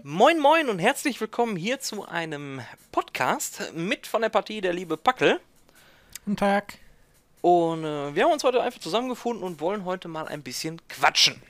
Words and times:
Moin 0.00 0.40
Moin 0.40 0.68
und 0.68 0.80
herzlich 0.80 1.20
willkommen 1.20 1.54
hier 1.54 1.78
zu 1.78 2.04
einem 2.08 2.60
Podcast 2.90 3.72
mit 3.74 4.08
von 4.08 4.22
der 4.22 4.30
Partie 4.30 4.60
der 4.60 4.72
liebe 4.72 4.96
Packel. 4.96 5.40
Guten 6.24 6.36
Tag. 6.36 6.78
Und 7.40 7.84
äh, 7.84 8.14
wir 8.14 8.24
haben 8.24 8.32
uns 8.32 8.42
heute 8.42 8.60
einfach 8.60 8.80
zusammengefunden 8.80 9.44
und 9.44 9.60
wollen 9.60 9.84
heute 9.84 10.08
mal 10.08 10.26
ein 10.26 10.42
bisschen 10.42 10.80
quatschen. 10.88 11.40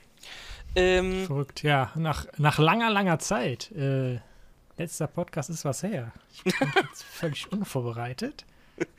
Ähm, 0.75 1.27
Verrückt, 1.27 1.63
ja. 1.63 1.93
Nach, 1.95 2.27
nach 2.37 2.59
langer, 2.59 2.91
langer 2.91 3.19
Zeit. 3.19 3.73
Äh, 3.73 4.21
letzter 4.77 5.07
Podcast 5.07 5.49
ist 5.49 5.65
was 5.65 5.83
her. 5.83 6.13
Ich 6.35 6.43
bin 6.59 6.73
jetzt 6.91 7.05
völlig 7.05 7.51
unvorbereitet. 7.51 8.45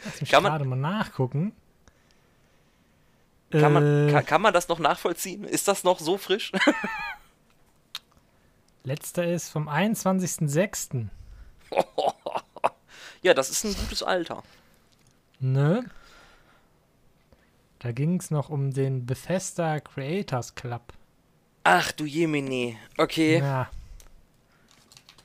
Lass 0.04 0.22
mich 0.22 0.32
gerade 0.32 0.66
mal 0.66 0.76
nachgucken. 0.76 1.54
Kann, 3.52 3.64
äh, 3.64 3.70
man, 3.70 4.12
kann, 4.12 4.26
kann 4.26 4.42
man 4.42 4.54
das 4.54 4.68
noch 4.68 4.80
nachvollziehen? 4.80 5.44
Ist 5.44 5.68
das 5.68 5.84
noch 5.84 6.00
so 6.00 6.18
frisch? 6.18 6.52
Letzter 8.84 9.26
ist 9.26 9.50
vom 9.50 9.70
21.06. 9.70 11.08
ja, 13.22 13.34
das 13.34 13.50
ist 13.50 13.64
ein 13.64 13.74
gutes 13.74 14.04
Alter. 14.04 14.44
Ne? 15.40 15.90
Da 17.80 17.92
ging 17.92 18.20
es 18.20 18.30
noch 18.32 18.50
um 18.50 18.74
den 18.74 19.06
Bethesda 19.06 19.80
Creators 19.80 20.56
Club. 20.56 20.94
Ach 21.64 21.92
du 21.94 22.06
Jemini. 22.06 22.78
Okay. 22.98 23.40
Ja. 23.40 23.70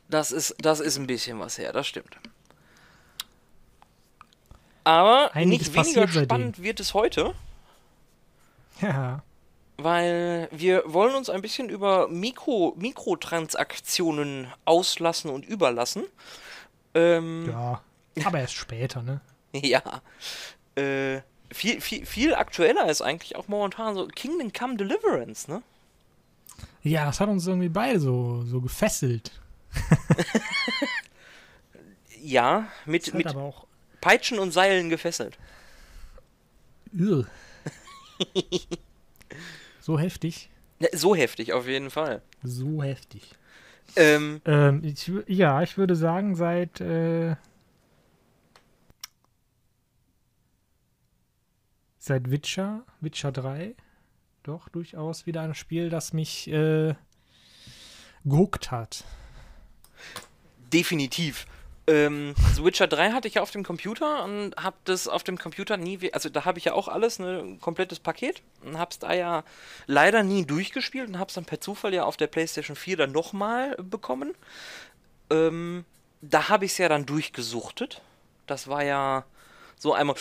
Das 0.09 0.33
ist, 0.33 0.55
das 0.59 0.81
ist 0.81 0.97
ein 0.97 1.07
bisschen 1.07 1.39
was 1.39 1.59
her, 1.59 1.73
das 1.73 1.87
stimmt. 1.87 2.17
Aber 4.85 5.35
Einiges 5.35 5.69
nicht 5.69 5.77
weniger 5.77 6.09
spannend 6.09 6.63
wird 6.63 6.81
es 6.81 6.95
heute. 6.95 7.35
Ja. 8.81 9.23
Weil 9.81 10.49
wir 10.51 10.83
wollen 10.87 11.15
uns 11.15 11.31
ein 11.31 11.41
bisschen 11.41 11.71
über 11.71 12.09
Mikro, 12.09 12.75
Mikrotransaktionen 12.77 14.49
auslassen 14.65 15.31
und 15.31 15.47
überlassen. 15.47 16.05
Ähm, 16.95 17.49
ja, 17.49 17.81
aber 18.25 18.41
erst 18.41 18.55
später, 18.55 19.03
ne? 19.03 19.21
ja. 19.53 20.03
Äh, 20.75 21.21
viel, 21.53 21.81
viel, 21.81 22.05
viel 22.05 22.35
aktueller 22.35 22.91
ist 22.91 23.03
eigentlich 23.03 23.37
auch 23.37 23.47
momentan 23.47 23.95
so 23.95 24.09
Kingdom 24.09 24.53
Come 24.53 24.77
Deliverance, 24.77 25.49
ne? 25.49 25.63
Ja, 26.83 27.07
das 27.07 27.21
hat 27.21 27.29
uns 27.29 27.47
irgendwie 27.47 27.69
beide 27.69 28.01
so, 28.01 28.43
so 28.45 28.61
gefesselt. 28.61 29.31
ja, 32.21 32.67
mit, 32.85 33.15
mit 33.15 33.33
Peitschen 34.01 34.39
und 34.39 34.51
Seilen 34.51 34.91
gefesselt. 34.91 35.39
so 39.89 39.99
heftig. 39.99 40.51
so 40.93 41.17
heftig, 41.17 41.55
auf 41.55 41.67
jeden 41.67 41.89
Fall. 41.89 42.21
So 42.43 42.83
heftig. 42.83 43.23
Ähm, 43.97 44.43
ähm, 44.45 44.83
ich, 44.85 45.11
ja, 45.27 45.63
ich 45.63 45.79
würde 45.79 45.97
sagen, 45.97 46.35
seit 46.35 46.79
äh, 46.83 47.37
seit 51.97 52.31
Witcher, 52.31 52.85
Witcher 53.01 53.33
3, 53.33 53.75
doch 54.43 54.69
durchaus 54.69 55.25
wieder 55.25 55.41
ein 55.41 55.55
Spiel, 55.55 55.89
das 55.89 56.13
mich 56.13 56.49
äh, 56.51 56.95
gehuckt 58.27 58.71
hat. 58.71 59.05
Definitiv. 60.71 61.47
Ähm, 61.89 62.35
The 62.55 62.63
Witcher 62.63 62.87
3 62.87 63.13
hatte 63.13 63.29
ich 63.29 63.35
ja 63.35 63.43
auf 63.43 63.51
dem 63.51 63.65
Computer 63.65 64.23
und 64.23 64.55
habe 64.57 64.77
das 64.85 65.09
auf 65.09 65.25
dem 65.25 65.39
Computer 65.39 65.79
nie, 65.79 66.13
also 66.13 66.29
da 66.29 66.45
habe 66.45 66.59
ich 66.59 66.67
ja 66.67 66.75
auch 66.75 66.87
alles, 66.87 67.19
ne, 67.19 67.39
ein 67.39 67.61
komplettes 67.61 67.99
Paket 67.99 68.43
und 68.63 68.79
habe 68.79 68.91
es 68.91 68.99
da 68.99 69.15
ja 69.15 69.43
leider 69.87 70.23
nie 70.23 70.45
durchgespielt 70.45 71.09
und 71.09 71.19
habe 71.19 71.29
es 71.29 71.35
dann 71.35 71.47
per 71.47 71.63
Zufall 71.63 71.95
ja 71.95 72.05
auf 72.05 72.19
der 72.19 72.27
PlayStation 72.27 72.77
4 72.77 72.99
dann 72.99 73.13
nochmal 73.13 73.75
bekommen. 73.79 74.35
Ähm, 75.31 75.87
da 76.21 76.51
habe 76.51 76.67
ich 76.67 76.73
es 76.73 76.79
ja 76.79 76.91
dann 76.91 77.07
durchgesuchtet. 77.07 78.03
Das 78.47 78.69
war 78.69 78.85
ja 78.85 79.25
so 79.79 79.95
einmal 79.95 80.17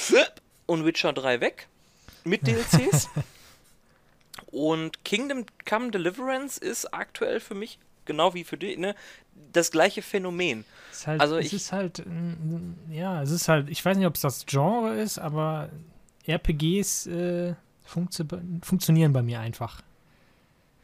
und 0.67 0.85
Witcher 0.85 1.11
3 1.11 1.41
weg 1.41 1.67
mit 2.23 2.47
DLCs. 2.47 3.09
und 4.47 5.03
Kingdom 5.03 5.45
Come 5.67 5.91
Deliverance 5.91 6.57
ist 6.57 6.94
aktuell 6.94 7.41
für 7.41 7.55
mich 7.55 7.78
genau 8.07 8.34
wie 8.34 8.44
für 8.44 8.57
dich, 8.57 8.78
ne, 8.78 8.95
das 9.51 9.71
gleiche 9.71 10.01
Phänomen. 10.01 10.65
Es 10.91 10.99
ist 10.99 11.07
halt, 11.07 11.21
also 11.21 11.37
es 11.37 11.53
ist 11.53 11.71
halt, 11.71 12.03
ja, 12.89 13.21
es 13.21 13.31
ist 13.31 13.47
halt, 13.47 13.69
ich 13.69 13.83
weiß 13.83 13.97
nicht, 13.97 14.07
ob 14.07 14.15
es 14.15 14.21
das 14.21 14.45
Genre 14.45 14.99
ist, 14.99 15.19
aber 15.19 15.69
RPGs 16.27 17.07
äh, 17.07 17.55
funktio 17.83 18.25
funktionieren 18.63 19.13
bei 19.13 19.21
mir 19.21 19.39
einfach. 19.39 19.81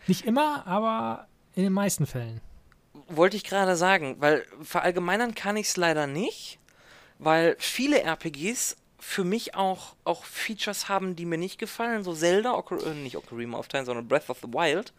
Nicht 0.08 0.26
immer, 0.26 0.66
aber 0.68 1.28
in 1.56 1.64
den 1.64 1.74
meisten 1.74 2.06
Fällen. 2.06 2.42
Wollte 3.08 3.38
ich 3.38 3.44
gerade 3.44 3.76
sagen, 3.76 4.18
weil 4.20 4.46
verallgemeinern 4.62 5.36
kann 5.36 5.58
ich 5.58 5.68
es 5.68 5.78
leider 5.78 6.08
nicht, 6.08 6.60
weil 7.20 7.56
viele 7.60 8.02
RPGs 8.02 8.78
für 9.00 9.26
mich 9.26 9.54
auch, 9.56 9.96
auch 10.06 10.24
Features 10.24 10.88
haben, 10.88 11.16
die 11.16 11.26
mir 11.26 11.38
nicht 11.38 11.60
gefallen. 11.60 12.04
So 12.04 12.14
Zelda, 12.14 12.54
Ocar 12.54 12.82
äh, 12.86 12.94
nicht 12.94 13.18
Ocarina 13.18 13.58
of 13.58 13.68
Time, 13.68 13.86
sondern 13.86 14.08
Breath 14.08 14.30
of 14.30 14.40
the 14.42 14.48
Wild. 14.48 14.94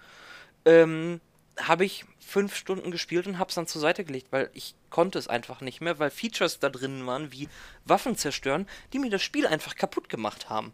Ähm, 0.66 1.21
habe 1.59 1.84
ich 1.84 2.04
fünf 2.19 2.56
Stunden 2.56 2.91
gespielt 2.91 3.26
und 3.26 3.38
habe 3.38 3.48
es 3.48 3.54
dann 3.54 3.66
zur 3.66 3.81
Seite 3.81 4.04
gelegt, 4.04 4.28
weil 4.31 4.50
ich 4.54 4.75
konnte 4.91 5.19
es 5.19 5.28
einfach 5.28 5.60
nicht 5.60 5.81
mehr, 5.81 5.98
weil 5.98 6.10
Features 6.10 6.59
da 6.59 6.69
drin 6.69 7.06
waren, 7.06 7.32
wie 7.32 7.48
Waffen 7.84 8.16
zerstören, 8.16 8.66
die 8.92 8.98
mir 8.98 9.10
das 9.10 9.22
Spiel 9.22 9.47
einfach 9.47 9.76
kaputt 9.76 10.09
gemacht 10.09 10.50
haben. 10.50 10.72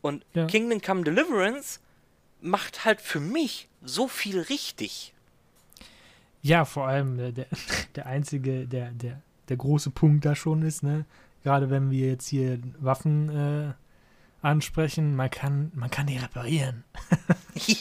Und 0.00 0.24
ja. 0.34 0.46
Kingdom 0.46 0.80
Come 0.80 1.04
Deliverance 1.04 1.80
macht 2.40 2.84
halt 2.84 3.00
für 3.00 3.20
mich 3.20 3.68
so 3.82 4.08
viel 4.08 4.40
richtig. 4.40 5.14
Ja, 6.42 6.64
vor 6.64 6.86
allem 6.86 7.18
äh, 7.18 7.32
der, 7.32 7.46
der 7.94 8.06
einzige, 8.06 8.66
der, 8.66 8.90
der, 8.90 9.20
der 9.48 9.56
große 9.56 9.90
Punkt 9.90 10.24
da 10.24 10.34
schon 10.34 10.62
ist, 10.62 10.82
ne? 10.82 11.04
Gerade 11.44 11.70
wenn 11.70 11.90
wir 11.90 12.08
jetzt 12.08 12.26
hier 12.28 12.58
Waffen 12.78 13.28
äh, 13.28 13.72
ansprechen, 14.42 15.14
man 15.14 15.30
kann, 15.30 15.70
man 15.74 15.90
kann 15.90 16.06
die 16.06 16.16
reparieren. 16.16 16.84
ja. 17.54 17.76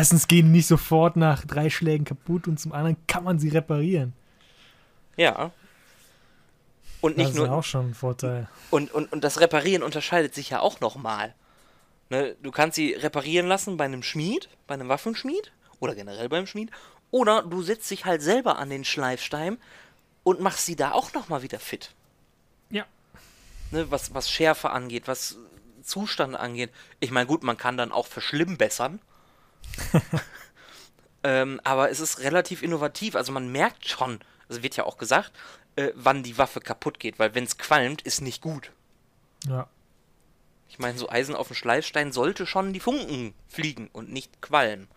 Erstens 0.00 0.28
gehen 0.28 0.46
die 0.46 0.52
nicht 0.52 0.66
sofort 0.66 1.16
nach 1.16 1.44
drei 1.44 1.68
Schlägen 1.68 2.06
kaputt 2.06 2.48
und 2.48 2.58
zum 2.58 2.72
anderen 2.72 2.96
kann 3.06 3.22
man 3.22 3.38
sie 3.38 3.50
reparieren. 3.50 4.14
Ja. 5.18 5.50
Und 7.02 7.18
nicht 7.18 7.28
das 7.28 7.36
nur. 7.36 7.44
ist 7.44 7.50
auch 7.50 7.64
schon 7.64 7.90
ein 7.90 7.94
Vorteil. 7.94 8.48
Und, 8.70 8.94
und, 8.94 9.12
und 9.12 9.22
das 9.22 9.40
Reparieren 9.40 9.82
unterscheidet 9.82 10.34
sich 10.34 10.48
ja 10.48 10.60
auch 10.60 10.80
nochmal. 10.80 11.34
Ne, 12.08 12.34
du 12.42 12.50
kannst 12.50 12.76
sie 12.76 12.94
reparieren 12.94 13.46
lassen 13.46 13.76
bei 13.76 13.84
einem 13.84 14.02
Schmied, 14.02 14.48
bei 14.66 14.72
einem 14.72 14.88
Waffenschmied 14.88 15.52
oder 15.80 15.94
generell 15.94 16.30
beim 16.30 16.46
Schmied. 16.46 16.70
Oder 17.10 17.42
du 17.42 17.60
setzt 17.60 17.90
dich 17.90 18.06
halt 18.06 18.22
selber 18.22 18.56
an 18.56 18.70
den 18.70 18.86
Schleifstein 18.86 19.58
und 20.22 20.40
machst 20.40 20.64
sie 20.64 20.76
da 20.76 20.92
auch 20.92 21.12
nochmal 21.12 21.42
wieder 21.42 21.58
fit. 21.58 21.90
Ja. 22.70 22.86
Ne, 23.70 23.90
was, 23.90 24.14
was 24.14 24.30
Schärfe 24.30 24.70
angeht, 24.70 25.08
was 25.08 25.36
Zustand 25.82 26.36
angeht. 26.36 26.70
Ich 27.00 27.10
meine, 27.10 27.26
gut, 27.26 27.42
man 27.42 27.58
kann 27.58 27.76
dann 27.76 27.92
auch 27.92 28.06
verschlimmbessern. 28.06 28.98
ähm, 31.22 31.60
aber 31.64 31.90
es 31.90 32.00
ist 32.00 32.20
relativ 32.20 32.62
innovativ. 32.62 33.16
Also 33.16 33.32
man 33.32 33.50
merkt 33.50 33.88
schon, 33.88 34.20
es 34.48 34.62
wird 34.62 34.76
ja 34.76 34.84
auch 34.84 34.98
gesagt, 34.98 35.32
äh, 35.76 35.92
wann 35.94 36.22
die 36.22 36.38
Waffe 36.38 36.60
kaputt 36.60 36.98
geht, 37.00 37.18
weil 37.18 37.34
wenn 37.34 37.44
es 37.44 37.58
qualmt, 37.58 38.02
ist 38.02 38.20
nicht 38.20 38.42
gut. 38.42 38.72
Ja. 39.46 39.68
Ich 40.68 40.78
meine, 40.78 40.98
so 40.98 41.08
Eisen 41.08 41.34
auf 41.34 41.48
dem 41.48 41.56
Schleifstein 41.56 42.12
sollte 42.12 42.46
schon 42.46 42.72
die 42.72 42.80
Funken 42.80 43.34
fliegen 43.48 43.88
und 43.92 44.12
nicht 44.12 44.40
qualmen. 44.40 44.88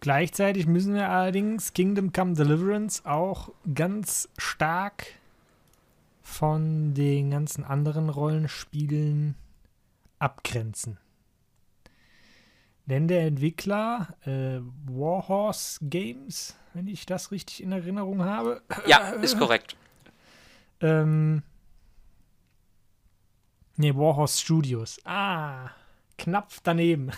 Gleichzeitig 0.00 0.66
müssen 0.66 0.94
wir 0.94 1.08
allerdings 1.10 1.74
Kingdom 1.74 2.12
Come 2.12 2.34
Deliverance 2.34 3.06
auch 3.06 3.50
ganz 3.72 4.28
stark 4.36 5.06
von 6.22 6.94
den 6.94 7.30
ganzen 7.30 7.62
anderen 7.64 8.08
Rollenspielen 8.08 9.36
abgrenzen. 10.18 10.98
Denn 12.86 13.06
der 13.06 13.26
Entwickler 13.26 14.08
äh, 14.24 14.60
Warhorse 14.86 15.78
Games, 15.82 16.56
wenn 16.74 16.88
ich 16.88 17.06
das 17.06 17.30
richtig 17.30 17.62
in 17.62 17.70
Erinnerung 17.70 18.24
habe. 18.24 18.62
Ja, 18.86 19.10
ist 19.10 19.38
korrekt. 19.38 19.76
ähm, 20.80 21.42
ne, 23.76 23.96
Warhorse 23.96 24.40
Studios. 24.40 24.98
Ah, 25.04 25.70
knapp 26.18 26.50
daneben. 26.64 27.12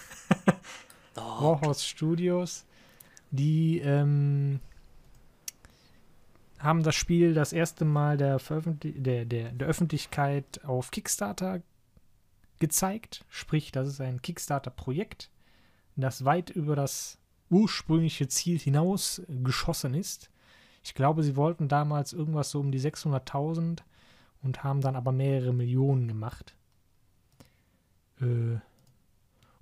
oh. 1.17 1.21
Warhorse 1.21 1.85
Studios, 1.85 2.67
die 3.31 3.79
ähm, 3.79 4.61
haben 6.59 6.83
das 6.83 6.95
Spiel 6.95 7.33
das 7.33 7.55
erste 7.55 7.87
Mal 7.87 8.19
der, 8.19 8.39
der, 8.39 9.25
der, 9.25 9.51
der 9.51 9.67
Öffentlichkeit 9.67 10.63
auf 10.65 10.91
Kickstarter 10.91 11.63
gezeigt. 12.59 13.25
Sprich, 13.31 13.73
das 13.73 13.89
ist 13.89 14.03
ein 14.03 14.21
Kickstarter-Projekt 14.21 15.31
das 16.03 16.25
weit 16.25 16.51
über 16.51 16.77
das 16.77 17.19
ursprüngliche 17.51 18.29
Ziel 18.29 18.59
hinaus 18.59 19.23
geschossen 19.29 19.95
ist. 19.95 20.31
Ich 20.83 20.95
glaube, 20.95 21.23
sie 21.23 21.37
wollten 21.37 21.69
damals 21.69 22.13
irgendwas 22.13 22.51
so 22.51 22.61
um 22.61 22.73
die 22.73 22.81
600.000 22.81 23.81
und 24.43 24.65
haben 24.65 24.81
dann 24.81 24.97
aber 24.97 25.13
mehrere 25.13 25.53
Millionen 25.53 26.09
gemacht. 26.09 26.57
Äh, 28.21 28.59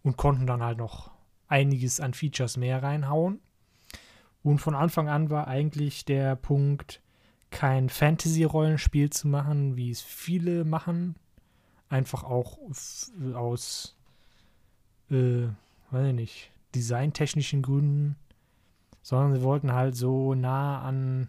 und 0.02 0.16
konnten 0.16 0.46
dann 0.46 0.62
halt 0.62 0.78
noch 0.78 1.12
einiges 1.46 2.00
an 2.00 2.14
Features 2.14 2.56
mehr 2.56 2.82
reinhauen. 2.82 3.40
Und 4.42 4.58
von 4.58 4.74
Anfang 4.74 5.08
an 5.08 5.30
war 5.30 5.46
eigentlich 5.46 6.04
der 6.04 6.34
Punkt, 6.34 7.00
kein 7.50 7.88
Fantasy-Rollenspiel 7.88 9.10
zu 9.10 9.28
machen, 9.28 9.76
wie 9.76 9.90
es 9.90 10.00
viele 10.00 10.64
machen. 10.64 11.14
Einfach 11.88 12.24
auch 12.24 12.58
aus, 13.34 13.96
äh, 15.10 15.46
weiß 15.92 16.08
ich 16.08 16.14
nicht, 16.14 16.50
designtechnischen 16.74 17.62
Gründen. 17.62 18.16
Sondern 19.02 19.34
sie 19.34 19.42
wollten 19.42 19.72
halt 19.72 19.96
so 19.96 20.34
nah 20.34 20.80
an 20.82 21.28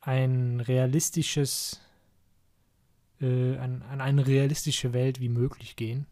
ein 0.00 0.60
realistisches, 0.60 1.80
äh, 3.20 3.56
an, 3.58 3.82
an 3.90 4.00
eine 4.00 4.26
realistische 4.26 4.92
Welt 4.92 5.20
wie 5.20 5.28
möglich 5.28 5.76
gehen. 5.76 6.06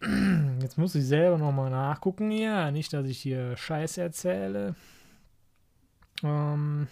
Jetzt 0.60 0.76
muss 0.76 0.94
ich 0.94 1.04
selber 1.04 1.38
nochmal 1.38 1.70
nachgucken 1.70 2.30
hier. 2.30 2.70
Nicht, 2.70 2.92
dass 2.92 3.06
ich 3.06 3.18
hier 3.18 3.56
Scheiß 3.56 3.98
erzähle. 3.98 4.74
Ähm, 6.22 6.88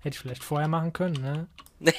hätte 0.00 0.14
ich 0.14 0.18
vielleicht 0.18 0.44
vorher 0.44 0.68
machen 0.68 0.92
können, 0.92 1.20
ne? 1.20 1.46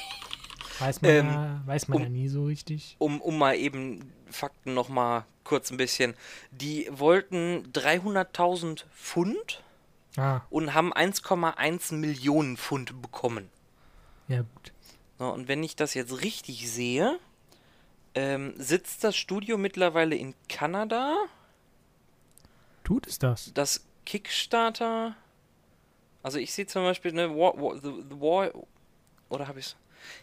weiß 0.80 1.02
man, 1.02 1.12
Ähm, 1.12 1.28
ja, 1.28 1.62
weiß 1.66 1.88
man 1.88 1.98
um- 1.98 2.04
ja 2.04 2.10
nie 2.10 2.28
so 2.30 2.46
richtig. 2.46 2.96
Um, 3.00 3.22
um 3.22 3.38
mal 3.38 3.56
eben 3.56 4.12
Fakten 4.30 4.74
noch 4.74 4.90
mal 4.90 5.26
kurz 5.44 5.72
ein 5.72 5.78
bisschen. 5.78 6.14
Die 6.52 6.88
wollten 6.92 7.72
300.000 7.74 8.86
Pfund 8.96 9.64
Ah, 10.18 10.42
und 10.50 10.74
haben 10.74 10.92
1,1 10.94 11.92
Millionen 11.96 12.58
Pfund 12.58 13.02
bekommen. 13.02 13.50
ja 14.28 14.42
gut. 14.42 14.74
So, 15.18 15.30
und 15.30 15.48
wenn 15.48 15.64
ich 15.64 15.76
das 15.76 15.94
jetzt 15.96 16.22
richtig 16.22 16.70
sehe, 16.72 17.20
ähm, 18.16 18.54
sitzt 18.58 19.04
das 19.04 19.16
Studio 19.18 19.58
mittlerweile 19.58 20.16
in 20.16 20.34
Kanada. 20.48 21.16
Tut 22.84 23.06
es 23.08 23.20
das? 23.20 23.52
Das 23.54 23.86
Kickstarter. 24.06 25.16
Also 26.24 26.38
ich 26.40 26.54
sehe 26.54 26.66
zum 26.68 26.84
Beispiel 26.84 27.12
eine 27.12 27.30
War, 27.36 27.56
War, 27.62 27.76
the, 27.76 28.04
the 28.10 28.20
War 28.20 28.52
oder 29.30 29.48
habe 29.48 29.60
ich 29.60 29.76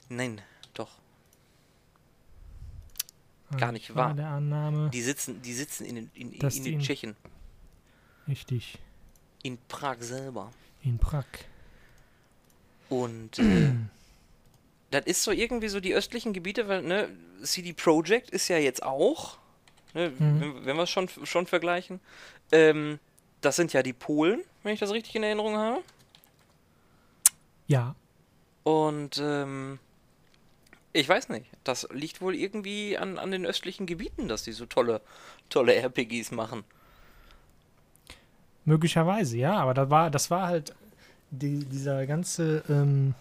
Nein, 0.08 0.40
doch. 0.74 0.90
Gar 3.56 3.68
Ah, 3.68 3.72
nicht 3.72 3.94
war 3.94 4.08
wahr. 4.08 4.14
der 4.14 4.26
Annahme. 4.28 4.90
Die 4.90 5.02
sitzen, 5.02 5.40
die 5.42 5.52
sitzen 5.54 5.84
in, 5.84 5.96
in, 5.96 6.10
in, 6.14 6.32
in 6.32 6.48
die 6.48 6.60
den 6.62 6.72
in- 6.74 6.80
Tschechen, 6.80 7.16
Richtig. 8.26 8.78
in 9.42 9.56
Prag 9.68 9.98
selber. 10.00 10.50
In 10.82 10.98
Prag. 10.98 11.24
Und 12.88 13.38
äh, 13.38 13.72
das 14.90 15.06
ist 15.06 15.22
so 15.22 15.30
irgendwie 15.30 15.68
so 15.68 15.78
die 15.80 15.94
östlichen 15.94 16.32
Gebiete, 16.32 16.66
weil 16.68 16.82
ne, 16.82 17.08
CD 17.42 17.72
Projekt 17.72 18.30
ist 18.30 18.48
ja 18.48 18.58
jetzt 18.58 18.82
auch, 18.82 19.38
ne, 19.94 20.10
Mhm. 20.10 20.40
wenn, 20.40 20.64
wenn 20.66 20.76
wir 20.76 20.82
es 20.82 20.90
schon, 20.90 21.08
schon 21.24 21.46
vergleichen. 21.46 22.00
Ähm, 22.50 22.98
das 23.42 23.54
sind 23.56 23.72
ja 23.72 23.82
die 23.84 23.92
Polen, 23.92 24.42
wenn 24.64 24.74
ich 24.74 24.80
das 24.80 24.90
richtig 24.90 25.14
in 25.14 25.22
Erinnerung 25.22 25.56
habe. 25.56 25.82
Ja. 27.68 27.94
Und 28.66 29.22
ähm, 29.22 29.78
ich 30.92 31.08
weiß 31.08 31.28
nicht, 31.28 31.46
das 31.62 31.86
liegt 31.92 32.20
wohl 32.20 32.34
irgendwie 32.34 32.98
an, 32.98 33.16
an 33.16 33.30
den 33.30 33.46
östlichen 33.46 33.86
Gebieten, 33.86 34.26
dass 34.26 34.42
die 34.42 34.50
so 34.50 34.66
tolle, 34.66 35.02
tolle 35.48 35.76
RPGs 35.76 36.32
machen. 36.32 36.64
Möglicherweise, 38.64 39.36
ja, 39.36 39.54
aber 39.54 39.72
da 39.72 39.88
war, 39.88 40.10
das 40.10 40.32
war 40.32 40.48
halt 40.48 40.74
die, 41.30 41.60
dieser 41.60 42.08
ganze 42.08 42.64
ähm, 42.68 43.14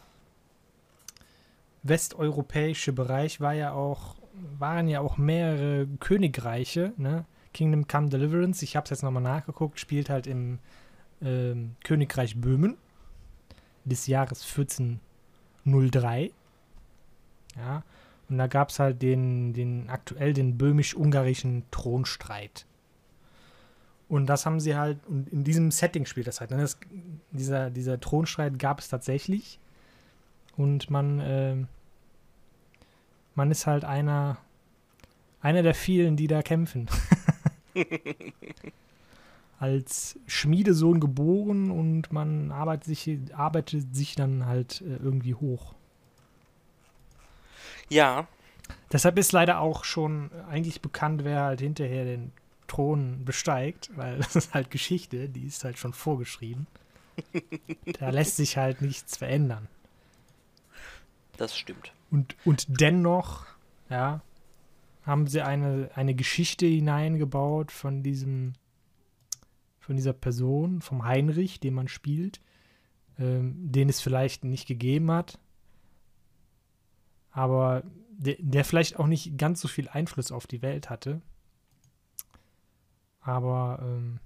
westeuropäische 1.84 2.92
Bereich 2.92 3.40
war 3.40 3.54
ja 3.54 3.72
auch, 3.72 4.16
waren 4.58 4.88
ja 4.88 5.00
auch 5.00 5.18
mehrere 5.18 5.86
Königreiche, 6.00 6.92
ne? 6.98 7.26
Kingdom 7.54 7.88
Come 7.88 8.10
Deliverance, 8.10 8.64
ich 8.64 8.76
habe 8.76 8.86
es 8.86 8.90
jetzt 8.90 9.04
nochmal 9.04 9.22
nachgeguckt, 9.22 9.80
spielt 9.80 10.10
halt 10.10 10.26
im 10.26 10.58
ähm, 11.22 11.76
Königreich 11.84 12.36
Böhmen 12.36 12.78
des 13.84 14.08
Jahres 14.08 14.44
1403. 15.66 16.32
Ja, 17.58 17.84
und 18.30 18.38
da 18.38 18.48
gab 18.48 18.70
es 18.70 18.80
halt 18.80 19.02
den, 19.02 19.54
den 19.54 19.90
aktuell 19.90 20.34
den 20.34 20.58
böhmisch-ungarischen 20.58 21.64
Thronstreit. 21.72 22.66
Und 24.08 24.28
das 24.28 24.46
haben 24.46 24.60
sie 24.60 24.76
halt, 24.76 25.00
und 25.08 25.30
in 25.30 25.44
diesem 25.44 25.72
Setting 25.72 26.06
spielt 26.06 26.28
das 26.28 26.40
halt. 26.40 26.52
Ne? 26.52 26.58
Das, 26.58 26.78
dieser, 27.32 27.70
dieser 27.70 28.00
Thronstreit 28.00 28.60
gab 28.60 28.80
es 28.80 28.88
tatsächlich. 28.88 29.60
Und 30.58 30.90
man, 30.90 31.22
ähm, 31.24 31.68
man 33.36 33.52
ist 33.52 33.68
halt 33.68 33.84
einer, 33.84 34.38
einer 35.42 35.64
der 35.64 35.74
vielen, 35.74 36.18
die 36.18 36.28
da 36.28 36.42
kämpfen. 36.42 36.88
Als 39.58 40.20
Schmiedesohn 40.28 41.00
geboren 41.00 41.72
und 41.72 42.12
man 42.12 42.52
arbeitet 42.52 42.84
sich, 42.84 43.20
arbeitet 43.34 43.96
sich 43.96 44.16
dann 44.16 44.46
halt 44.46 44.82
äh, 44.82 44.98
irgendwie 44.98 45.34
hoch. 45.34 45.74
Ja, 47.90 48.28
Deshalb 48.92 49.18
ist 49.18 49.32
leider 49.32 49.60
auch 49.60 49.84
schon 49.84 50.32
eigentlich 50.50 50.82
bekannt, 50.82 51.24
wer 51.24 51.42
halt 51.44 51.62
hinterher 51.62 52.06
den 52.06 52.32
Thron 52.68 53.24
besteigt, 53.26 53.90
weil 53.96 54.18
das 54.20 54.36
ist 54.36 54.54
halt 54.54 54.72
Geschichte, 54.72 55.30
die 55.30 55.46
ist 55.46 55.64
halt 55.64 55.78
schon 55.78 55.94
vorgeschrieben. 55.94 56.68
da 58.00 58.10
lässt 58.10 58.36
sich 58.36 58.58
halt 58.58 58.82
nichts 58.82 59.18
verändern. 59.18 59.68
das 61.38 61.58
stimmt. 61.58 61.94
Und, 62.12 62.36
und 62.46 62.82
dennoch, 62.82 63.46
ja, 63.90 64.22
haben 65.06 65.28
sie 65.28 65.42
eine, 65.42 65.90
eine 65.96 66.16
Geschichte 66.16 66.66
hineingebaut 66.66 67.72
von 67.72 68.04
diesem, 68.04 68.54
von 69.86 69.96
dieser 69.96 70.14
Person, 70.14 70.82
vom 70.82 71.06
Heinrich, 71.06 71.60
den 71.60 71.76
man 71.76 71.88
spielt, 71.88 72.42
ähm, 73.20 73.72
den 73.72 73.88
es 73.88 74.02
vielleicht 74.02 74.44
nicht 74.44 74.68
gegeben 74.68 75.12
hat, 75.12 75.38
aber 77.30 77.84
der, 78.10 78.38
der 78.40 78.66
vielleicht 78.66 78.98
auch 78.98 79.06
nicht 79.06 79.38
ganz 79.38 79.62
so 79.62 79.68
viel 79.68 79.88
Einfluss 79.88 80.32
auf 80.32 80.48
die 80.48 80.64
Welt 80.64 80.90
hatte. 80.90 81.22
Aber 83.20 83.78
ähm, 83.84 84.20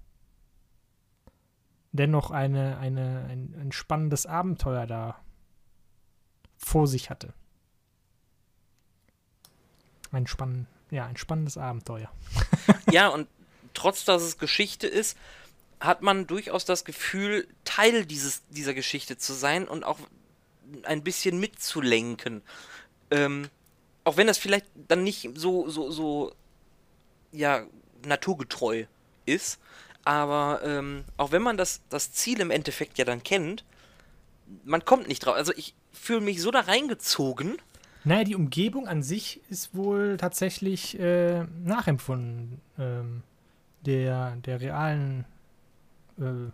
dennoch 1.92 2.32
eine, 2.32 2.78
eine, 2.78 3.26
ein, 3.26 3.54
ein 3.60 3.72
spannendes 3.74 4.26
Abenteuer 4.26 4.88
da 4.88 5.20
vor 6.56 6.88
sich 6.88 7.10
hatte. 7.10 7.34
Ein, 10.12 10.26
spann 10.26 10.68
ja, 10.90 11.06
ein 11.06 11.18
spannendes 11.18 11.58
Abenteuer. 11.58 12.10
Ja, 12.92 13.10
und 13.10 13.28
trotz 13.74 14.04
dass 14.06 14.24
es 14.24 14.38
Geschichte 14.40 14.88
ist, 14.88 15.16
hat 15.80 16.02
man 16.02 16.28
durchaus 16.28 16.66
das 16.66 16.84
Gefühl, 16.84 17.48
Teil 17.64 18.06
dieses, 18.06 18.44
dieser 18.50 18.74
Geschichte 18.74 19.18
zu 19.18 19.34
sein 19.34 19.68
und 19.68 19.84
auch 19.84 20.00
ein 20.84 21.04
bisschen 21.04 21.40
mitzulenken. 21.40 22.42
Ähm, 23.12 23.50
auch 24.04 24.18
wenn 24.18 24.28
das 24.28 24.38
vielleicht 24.38 24.66
dann 24.88 25.04
nicht 25.04 25.30
so, 25.36 25.70
so, 25.70 25.90
so, 25.92 26.34
ja, 27.32 27.66
naturgetreu 28.06 28.86
ist, 29.26 29.60
aber 30.06 30.62
ähm, 30.64 31.04
auch 31.18 31.32
wenn 31.32 31.42
man 31.42 31.58
das, 31.58 31.82
das 31.90 32.12
Ziel 32.12 32.40
im 32.40 32.52
Endeffekt 32.52 32.98
ja 32.98 33.06
dann 33.06 33.24
kennt, 33.24 33.64
man 34.64 34.84
kommt 34.84 35.08
nicht 35.08 35.26
drauf. 35.26 35.36
Also 35.36 35.54
ich 35.56 35.76
fühle 35.92 36.22
mich 36.22 36.42
so 36.42 36.52
da 36.52 36.62
reingezogen. 36.62 37.58
Naja, 38.04 38.24
die 38.24 38.36
Umgebung 38.36 38.88
an 38.88 39.04
sich 39.04 39.42
ist 39.50 39.76
wohl 39.76 40.18
tatsächlich 40.18 41.00
äh, 41.00 41.44
nachempfunden 41.64 42.62
ähm, 42.80 43.24
der, 43.82 44.38
der 44.38 44.62
realen 44.62 45.26
äh, 46.20 46.52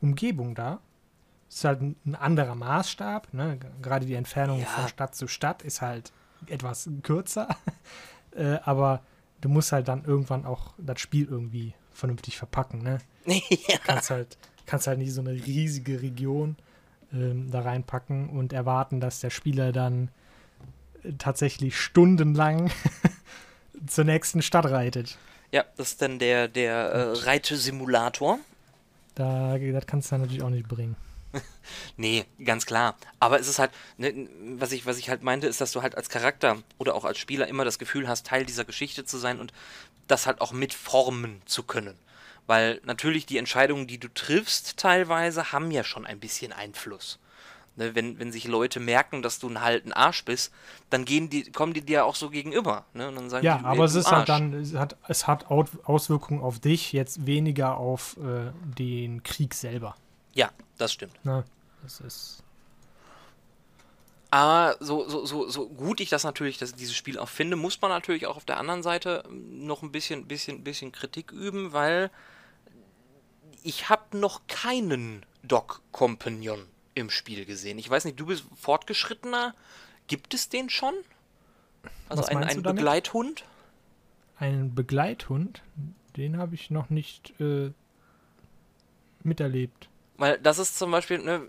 Umgebung 0.00 0.54
da. 0.54 0.80
Ist 1.48 1.64
halt 1.64 1.80
ein, 1.82 1.96
ein 2.06 2.14
anderer 2.14 2.54
Maßstab. 2.54 3.32
Ne? 3.34 3.58
Gerade 3.82 4.06
die 4.06 4.14
Entfernung 4.14 4.60
Ja. 4.60 4.66
von 4.66 4.88
Stadt 4.88 5.14
zu 5.14 5.26
Stadt 5.26 5.62
ist 5.62 5.80
halt 5.82 6.12
etwas 6.46 6.88
kürzer. 7.02 7.48
äh, 8.36 8.58
aber 8.64 9.02
du 9.40 9.48
musst 9.48 9.72
halt 9.72 9.88
dann 9.88 10.04
irgendwann 10.04 10.44
auch 10.46 10.74
das 10.78 11.00
Spiel 11.00 11.26
irgendwie 11.28 11.74
vernünftig 11.92 12.38
verpacken. 12.38 12.82
Ne? 12.82 12.98
ja. 13.26 13.78
kannst 13.84 14.10
halt, 14.10 14.38
kannst 14.66 14.86
halt 14.86 14.98
nicht 14.98 15.12
so 15.12 15.20
eine 15.20 15.32
riesige 15.32 16.00
Region 16.02 16.56
ähm, 17.12 17.50
da 17.50 17.60
reinpacken 17.62 18.30
und 18.30 18.52
erwarten, 18.52 19.00
dass 19.00 19.20
der 19.20 19.30
Spieler 19.30 19.72
dann 19.72 20.08
äh, 21.02 21.12
tatsächlich 21.18 21.78
stundenlang 21.78 22.70
zur 23.86 24.04
nächsten 24.04 24.42
Stadt 24.42 24.66
reitet. 24.66 25.18
Ja, 25.52 25.64
das 25.76 25.92
ist 25.92 26.02
dann 26.02 26.20
der, 26.20 26.46
der 26.46 26.74
äh, 26.74 27.12
Reitesimulator. 27.24 28.38
Da, 29.14 29.58
das 29.58 29.86
kannst 29.86 30.12
du 30.12 30.16
natürlich 30.16 30.42
auch 30.42 30.50
nicht 30.50 30.68
bringen. 30.68 30.96
Nee, 31.96 32.24
ganz 32.44 32.66
klar. 32.66 32.96
Aber 33.20 33.38
es 33.38 33.46
ist 33.46 33.58
halt, 33.58 33.70
ne, 33.98 34.28
was, 34.56 34.72
ich, 34.72 34.86
was 34.86 34.98
ich 34.98 35.08
halt 35.10 35.22
meinte, 35.22 35.46
ist, 35.46 35.60
dass 35.60 35.72
du 35.72 35.82
halt 35.82 35.94
als 35.94 36.08
Charakter 36.08 36.58
oder 36.78 36.94
auch 36.94 37.04
als 37.04 37.18
Spieler 37.18 37.46
immer 37.46 37.64
das 37.64 37.78
Gefühl 37.78 38.08
hast, 38.08 38.26
Teil 38.26 38.44
dieser 38.44 38.64
Geschichte 38.64 39.04
zu 39.04 39.18
sein 39.18 39.38
und 39.38 39.52
das 40.08 40.26
halt 40.26 40.40
auch 40.40 40.52
mitformen 40.52 41.42
zu 41.44 41.62
können. 41.62 41.96
Weil 42.46 42.80
natürlich 42.84 43.26
die 43.26 43.38
Entscheidungen, 43.38 43.86
die 43.86 43.98
du 43.98 44.08
triffst, 44.08 44.76
teilweise 44.76 45.52
haben 45.52 45.70
ja 45.70 45.84
schon 45.84 46.06
ein 46.06 46.18
bisschen 46.18 46.52
Einfluss. 46.52 47.18
Ne, 47.76 47.94
wenn, 47.94 48.18
wenn 48.18 48.32
sich 48.32 48.46
Leute 48.48 48.80
merken, 48.80 49.22
dass 49.22 49.38
du 49.38 49.48
ein 49.48 49.60
halt 49.60 49.86
ein 49.86 49.92
Arsch 49.92 50.24
bist, 50.24 50.52
dann 50.90 51.04
gehen 51.04 51.30
die, 51.30 51.50
kommen 51.52 51.72
die 51.72 51.82
dir 51.82 52.04
auch 52.04 52.16
so 52.16 52.28
gegenüber. 52.28 52.84
Ne? 52.94 53.08
Und 53.08 53.14
dann 53.14 53.30
sagen 53.30 53.46
Ja, 53.46 53.58
die, 53.58 53.64
aber 53.64 53.84
es 53.84 53.94
ist 53.94 54.10
halt 54.10 54.28
dann, 54.28 54.52
es 54.54 54.74
hat, 54.74 54.96
es 55.06 55.26
hat 55.28 55.50
Au- 55.50 55.64
Auswirkungen 55.84 56.42
auf 56.42 56.58
dich, 56.58 56.92
jetzt 56.92 57.26
weniger 57.26 57.76
auf 57.76 58.16
äh, 58.16 58.50
den 58.76 59.22
Krieg 59.22 59.54
selber. 59.54 59.94
Ja, 60.34 60.50
das 60.78 60.92
stimmt. 60.92 61.24
Ne? 61.24 61.44
Das 61.82 62.00
ist. 62.00 62.42
Aber 64.32 64.76
so, 64.80 65.08
so, 65.08 65.24
so, 65.26 65.48
so 65.48 65.68
gut 65.68 66.00
ich 66.00 66.08
das 66.08 66.22
natürlich, 66.24 66.58
dass 66.58 66.74
dieses 66.74 66.94
Spiel 66.94 67.18
auch 67.18 67.28
finde, 67.28 67.56
muss 67.56 67.80
man 67.80 67.90
natürlich 67.90 68.26
auch 68.26 68.36
auf 68.36 68.44
der 68.44 68.58
anderen 68.58 68.82
Seite 68.82 69.24
noch 69.30 69.82
ein 69.82 69.90
bisschen, 69.90 70.26
bisschen, 70.26 70.62
bisschen 70.62 70.92
Kritik 70.92 71.32
üben, 71.32 71.72
weil 71.72 72.10
ich 73.62 73.88
habe 73.88 74.16
noch 74.18 74.42
keinen 74.46 75.24
Doc-Companion 75.42 76.66
im 77.00 77.10
Spiel 77.10 77.44
gesehen. 77.44 77.78
Ich 77.78 77.90
weiß 77.90 78.04
nicht, 78.04 78.18
du 78.20 78.26
bist 78.26 78.44
fortgeschrittener. 78.56 79.54
Gibt 80.06 80.34
es 80.34 80.48
den 80.48 80.70
schon? 80.70 80.94
Also 82.08 82.22
Was 82.22 82.28
ein, 82.28 82.38
meinst 82.38 82.50
ein 82.50 82.56
du 82.58 82.62
damit? 82.62 82.76
Begleithund? 82.78 83.44
Einen 84.38 84.74
Begleithund, 84.74 85.62
den 86.16 86.38
habe 86.38 86.54
ich 86.54 86.70
noch 86.70 86.90
nicht 86.90 87.38
äh, 87.40 87.72
miterlebt. 89.22 89.88
Weil 90.16 90.38
das 90.38 90.58
ist 90.58 90.78
zum 90.78 90.90
Beispiel, 90.90 91.18
ne, 91.18 91.46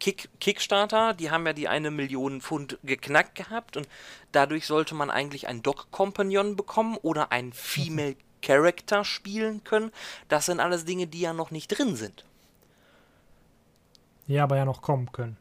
Kick, 0.00 0.28
Kickstarter, 0.40 1.14
die 1.14 1.30
haben 1.30 1.46
ja 1.46 1.52
die 1.52 1.68
eine 1.68 1.90
Million 1.90 2.40
Pfund 2.40 2.78
geknackt 2.82 3.34
gehabt 3.36 3.76
und 3.76 3.88
dadurch 4.32 4.66
sollte 4.66 4.94
man 4.94 5.10
eigentlich 5.10 5.48
einen 5.48 5.62
Dog-Companion 5.62 6.56
bekommen 6.56 6.96
oder 7.02 7.32
einen 7.32 7.52
Female 7.52 8.16
Character 8.42 9.04
spielen 9.04 9.64
können. 9.64 9.90
Das 10.28 10.46
sind 10.46 10.60
alles 10.60 10.84
Dinge, 10.84 11.06
die 11.06 11.20
ja 11.20 11.32
noch 11.32 11.50
nicht 11.50 11.68
drin 11.68 11.96
sind. 11.96 12.24
Ja, 14.26 14.44
aber 14.44 14.56
ja 14.56 14.64
noch 14.64 14.82
kommen 14.82 15.10
können. 15.12 15.36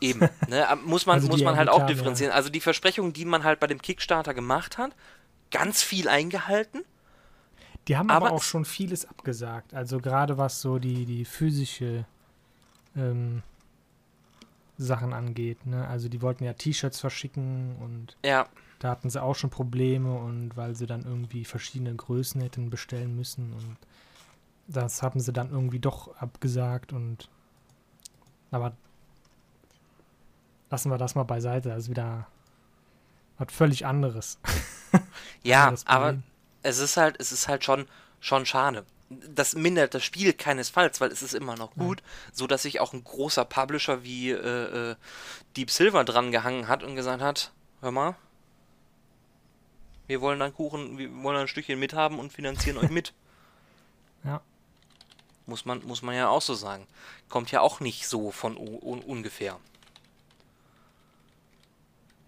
Eben, 0.00 0.20
ne, 0.48 0.66
muss 0.84 1.06
man, 1.06 1.16
Also 1.16 1.28
muss 1.28 1.42
man 1.42 1.56
halt 1.56 1.68
auch 1.68 1.80
Entwickler, 1.80 1.90
ja. 1.90 1.94
differenzieren. 1.96 2.32
Also 2.32 2.50
die 2.50 2.60
Versprechungen, 2.60 3.12
die 3.12 3.24
man 3.24 3.44
halt 3.44 3.60
bei 3.60 3.66
dem 3.66 3.80
Kickstarter 3.80 4.34
gemacht 4.34 4.78
hat, 4.78 4.94
ganz 5.50 5.82
viel 5.82 6.08
eingehalten. 6.08 6.84
Die 7.88 7.96
haben 7.96 8.10
aber, 8.10 8.26
Aber 8.26 8.36
auch 8.36 8.42
schon 8.42 8.64
vieles 8.64 9.06
abgesagt. 9.06 9.74
Also 9.74 10.00
gerade 10.00 10.38
was 10.38 10.60
so 10.60 10.78
die, 10.78 11.06
die 11.06 11.24
physische 11.24 12.04
ähm, 12.96 13.42
Sachen 14.76 15.12
angeht. 15.12 15.66
Ne? 15.66 15.86
Also 15.86 16.08
die 16.08 16.20
wollten 16.20 16.44
ja 16.44 16.52
T-Shirts 16.52 17.00
verschicken 17.00 17.76
und 17.80 18.16
Ja, 18.24 18.48
da 18.78 18.90
hatten 18.90 19.08
sie 19.08 19.22
auch 19.22 19.34
schon 19.34 19.50
Probleme 19.50 20.14
und 20.18 20.56
weil 20.56 20.74
sie 20.74 20.86
dann 20.86 21.04
irgendwie 21.04 21.44
verschiedene 21.44 21.94
Größen 21.94 22.40
hätten 22.40 22.70
bestellen 22.70 23.16
müssen 23.16 23.52
und 23.52 23.76
das 24.68 25.02
haben 25.02 25.20
sie 25.20 25.32
dann 25.32 25.50
irgendwie 25.50 25.78
doch 25.78 26.16
abgesagt 26.16 26.92
und 26.92 27.30
aber 28.50 28.72
lassen 30.70 30.90
wir 30.90 30.98
das 30.98 31.14
mal 31.14 31.24
beiseite. 31.24 31.68
Das 31.70 31.84
ist 31.84 31.90
wieder 31.90 32.26
was 33.38 33.52
völlig 33.52 33.86
anderes. 33.86 34.38
ja, 35.42 35.74
aber 35.84 36.16
es 36.62 36.78
ist 36.78 36.96
halt, 36.96 37.16
es 37.20 37.32
ist 37.32 37.48
halt 37.48 37.64
schon, 37.64 37.86
schon 38.20 38.46
schade. 38.46 38.84
Das 39.08 39.54
mindert 39.54 39.94
das 39.94 40.02
Spiel 40.02 40.32
keinesfalls, 40.32 41.00
weil 41.00 41.12
es 41.12 41.22
ist 41.22 41.34
immer 41.34 41.56
noch 41.56 41.74
gut, 41.74 42.02
so 42.32 42.48
dass 42.48 42.62
sich 42.62 42.80
auch 42.80 42.92
ein 42.92 43.04
großer 43.04 43.44
Publisher 43.44 44.02
wie 44.02 44.30
äh, 44.30 44.90
äh, 44.90 44.96
Deep 45.56 45.70
Silver 45.70 46.02
dran 46.02 46.32
gehangen 46.32 46.66
hat 46.66 46.82
und 46.82 46.96
gesagt 46.96 47.22
hat, 47.22 47.52
hör 47.82 47.92
mal, 47.92 48.16
wir 50.08 50.20
wollen 50.20 50.42
einen 50.42 50.54
Kuchen, 50.54 50.98
wir 50.98 51.12
wollen 51.22 51.38
ein 51.38 51.48
Stückchen 51.48 51.78
mithaben 51.78 52.18
und 52.18 52.32
finanzieren 52.32 52.78
euch 52.78 52.90
mit. 52.90 53.12
Ja. 54.24 54.40
Muss 55.46 55.64
man, 55.64 55.84
muss 55.86 56.02
man 56.02 56.14
ja 56.14 56.28
auch 56.28 56.42
so 56.42 56.54
sagen. 56.54 56.86
Kommt 57.28 57.50
ja 57.52 57.60
auch 57.60 57.80
nicht 57.80 58.08
so 58.08 58.30
von 58.32 58.56
un 58.56 59.00
ungefähr. 59.00 59.58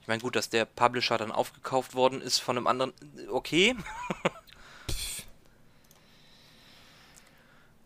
Ich 0.00 0.08
meine, 0.08 0.22
gut, 0.22 0.36
dass 0.36 0.48
der 0.48 0.64
Publisher 0.64 1.18
dann 1.18 1.32
aufgekauft 1.32 1.94
worden 1.94 2.22
ist 2.22 2.38
von 2.38 2.56
einem 2.56 2.66
anderen, 2.66 2.92
okay. 3.30 3.76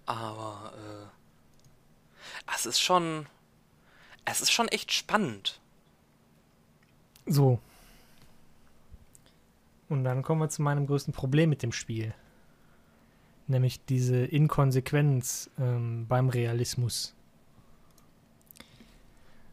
Aber, 0.06 0.72
äh, 0.76 1.06
es 2.54 2.66
ist 2.66 2.80
schon, 2.80 3.26
es 4.24 4.40
ist 4.40 4.52
schon 4.52 4.68
echt 4.68 4.92
spannend. 4.92 5.58
So. 7.26 7.58
Und 9.88 10.04
dann 10.04 10.22
kommen 10.22 10.40
wir 10.40 10.48
zu 10.48 10.62
meinem 10.62 10.86
größten 10.86 11.12
Problem 11.12 11.50
mit 11.50 11.62
dem 11.62 11.72
Spiel. 11.72 12.14
Nämlich 13.46 13.84
diese 13.84 14.24
Inkonsequenz 14.24 15.50
ähm, 15.58 16.06
beim 16.08 16.28
Realismus. 16.28 17.14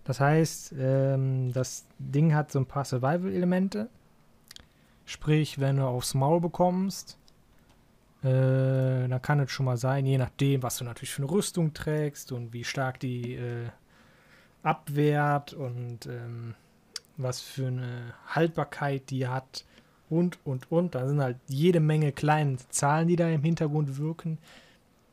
Das 0.04 0.20
heißt, 0.20 0.74
ähm, 0.80 1.54
das 1.54 1.86
Ding 2.00 2.34
hat 2.34 2.52
so 2.52 2.60
ein 2.60 2.66
paar 2.66 2.86
Survival-Elemente. 2.86 3.90
Sprich, 5.06 5.60
wenn 5.60 5.78
du 5.78 5.84
aufs 5.84 6.14
Maul 6.14 6.42
bekommst, 6.42 7.18
äh, 8.24 9.08
dann 9.08 9.22
kann 9.22 9.40
es 9.40 9.52
schon 9.52 9.66
mal 9.66 9.78
sein, 9.78 10.06
je 10.06 10.18
nachdem, 10.18 10.62
was 10.62 10.78
du 10.78 10.84
natürlich 10.84 11.12
für 11.12 11.22
eine 11.22 11.32
Rüstung 11.32 11.74
trägst 11.74 12.32
und 12.32 12.54
wie 12.54 12.64
stark 12.64 13.00
die 13.00 13.36
äh, 13.36 13.70
abwehrt 14.64 15.54
und 15.54 16.06
ähm, 16.06 16.56
was 17.18 17.42
für 17.42 17.68
eine 17.68 18.14
Haltbarkeit 18.28 19.10
die 19.10 19.28
hat 19.28 19.66
und, 20.10 20.40
und, 20.46 20.72
und. 20.72 20.96
Da 20.96 21.08
sind 21.08 21.22
halt 21.22 21.38
jede 21.48 21.80
Menge 21.80 22.12
kleine 22.12 22.58
Zahlen, 22.70 23.08
die 23.08 23.16
da 23.16 23.30
im 23.30 23.44
Hintergrund 23.44 23.98
wirken, 23.98 24.38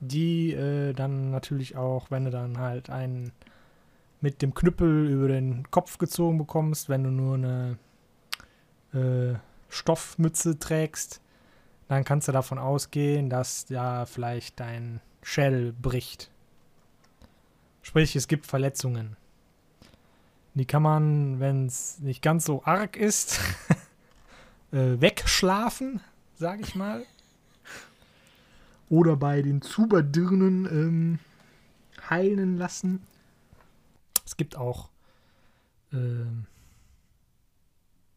die 0.00 0.52
äh, 0.52 0.92
dann 0.92 1.30
natürlich 1.30 1.76
auch, 1.76 2.10
wenn 2.10 2.24
du 2.24 2.30
dann 2.30 2.58
halt 2.58 2.90
einen 2.90 3.32
mit 4.20 4.42
dem 4.42 4.54
Knüppel 4.54 5.08
über 5.08 5.28
den 5.28 5.70
Kopf 5.70 5.98
gezogen 5.98 6.38
bekommst, 6.38 6.88
wenn 6.88 7.04
du 7.04 7.10
nur 7.10 7.34
eine 7.34 7.78
äh, 8.92 9.38
Stoffmütze 9.68 10.58
trägst, 10.58 11.20
dann 11.88 12.04
kannst 12.04 12.28
du 12.28 12.32
davon 12.32 12.58
ausgehen, 12.58 13.30
dass 13.30 13.66
da 13.66 14.06
vielleicht 14.06 14.58
dein 14.58 15.00
Schädel 15.22 15.72
bricht. 15.72 16.30
Sprich, 17.82 18.16
es 18.16 18.26
gibt 18.26 18.46
Verletzungen. 18.46 19.16
Die 20.54 20.64
kann 20.64 20.82
man, 20.82 21.38
wenn 21.38 21.66
es 21.66 22.00
nicht 22.00 22.22
ganz 22.22 22.46
so 22.46 22.64
arg 22.64 22.96
ist, 22.96 23.38
äh, 24.72 25.00
wegschlafen, 25.00 26.00
sag 26.36 26.60
ich 26.60 26.74
mal. 26.74 27.04
Oder 28.88 29.16
bei 29.16 29.42
den 29.42 29.62
Zuberdirnen 29.62 30.66
ähm, 30.66 31.18
heilen 32.08 32.56
lassen. 32.56 33.02
Es 34.24 34.36
gibt 34.36 34.56
auch, 34.56 34.90
ähm, 35.92 36.46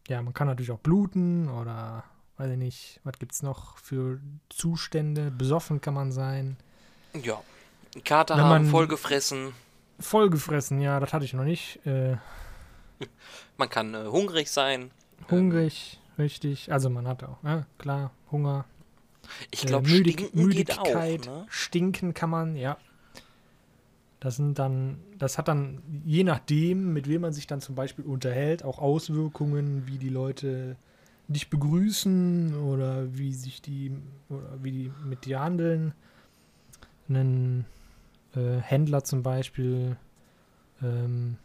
ja, 0.07 0.21
man 0.21 0.33
kann 0.33 0.47
natürlich 0.47 0.71
auch 0.71 0.79
bluten 0.79 1.49
oder, 1.49 2.03
weiß 2.37 2.51
ich 2.51 2.57
nicht, 2.57 2.99
was 3.03 3.17
gibt 3.19 3.33
es 3.33 3.41
noch 3.41 3.77
für 3.77 4.19
Zustände? 4.49 5.31
Besoffen 5.31 5.81
kann 5.81 5.93
man 5.95 6.11
sein. 6.11 6.57
Ja. 7.23 7.41
Kater 8.05 8.35
Wenn 8.35 8.43
haben, 8.43 8.49
man- 8.49 8.65
vollgefressen. 8.67 9.53
Vollgefressen, 9.99 10.79
ja, 10.81 10.99
das 10.99 11.11
hatte 11.13 11.25
ich 11.25 11.33
noch 11.33 11.43
nicht. 11.43 11.85
Äh, 11.85 12.17
Man 13.57 13.69
kann 13.69 13.93
äh, 13.93 14.05
hungrig 14.05 14.49
sein. 14.49 14.91
hungrig, 15.29 15.98
richtig. 16.19 16.71
Also 16.71 16.89
man 16.89 17.07
hat 17.07 17.23
auch, 17.23 17.41
ja, 17.43 17.65
klar, 17.77 18.11
Hunger. 18.31 18.65
Ich 19.51 19.63
Äh, 19.63 19.67
glaube, 19.67 19.89
Müdig 19.89 20.19
stinken 20.19 20.49
geht 20.49 20.77
auch. 20.77 20.83
Müdigkeit, 20.85 21.25
Ne? 21.25 21.45
stinken 21.49 22.13
kann 22.13 22.29
man, 22.29 22.55
ja. 22.55 22.77
Das 24.19 24.35
sind 24.35 24.59
dann, 24.59 24.99
das 25.17 25.37
hat 25.37 25.47
dann, 25.47 25.81
je 26.05 26.23
nachdem, 26.25 26.91
mit 26.91 27.07
wem 27.07 27.21
man 27.21 27.31
sich 27.31 27.47
dann 27.47 27.61
zum 27.61 27.75
Beispiel 27.75 28.03
unterhält, 28.05 28.63
auch 28.63 28.77
Auswirkungen, 28.79 29.87
wie 29.87 29.97
die 29.97 30.09
Leute 30.09 30.75
dich 31.29 31.49
begrüßen 31.49 32.55
oder 32.55 33.15
wie 33.17 33.33
sich 33.33 33.61
die, 33.61 33.91
oder 34.29 34.61
wie 34.61 34.71
die 34.71 34.91
mit 35.05 35.25
dir 35.25 35.39
handeln. 35.39 35.93
Ein 37.07 37.65
äh, 38.35 38.57
Händler 38.57 39.03
zum 39.03 39.23
Beispiel, 39.23 39.95
ähm, 40.81 41.37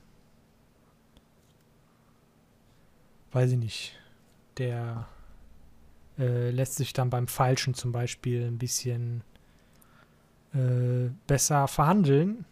weiß 3.32 3.52
ich 3.52 3.58
nicht, 3.58 3.98
der 4.58 5.06
äh, 6.18 6.50
lässt 6.50 6.76
sich 6.76 6.92
dann 6.92 7.10
beim 7.10 7.26
Falschen 7.28 7.74
zum 7.74 7.92
Beispiel 7.92 8.46
ein 8.46 8.58
bisschen 8.58 9.22
äh, 10.54 11.10
besser 11.26 11.66
verhandeln, 11.68 12.44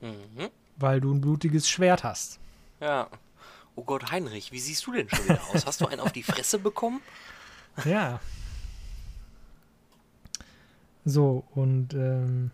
Mhm. 0.00 0.48
weil 0.76 1.00
du 1.00 1.12
ein 1.12 1.20
blutiges 1.20 1.68
Schwert 1.68 2.04
hast. 2.04 2.38
Ja. 2.80 3.08
Oh 3.74 3.82
Gott, 3.84 4.10
Heinrich, 4.12 4.52
wie 4.52 4.60
siehst 4.60 4.86
du 4.86 4.92
denn 4.92 5.08
schon 5.08 5.24
wieder 5.24 5.40
aus? 5.52 5.66
Hast 5.66 5.80
du 5.80 5.86
einen 5.86 6.00
auf 6.00 6.12
die 6.12 6.22
Fresse 6.22 6.58
bekommen? 6.58 7.00
Ja. 7.84 8.20
So, 11.04 11.44
und 11.54 11.92
ähm, 11.94 12.50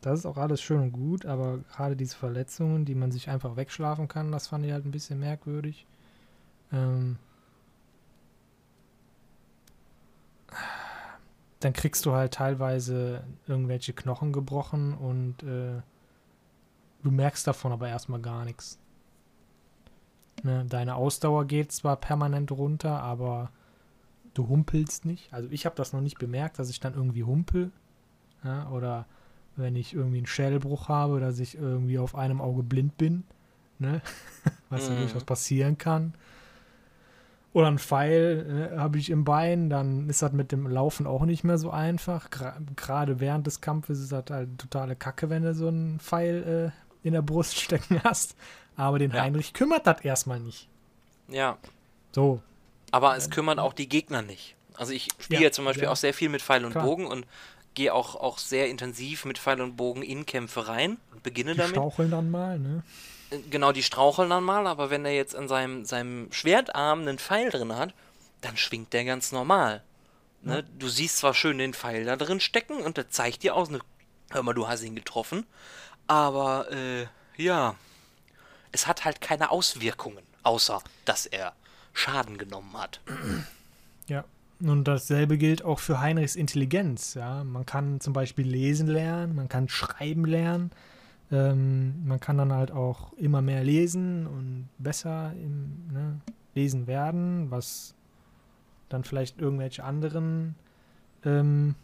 das 0.00 0.20
ist 0.20 0.26
auch 0.26 0.36
alles 0.36 0.60
schön 0.62 0.80
und 0.80 0.92
gut, 0.92 1.26
aber 1.26 1.58
gerade 1.74 1.96
diese 1.96 2.16
Verletzungen, 2.16 2.84
die 2.84 2.94
man 2.94 3.10
sich 3.10 3.28
einfach 3.28 3.56
wegschlafen 3.56 4.06
kann, 4.08 4.30
das 4.32 4.46
fand 4.46 4.64
ich 4.64 4.72
halt 4.72 4.84
ein 4.84 4.92
bisschen 4.92 5.18
merkwürdig. 5.18 5.84
Ähm, 6.72 7.18
dann 11.60 11.72
kriegst 11.72 12.06
du 12.06 12.12
halt 12.12 12.34
teilweise 12.34 13.24
irgendwelche 13.46 13.92
Knochen 13.92 14.32
gebrochen 14.32 14.94
und 14.94 15.42
äh, 15.42 15.80
du 17.02 17.10
merkst 17.10 17.46
davon 17.46 17.72
aber 17.72 17.88
erstmal 17.88 18.20
gar 18.20 18.44
nichts. 18.44 18.78
Ne, 20.42 20.64
deine 20.68 20.96
Ausdauer 20.96 21.46
geht 21.46 21.72
zwar 21.72 21.96
permanent 21.96 22.52
runter, 22.52 23.02
aber 23.02 23.50
du 24.34 24.48
humpelst 24.48 25.04
nicht. 25.04 25.32
Also 25.32 25.48
ich 25.50 25.64
habe 25.64 25.76
das 25.76 25.92
noch 25.92 26.02
nicht 26.02 26.18
bemerkt, 26.18 26.58
dass 26.58 26.68
ich 26.68 26.78
dann 26.78 26.94
irgendwie 26.94 27.24
humpel. 27.24 27.72
Ja, 28.44 28.68
oder 28.70 29.06
wenn 29.56 29.74
ich 29.76 29.94
irgendwie 29.94 30.18
einen 30.18 30.26
Schädelbruch 30.26 30.88
habe, 30.88 31.20
dass 31.20 31.38
ich 31.38 31.56
irgendwie 31.56 31.98
auf 31.98 32.14
einem 32.14 32.40
Auge 32.40 32.62
blind 32.62 32.98
bin. 32.98 33.24
Ne? 33.78 34.02
Was 34.68 34.88
mhm. 34.88 34.94
ja 34.94 35.00
durchaus 35.00 35.24
passieren 35.24 35.78
kann. 35.78 36.14
Oder 37.56 37.68
ein 37.68 37.78
Pfeil 37.78 38.70
äh, 38.74 38.76
habe 38.76 38.98
ich 38.98 39.08
im 39.08 39.24
Bein, 39.24 39.70
dann 39.70 40.10
ist 40.10 40.20
das 40.20 40.32
mit 40.32 40.52
dem 40.52 40.66
Laufen 40.66 41.06
auch 41.06 41.24
nicht 41.24 41.42
mehr 41.42 41.56
so 41.56 41.70
einfach. 41.70 42.28
Gerade 42.76 43.18
während 43.18 43.46
des 43.46 43.62
Kampfes 43.62 43.98
ist 43.98 44.12
das 44.12 44.24
halt 44.28 44.58
totale 44.58 44.94
Kacke, 44.94 45.30
wenn 45.30 45.42
du 45.42 45.54
so 45.54 45.68
einen 45.68 45.98
Pfeil 45.98 46.72
äh, 46.74 47.06
in 47.06 47.14
der 47.14 47.22
Brust 47.22 47.58
stecken 47.58 47.98
hast. 48.04 48.36
Aber 48.76 48.98
den 48.98 49.10
ja. 49.10 49.22
Heinrich 49.22 49.54
kümmert 49.54 49.86
das 49.86 50.02
erstmal 50.02 50.38
nicht. 50.38 50.68
Ja. 51.28 51.56
So. 52.12 52.42
Aber 52.90 53.16
es 53.16 53.30
kümmern 53.30 53.58
auch 53.58 53.72
die 53.72 53.88
Gegner 53.88 54.20
nicht. 54.20 54.54
Also 54.74 54.92
ich 54.92 55.08
spiele 55.18 55.44
ja, 55.44 55.50
zum 55.50 55.64
Beispiel 55.64 55.84
ja. 55.84 55.92
auch 55.92 55.96
sehr 55.96 56.12
viel 56.12 56.28
mit 56.28 56.42
Pfeil 56.42 56.62
und 56.62 56.72
Klar. 56.72 56.84
Bogen 56.84 57.06
und 57.06 57.26
gehe 57.72 57.94
auch, 57.94 58.16
auch 58.16 58.36
sehr 58.36 58.68
intensiv 58.68 59.24
mit 59.24 59.38
Pfeil 59.38 59.62
und 59.62 59.78
Bogen 59.78 60.02
in 60.02 60.26
Kämpfe 60.26 60.68
rein 60.68 60.98
und 61.10 61.22
beginne 61.22 61.52
die 61.52 61.56
damit. 61.56 61.74
Straucheln 61.74 62.10
dann 62.10 62.30
mal, 62.30 62.58
ne? 62.58 62.82
Genau, 63.50 63.72
die 63.72 63.82
straucheln 63.82 64.30
dann 64.30 64.44
mal, 64.44 64.66
aber 64.66 64.90
wenn 64.90 65.04
er 65.04 65.14
jetzt 65.14 65.34
an 65.34 65.48
seinem, 65.48 65.84
seinem 65.84 66.30
Schwertarm 66.32 67.00
einen 67.00 67.18
Pfeil 67.18 67.50
drin 67.50 67.74
hat, 67.74 67.92
dann 68.40 68.56
schwingt 68.56 68.92
der 68.92 69.04
ganz 69.04 69.32
normal. 69.32 69.82
Ne? 70.42 70.56
Ja. 70.56 70.62
Du 70.78 70.88
siehst 70.88 71.18
zwar 71.18 71.34
schön 71.34 71.58
den 71.58 71.74
Pfeil 71.74 72.04
da 72.04 72.16
drin 72.16 72.40
stecken 72.40 72.78
und 72.78 72.96
der 72.96 73.10
zeigt 73.10 73.42
dir 73.42 73.56
aus, 73.56 73.68
ne, 73.68 73.80
hör 74.30 74.42
mal, 74.42 74.54
du 74.54 74.68
hast 74.68 74.82
ihn 74.82 74.94
getroffen, 74.94 75.44
aber 76.06 76.70
äh, 76.70 77.06
ja, 77.36 77.74
es 78.70 78.86
hat 78.86 79.04
halt 79.04 79.20
keine 79.20 79.50
Auswirkungen, 79.50 80.22
außer 80.42 80.82
dass 81.04 81.26
er 81.26 81.52
Schaden 81.92 82.38
genommen 82.38 82.76
hat. 82.76 83.00
Ja, 84.08 84.24
und 84.60 84.84
dasselbe 84.84 85.36
gilt 85.36 85.64
auch 85.64 85.80
für 85.80 85.98
Heinrichs 85.98 86.36
Intelligenz. 86.36 87.14
Ja, 87.14 87.42
man 87.42 87.66
kann 87.66 88.00
zum 88.00 88.12
Beispiel 88.12 88.46
lesen 88.46 88.86
lernen, 88.86 89.34
man 89.34 89.48
kann 89.48 89.68
schreiben 89.68 90.24
lernen, 90.24 90.70
ähm, 91.30 92.06
man 92.06 92.20
kann 92.20 92.38
dann 92.38 92.52
halt 92.52 92.70
auch 92.70 93.12
immer 93.14 93.42
mehr 93.42 93.64
lesen 93.64 94.26
und 94.26 94.68
besser 94.78 95.32
im 95.34 95.88
ne, 95.92 96.20
Lesen 96.54 96.86
werden, 96.86 97.50
was 97.50 97.94
dann 98.88 99.04
vielleicht 99.04 99.40
irgendwelche 99.40 99.84
anderen 99.84 100.54
ähm, 101.24 101.74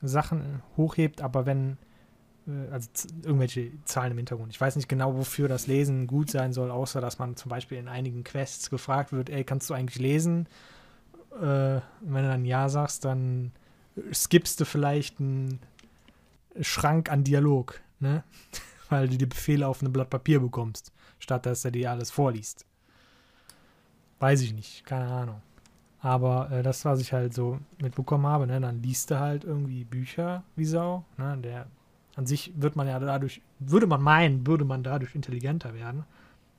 Sachen 0.00 0.62
hochhebt. 0.76 1.20
Aber 1.20 1.46
wenn 1.46 1.76
äh, 2.46 2.72
also 2.72 2.88
irgendwelche 3.24 3.72
Zahlen 3.84 4.12
im 4.12 4.18
Hintergrund. 4.18 4.52
Ich 4.52 4.60
weiß 4.60 4.76
nicht 4.76 4.88
genau, 4.88 5.16
wofür 5.16 5.48
das 5.48 5.66
Lesen 5.66 6.06
gut 6.06 6.30
sein 6.30 6.52
soll, 6.52 6.70
außer 6.70 7.00
dass 7.00 7.18
man 7.18 7.36
zum 7.36 7.48
Beispiel 7.48 7.78
in 7.78 7.88
einigen 7.88 8.24
Quests 8.24 8.70
gefragt 8.70 9.12
wird, 9.12 9.30
ey, 9.30 9.44
kannst 9.44 9.68
du 9.70 9.74
eigentlich 9.74 9.98
lesen? 9.98 10.46
Äh, 11.32 11.80
wenn 12.00 12.22
du 12.22 12.28
dann 12.28 12.44
Ja 12.44 12.68
sagst, 12.68 13.04
dann 13.04 13.52
skippst 14.12 14.60
du 14.60 14.64
vielleicht 14.64 15.20
einen 15.20 15.60
Schrank 16.60 17.10
an 17.10 17.24
Dialog, 17.24 17.80
ne? 18.00 18.24
Weil 18.88 19.08
du 19.08 19.16
die 19.16 19.26
Befehle 19.26 19.68
auf 19.68 19.82
einem 19.82 19.92
Blatt 19.92 20.10
Papier 20.10 20.40
bekommst, 20.40 20.92
statt 21.20 21.46
dass 21.46 21.64
er 21.64 21.70
dir 21.70 21.92
alles 21.92 22.10
vorliest. 22.10 22.66
Weiß 24.18 24.42
ich 24.42 24.52
nicht, 24.52 24.84
keine 24.84 25.06
Ahnung. 25.06 25.42
Aber 26.00 26.50
äh, 26.50 26.62
das, 26.62 26.84
was 26.84 27.00
ich 27.00 27.12
halt 27.12 27.34
so 27.34 27.58
mitbekommen 27.80 28.26
habe, 28.26 28.46
ne, 28.46 28.60
dann 28.60 28.82
liest 28.82 29.10
du 29.10 29.20
halt 29.20 29.44
irgendwie 29.44 29.84
Bücher 29.84 30.42
wie 30.56 30.64
Sau. 30.64 31.04
Ne, 31.18 31.38
der 31.38 31.66
an 32.16 32.26
sich 32.26 32.52
wird 32.54 32.76
man 32.76 32.86
ja 32.86 32.98
dadurch, 32.98 33.40
würde 33.58 33.86
man 33.86 34.02
meinen, 34.02 34.46
würde 34.46 34.64
man 34.64 34.82
dadurch 34.82 35.14
intelligenter 35.14 35.74
werden. 35.74 36.04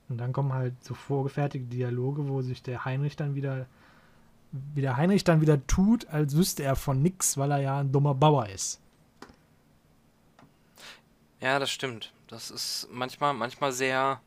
Und 0.08 0.18
dann 0.18 0.32
kommen 0.32 0.52
halt 0.52 0.74
so 0.82 0.94
vorgefertigte 0.94 1.68
Dialoge, 1.68 2.28
wo 2.28 2.42
sich 2.42 2.62
der 2.62 2.84
Heinrich 2.84 3.16
dann 3.16 3.34
wieder, 3.34 3.66
wie 4.50 4.80
der 4.80 4.96
Heinrich 4.96 5.24
dann 5.24 5.40
wieder 5.40 5.66
tut, 5.66 6.08
als 6.08 6.36
wüsste 6.36 6.64
er 6.64 6.76
von 6.76 7.00
nix, 7.00 7.38
weil 7.38 7.52
er 7.52 7.60
ja 7.60 7.80
ein 7.80 7.92
dummer 7.92 8.14
Bauer 8.14 8.48
ist. 8.48 8.81
Ja, 11.42 11.58
das 11.58 11.70
stimmt. 11.70 12.12
Das 12.28 12.50
ist 12.50 12.88
manchmal, 12.90 13.34
manchmal 13.34 13.72
sehr 13.72 14.20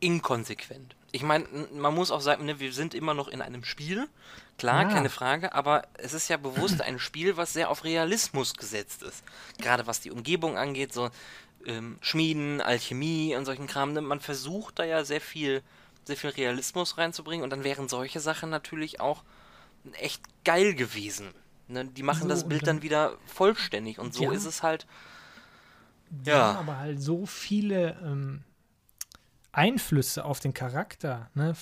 inkonsequent. 0.00 0.96
Ich 1.10 1.22
meine, 1.22 1.44
man 1.74 1.94
muss 1.94 2.10
auch 2.10 2.22
sagen, 2.22 2.46
ne, 2.46 2.58
wir 2.60 2.72
sind 2.72 2.94
immer 2.94 3.12
noch 3.12 3.28
in 3.28 3.42
einem 3.42 3.64
Spiel, 3.64 4.08
klar, 4.56 4.84
ja. 4.84 4.88
keine 4.88 5.10
Frage, 5.10 5.54
aber 5.54 5.82
es 5.94 6.14
ist 6.14 6.28
ja 6.28 6.38
bewusst 6.38 6.80
ein 6.80 6.98
Spiel, 6.98 7.36
was 7.36 7.52
sehr 7.52 7.68
auf 7.68 7.84
Realismus 7.84 8.54
gesetzt 8.54 9.02
ist. 9.02 9.22
Gerade 9.58 9.86
was 9.86 10.00
die 10.00 10.10
Umgebung 10.10 10.56
angeht, 10.56 10.94
so 10.94 11.10
ähm, 11.66 11.98
Schmieden, 12.00 12.60
Alchemie 12.60 13.36
und 13.36 13.44
solchen 13.44 13.66
Kram. 13.66 13.92
Ne, 13.92 14.00
man 14.00 14.20
versucht 14.20 14.78
da 14.78 14.84
ja 14.84 15.04
sehr 15.04 15.20
viel, 15.20 15.62
sehr 16.04 16.16
viel 16.16 16.30
Realismus 16.30 16.96
reinzubringen 16.96 17.44
und 17.44 17.50
dann 17.50 17.64
wären 17.64 17.88
solche 17.88 18.20
Sachen 18.20 18.48
natürlich 18.50 19.00
auch 19.00 19.22
echt 19.94 20.22
geil 20.44 20.74
gewesen. 20.74 21.34
Ne? 21.68 21.84
Die 21.84 22.02
machen 22.02 22.22
so, 22.22 22.28
das 22.28 22.48
Bild 22.48 22.62
dann, 22.62 22.76
dann, 22.76 22.82
wieder 22.82 23.16
vollständig 23.26 23.98
und 23.98 24.14
so 24.14 24.24
ja. 24.24 24.32
ist 24.32 24.46
es 24.46 24.62
halt. 24.62 24.86
Ja. 26.24 26.52
aber 26.58 26.78
halt 26.78 27.00
so 27.00 27.26
viele 27.26 27.96
ähm, 28.04 28.44
Einflüsse 29.52 30.24
auf 30.24 30.40
den 30.40 30.54
Charakter, 30.54 31.30
ne, 31.34 31.54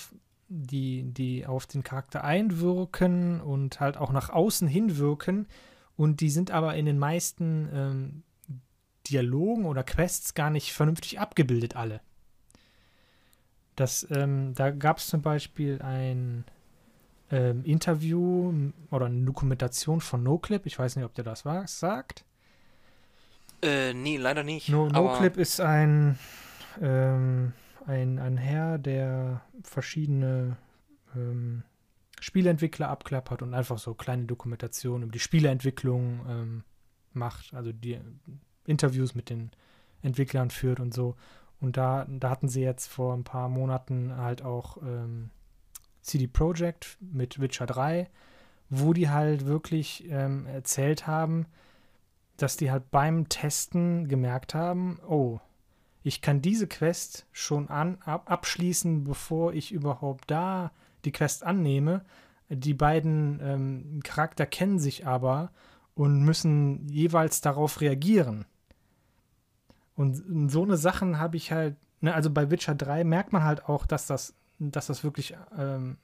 die, 0.48 1.04
die 1.04 1.46
auf 1.46 1.66
den 1.66 1.82
Charakter 1.82 2.24
einwirken 2.24 3.40
und 3.40 3.80
halt 3.80 3.96
auch 3.96 4.12
nach 4.12 4.30
außen 4.30 4.68
hinwirken. 4.68 5.46
Und 5.96 6.20
die 6.20 6.30
sind 6.30 6.50
aber 6.50 6.74
in 6.76 6.86
den 6.86 6.98
meisten 6.98 7.68
ähm, 7.72 8.22
Dialogen 9.08 9.66
oder 9.66 9.84
Quests 9.84 10.34
gar 10.34 10.50
nicht 10.50 10.72
vernünftig 10.72 11.20
abgebildet, 11.20 11.76
alle. 11.76 12.00
Das, 13.76 14.06
ähm, 14.10 14.54
da 14.54 14.70
gab 14.70 14.98
es 14.98 15.06
zum 15.06 15.22
Beispiel 15.22 15.80
ein 15.82 16.44
ähm, 17.30 17.64
Interview 17.64 18.72
oder 18.90 19.06
eine 19.06 19.24
Dokumentation 19.24 20.00
von 20.00 20.22
NoClip. 20.22 20.66
Ich 20.66 20.78
weiß 20.78 20.96
nicht, 20.96 21.04
ob 21.04 21.14
der 21.14 21.24
das 21.24 21.44
was 21.44 21.78
sagt. 21.78 22.24
Äh, 23.62 23.92
nee, 23.94 24.16
leider 24.16 24.42
nicht. 24.42 24.68
No, 24.68 24.88
NoClip 24.88 25.36
ist 25.36 25.60
ein 25.60 26.18
ähm, 26.80 27.52
ein, 27.86 28.18
ein 28.18 28.36
Herr, 28.36 28.78
der 28.78 29.42
verschiedene 29.62 30.56
ähm, 31.14 31.62
Spieleentwickler 32.20 32.88
abklappert 32.88 33.42
und 33.42 33.54
einfach 33.54 33.78
so 33.78 33.94
kleine 33.94 34.24
Dokumentationen 34.24 35.04
über 35.04 35.12
die 35.12 35.20
Spieleentwicklung 35.20 36.20
ähm, 36.28 36.64
macht, 37.12 37.54
also 37.54 37.72
die 37.72 37.98
Interviews 38.66 39.14
mit 39.14 39.30
den 39.30 39.50
Entwicklern 40.02 40.50
führt 40.50 40.80
und 40.80 40.94
so. 40.94 41.16
Und 41.60 41.76
da, 41.76 42.06
da 42.08 42.30
hatten 42.30 42.48
sie 42.48 42.62
jetzt 42.62 42.86
vor 42.86 43.14
ein 43.14 43.24
paar 43.24 43.48
Monaten 43.48 44.16
halt 44.16 44.42
auch 44.42 44.78
ähm, 44.82 45.30
CD 46.00 46.26
Projekt 46.26 46.96
mit 47.00 47.40
Witcher 47.40 47.66
3, 47.66 48.08
wo 48.70 48.92
die 48.92 49.10
halt 49.10 49.46
wirklich 49.46 50.04
ähm, 50.08 50.46
erzählt 50.46 51.06
haben, 51.06 51.46
dass 52.42 52.56
die 52.56 52.70
halt 52.70 52.90
beim 52.90 53.28
Testen 53.28 54.08
gemerkt 54.08 54.54
haben, 54.54 54.98
oh, 55.06 55.40
ich 56.02 56.22
kann 56.22 56.40
diese 56.40 56.66
Quest 56.66 57.26
schon 57.32 57.68
an, 57.68 57.98
ab, 58.04 58.30
abschließen, 58.30 59.04
bevor 59.04 59.52
ich 59.52 59.72
überhaupt 59.72 60.30
da 60.30 60.72
die 61.04 61.12
Quest 61.12 61.44
annehme. 61.44 62.04
Die 62.48 62.74
beiden 62.74 63.38
ähm, 63.42 64.00
Charakter 64.02 64.46
kennen 64.46 64.78
sich 64.78 65.06
aber 65.06 65.52
und 65.94 66.22
müssen 66.22 66.88
jeweils 66.88 67.42
darauf 67.42 67.80
reagieren. 67.80 68.46
Und 69.94 70.50
so 70.50 70.62
eine 70.62 70.78
Sachen 70.78 71.18
habe 71.18 71.36
ich 71.36 71.52
halt, 71.52 71.76
ne, 72.00 72.14
also 72.14 72.30
bei 72.30 72.50
Witcher 72.50 72.74
3 72.74 73.04
merkt 73.04 73.34
man 73.34 73.44
halt 73.44 73.68
auch, 73.68 73.84
dass 73.84 74.06
das, 74.06 74.34
dass 74.58 74.86
das 74.86 75.04
wirklich 75.04 75.36
ähm, 75.56 75.98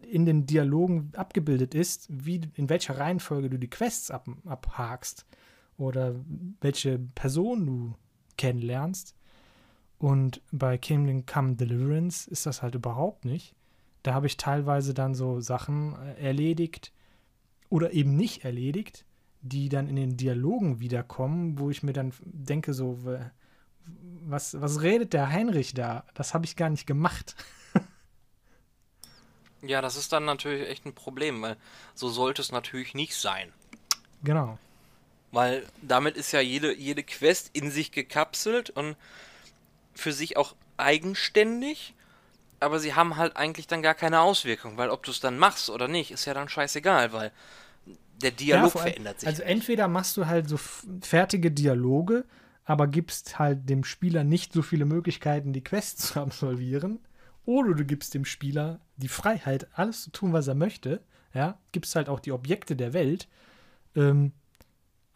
in 0.00 0.24
den 0.24 0.46
Dialogen 0.46 1.12
abgebildet 1.14 1.74
ist, 1.74 2.06
wie, 2.08 2.40
in 2.54 2.70
welcher 2.70 2.98
Reihenfolge 2.98 3.50
du 3.50 3.58
die 3.58 3.68
Quests 3.68 4.10
ab, 4.10 4.26
abhakst 4.46 5.26
oder 5.78 6.14
welche 6.60 6.98
Person 6.98 7.66
du 7.66 7.94
kennenlernst. 8.36 9.14
Und 9.98 10.42
bei 10.52 10.76
Kingdom 10.78 11.24
Come 11.26 11.56
Deliverance 11.56 12.28
ist 12.30 12.46
das 12.46 12.62
halt 12.62 12.74
überhaupt 12.74 13.24
nicht. 13.24 13.54
Da 14.02 14.14
habe 14.14 14.26
ich 14.26 14.36
teilweise 14.36 14.94
dann 14.94 15.14
so 15.14 15.40
Sachen 15.40 15.96
äh, 15.96 16.26
erledigt 16.26 16.92
oder 17.68 17.92
eben 17.92 18.16
nicht 18.16 18.44
erledigt, 18.44 19.04
die 19.40 19.68
dann 19.68 19.88
in 19.88 19.96
den 19.96 20.16
Dialogen 20.16 20.80
wiederkommen, 20.80 21.58
wo 21.58 21.70
ich 21.70 21.82
mir 21.82 21.92
dann 21.92 22.12
denke, 22.24 22.74
so, 22.74 22.98
was, 24.24 24.60
was 24.60 24.82
redet 24.82 25.12
der 25.12 25.28
Heinrich 25.28 25.74
da? 25.74 26.04
Das 26.14 26.34
habe 26.34 26.44
ich 26.44 26.56
gar 26.56 26.70
nicht 26.70 26.86
gemacht. 26.86 27.36
ja, 29.62 29.80
das 29.80 29.96
ist 29.96 30.12
dann 30.12 30.24
natürlich 30.24 30.68
echt 30.68 30.86
ein 30.86 30.94
Problem, 30.94 31.42
weil 31.42 31.56
so 31.94 32.08
sollte 32.08 32.42
es 32.42 32.52
natürlich 32.52 32.94
nicht 32.94 33.14
sein. 33.14 33.52
Genau. 34.22 34.58
Weil 35.30 35.64
damit 35.82 36.16
ist 36.16 36.32
ja 36.32 36.40
jede, 36.40 36.74
jede 36.74 37.02
Quest 37.02 37.50
in 37.52 37.70
sich 37.70 37.92
gekapselt 37.92 38.70
und 38.70 38.96
für 39.94 40.12
sich 40.12 40.36
auch 40.36 40.54
eigenständig, 40.76 41.94
aber 42.60 42.78
sie 42.80 42.94
haben 42.94 43.16
halt 43.16 43.36
eigentlich 43.36 43.66
dann 43.66 43.82
gar 43.82 43.94
keine 43.94 44.20
Auswirkung, 44.20 44.76
weil 44.76 44.90
ob 44.90 45.02
du 45.02 45.10
es 45.10 45.20
dann 45.20 45.38
machst 45.38 45.70
oder 45.70 45.88
nicht, 45.88 46.10
ist 46.10 46.24
ja 46.24 46.34
dann 46.34 46.48
scheißegal, 46.48 47.12
weil 47.12 47.32
der 48.22 48.30
Dialog 48.30 48.74
ja, 48.74 48.80
verändert 48.80 49.20
sich. 49.20 49.28
Also 49.28 49.42
entweder 49.42 49.88
machst 49.88 50.16
du 50.16 50.26
halt 50.26 50.48
so 50.48 50.58
fertige 51.02 51.50
Dialoge, 51.50 52.24
aber 52.64 52.86
gibst 52.86 53.38
halt 53.38 53.68
dem 53.68 53.84
Spieler 53.84 54.24
nicht 54.24 54.52
so 54.52 54.62
viele 54.62 54.84
Möglichkeiten, 54.84 55.52
die 55.52 55.64
Quest 55.64 56.00
zu 56.00 56.20
absolvieren. 56.20 57.00
Oder 57.44 57.74
du 57.74 57.84
gibst 57.84 58.12
dem 58.12 58.26
Spieler 58.26 58.80
die 58.96 59.08
Freiheit, 59.08 59.68
alles 59.72 60.02
zu 60.02 60.10
tun, 60.10 60.32
was 60.32 60.48
er 60.48 60.54
möchte. 60.54 61.00
Ja, 61.32 61.58
gibst 61.72 61.94
halt 61.96 62.08
auch 62.08 62.20
die 62.20 62.32
Objekte 62.32 62.76
der 62.76 62.92
Welt. 62.92 63.26
Ähm, 63.96 64.32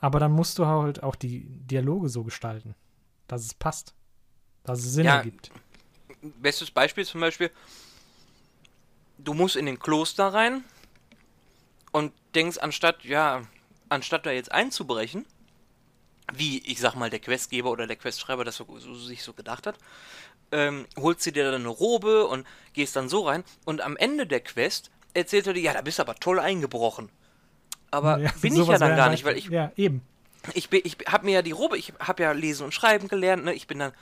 aber 0.02 0.18
dann 0.18 0.32
musst 0.32 0.58
du 0.58 0.66
halt 0.66 1.02
auch 1.02 1.14
die 1.14 1.44
Dialoge 1.46 2.08
so 2.08 2.24
gestalten, 2.24 2.74
dass 3.28 3.42
es 3.44 3.54
passt. 3.54 3.94
Dass 4.64 4.80
es 4.80 4.92
Sinn 4.92 5.06
Ja. 5.06 5.16
ergibt. 5.18 5.50
Bestes 6.20 6.70
Beispiel 6.70 7.06
zum 7.06 7.20
Beispiel, 7.20 7.50
du 9.18 9.32
musst 9.32 9.54
in 9.56 9.64
den 9.64 9.78
Kloster 9.78 10.34
rein 10.34 10.64
und 11.92 12.12
denkst, 12.34 12.58
anstatt, 12.58 13.04
ja, 13.04 13.42
anstatt 13.88 14.26
da 14.26 14.32
jetzt 14.32 14.50
einzubrechen, 14.50 15.24
wie 16.32 16.58
ich 16.66 16.80
sag 16.80 16.96
mal 16.96 17.10
der 17.10 17.20
Questgeber 17.20 17.70
oder 17.70 17.86
der 17.86 17.96
Questschreiber 17.96 18.44
das 18.44 18.56
so, 18.56 18.66
so, 18.78 18.94
sich 18.94 19.22
so 19.22 19.32
gedacht 19.34 19.68
hat, 19.68 19.78
ähm, 20.50 20.86
holst 20.96 21.24
du 21.26 21.30
dir 21.32 21.44
dann 21.44 21.60
eine 21.60 21.68
Robe 21.68 22.26
und 22.26 22.44
gehst 22.72 22.96
dann 22.96 23.08
so 23.08 23.26
rein 23.28 23.44
und 23.64 23.80
am 23.80 23.96
Ende 23.96 24.26
der 24.26 24.40
Quest 24.40 24.90
erzählt 25.14 25.46
er 25.46 25.52
dir, 25.52 25.62
ja, 25.62 25.72
da 25.74 25.82
bist 25.82 25.98
du 25.98 26.02
aber 26.02 26.16
toll 26.16 26.40
eingebrochen. 26.40 27.08
Aber 27.92 28.18
Ja, 28.18 28.30
bin 28.40 28.54
ich 28.56 28.66
ja 28.66 28.78
dann 28.78 28.96
gar 28.96 29.02
halt- 29.02 29.12
nicht, 29.12 29.24
weil 29.24 29.36
ich 29.36 29.46
Ja, 29.46 29.70
eben. 29.76 30.02
ich, 30.54 30.68
bin- 30.70 30.80
ich 30.82 30.96
habe 31.06 31.24
mir 31.26 31.32
ja 31.34 31.42
die 31.42 31.52
Robe, 31.52 31.78
ich 31.78 31.92
habe 32.00 32.24
ja 32.24 32.32
lesen 32.32 32.64
und 32.64 32.72
schreiben 32.74 33.06
gelernt, 33.06 33.44
ne? 33.44 33.52
ich 33.54 33.68
bin 33.68 33.78
dann 33.78 33.92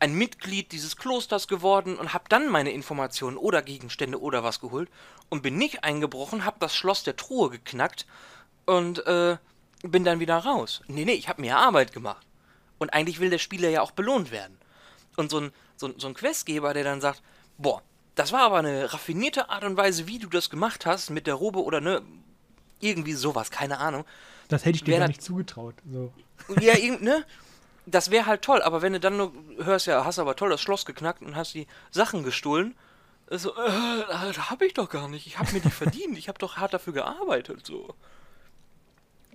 ein 0.00 0.14
Mitglied 0.14 0.72
dieses 0.72 0.96
Klosters 0.96 1.46
geworden 1.46 1.96
und 1.96 2.12
habe 2.12 2.24
dann 2.28 2.48
meine 2.50 2.72
Informationen 2.72 3.36
oder 3.36 3.62
Gegenstände 3.62 4.20
oder 4.20 4.42
was 4.42 4.60
geholt 4.60 4.88
und 5.28 5.42
bin 5.42 5.56
nicht 5.56 5.84
eingebrochen, 5.84 6.44
habe 6.44 6.56
das 6.58 6.74
Schloss 6.74 7.04
der 7.04 7.16
Truhe 7.16 7.50
geknackt 7.50 8.04
und 8.66 9.06
äh, 9.06 9.36
bin 9.82 10.02
dann 10.04 10.18
wieder 10.20 10.38
raus. 10.38 10.82
Nee, 10.88 11.04
nee, 11.04 11.12
ich 11.12 11.28
habe 11.28 11.40
mir 11.40 11.56
Arbeit 11.56 11.92
gemacht. 11.92 12.26
Und 12.78 12.92
eigentlich 12.92 13.20
will 13.20 13.30
der 13.30 13.38
Spieler 13.38 13.68
ja 13.68 13.82
auch 13.82 13.92
belohnt 13.92 14.30
werden. 14.32 14.58
Und 15.16 15.30
so 15.30 15.38
ein, 15.38 15.52
so, 15.76 15.86
ein- 15.86 15.94
so 15.98 16.08
ein 16.08 16.14
Questgeber, 16.14 16.74
der 16.74 16.82
dann 16.84 17.00
sagt, 17.00 17.22
boah, 17.58 17.80
das 18.16 18.32
war 18.32 18.40
aber 18.40 18.58
eine 18.58 18.92
raffinierte 18.92 19.50
Art 19.50 19.62
und 19.64 19.76
Weise, 19.76 20.08
wie 20.08 20.18
du 20.18 20.28
das 20.28 20.50
gemacht 20.50 20.86
hast 20.86 21.10
mit 21.10 21.26
der 21.28 21.34
Robe 21.34 21.62
oder 21.62 21.80
ne, 21.80 22.02
irgendwie 22.80 23.12
sowas, 23.14 23.50
keine 23.50 23.78
Ahnung. 23.78 24.04
Das 24.48 24.64
hätte 24.64 24.76
ich 24.76 24.84
dir 24.84 24.92
Wer 24.92 24.98
gar 25.00 25.08
nicht 25.08 25.22
zugetraut. 25.22 25.74
So. 25.90 26.12
Ja, 26.60 26.74
ne? 27.00 27.24
Das 27.86 28.10
wäre 28.10 28.26
halt 28.26 28.42
toll, 28.42 28.62
aber 28.62 28.80
wenn 28.82 28.94
du 28.94 29.00
dann 29.00 29.16
nur 29.16 29.32
hörst, 29.58 29.86
ja, 29.86 30.04
hast 30.04 30.18
aber 30.18 30.36
toll 30.36 30.50
das 30.50 30.60
Schloss 30.60 30.86
geknackt 30.86 31.20
und 31.22 31.36
hast 31.36 31.54
die 31.54 31.66
Sachen 31.90 32.22
gestohlen, 32.22 32.74
so, 33.30 33.50
äh, 33.50 34.02
das 34.08 34.50
hab 34.50 34.62
ich 34.62 34.74
doch 34.74 34.88
gar 34.88 35.08
nicht. 35.08 35.26
Ich 35.26 35.38
hab 35.38 35.52
mir 35.52 35.60
die 35.60 35.70
verdient. 35.70 36.16
Ich 36.18 36.28
hab 36.28 36.38
doch 36.38 36.56
hart 36.56 36.74
dafür 36.74 36.92
gearbeitet, 36.92 37.66
so. 37.66 37.94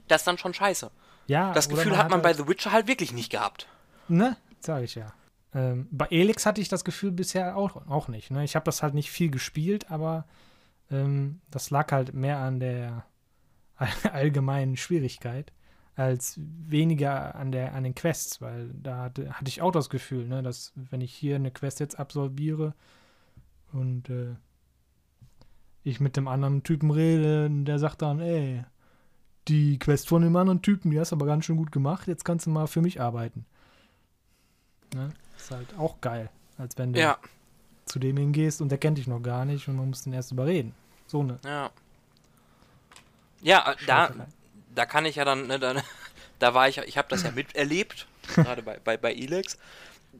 Das 0.07 0.21
ist 0.21 0.27
dann 0.27 0.37
schon 0.37 0.53
scheiße. 0.53 0.91
Ja, 1.27 1.53
Das 1.53 1.69
Gefühl 1.69 1.97
hat 1.97 2.09
man 2.09 2.21
bei 2.21 2.29
halt, 2.29 2.37
The 2.37 2.47
Witcher 2.47 2.71
halt 2.71 2.87
wirklich 2.87 3.13
nicht 3.13 3.31
gehabt. 3.31 3.67
Ne, 4.07 4.35
sag 4.59 4.83
ich 4.83 4.95
ja. 4.95 5.13
Ähm, 5.53 5.87
bei 5.91 6.07
Elix 6.09 6.45
hatte 6.45 6.61
ich 6.61 6.69
das 6.69 6.83
Gefühl 6.83 7.11
bisher 7.11 7.55
auch, 7.55 7.87
auch 7.87 8.07
nicht. 8.07 8.31
Ne? 8.31 8.43
Ich 8.43 8.55
habe 8.55 8.65
das 8.65 8.81
halt 8.83 8.93
nicht 8.93 9.11
viel 9.11 9.29
gespielt, 9.29 9.91
aber 9.91 10.25
ähm, 10.91 11.41
das 11.51 11.69
lag 11.69 11.91
halt 11.91 12.13
mehr 12.13 12.37
an 12.37 12.59
der 12.59 13.05
allgemeinen 14.11 14.77
Schwierigkeit 14.77 15.51
als 15.95 16.39
weniger 16.39 17.35
an, 17.35 17.51
der, 17.51 17.73
an 17.73 17.83
den 17.83 17.93
Quests, 17.93 18.41
weil 18.41 18.69
da 18.73 19.03
hatte, 19.03 19.33
hatte 19.33 19.49
ich 19.49 19.61
auch 19.61 19.71
das 19.71 19.89
Gefühl, 19.89 20.27
ne, 20.27 20.41
dass 20.41 20.71
wenn 20.75 21.01
ich 21.01 21.13
hier 21.13 21.35
eine 21.35 21.51
Quest 21.51 21.81
jetzt 21.81 21.99
absolviere 21.99 22.73
und 23.73 24.09
äh, 24.09 24.35
ich 25.83 25.99
mit 25.99 26.15
dem 26.15 26.27
anderen 26.29 26.63
Typen 26.63 26.91
rede, 26.91 27.49
der 27.49 27.79
sagt 27.79 28.01
dann, 28.01 28.21
ey, 28.21 28.63
die 29.49 29.77
Quest 29.77 30.07
von 30.07 30.21
dem 30.21 30.35
anderen 30.35 30.61
Typen, 30.61 30.91
die 30.91 30.99
hast 30.99 31.11
du 31.11 31.17
aber 31.17 31.25
ganz 31.25 31.45
schön 31.45 31.57
gut 31.57 31.71
gemacht, 31.71 32.07
jetzt 32.07 32.23
kannst 32.23 32.45
du 32.45 32.49
mal 32.49 32.67
für 32.67 32.81
mich 32.81 33.01
arbeiten. 33.01 33.45
Ne? 34.93 35.09
Ist 35.37 35.51
halt 35.51 35.77
auch 35.77 35.99
geil, 35.99 36.29
als 36.57 36.77
wenn 36.77 36.93
du 36.93 36.99
Ja, 36.99 37.17
zu 37.89 37.99
dem 37.99 38.15
hingehst 38.17 38.61
und 38.61 38.69
der 38.69 38.77
kennt 38.77 38.97
dich 38.97 39.07
noch 39.07 39.21
gar 39.21 39.43
nicht 39.43 39.67
und 39.67 39.75
man 39.75 39.89
muss 39.89 40.03
den 40.03 40.13
erst 40.13 40.31
überreden. 40.31 40.73
So 41.07 41.21
eine 41.21 41.39
ja. 41.43 41.71
Ja, 43.41 43.71
äh, 43.71 43.75
da, 43.85 44.11
da 44.75 44.85
kann 44.85 45.05
ich 45.05 45.15
ja 45.15 45.25
dann, 45.25 45.47
ne, 45.47 45.59
dann, 45.59 45.81
da 46.39 46.53
war 46.53 46.67
ich, 46.69 46.77
ich 46.79 46.97
habe 46.97 47.07
das 47.09 47.23
ja 47.23 47.31
miterlebt, 47.31 48.07
gerade 48.35 48.61
bei, 48.61 48.79
bei, 48.79 48.97
bei 48.97 49.13
Elex. 49.13 49.57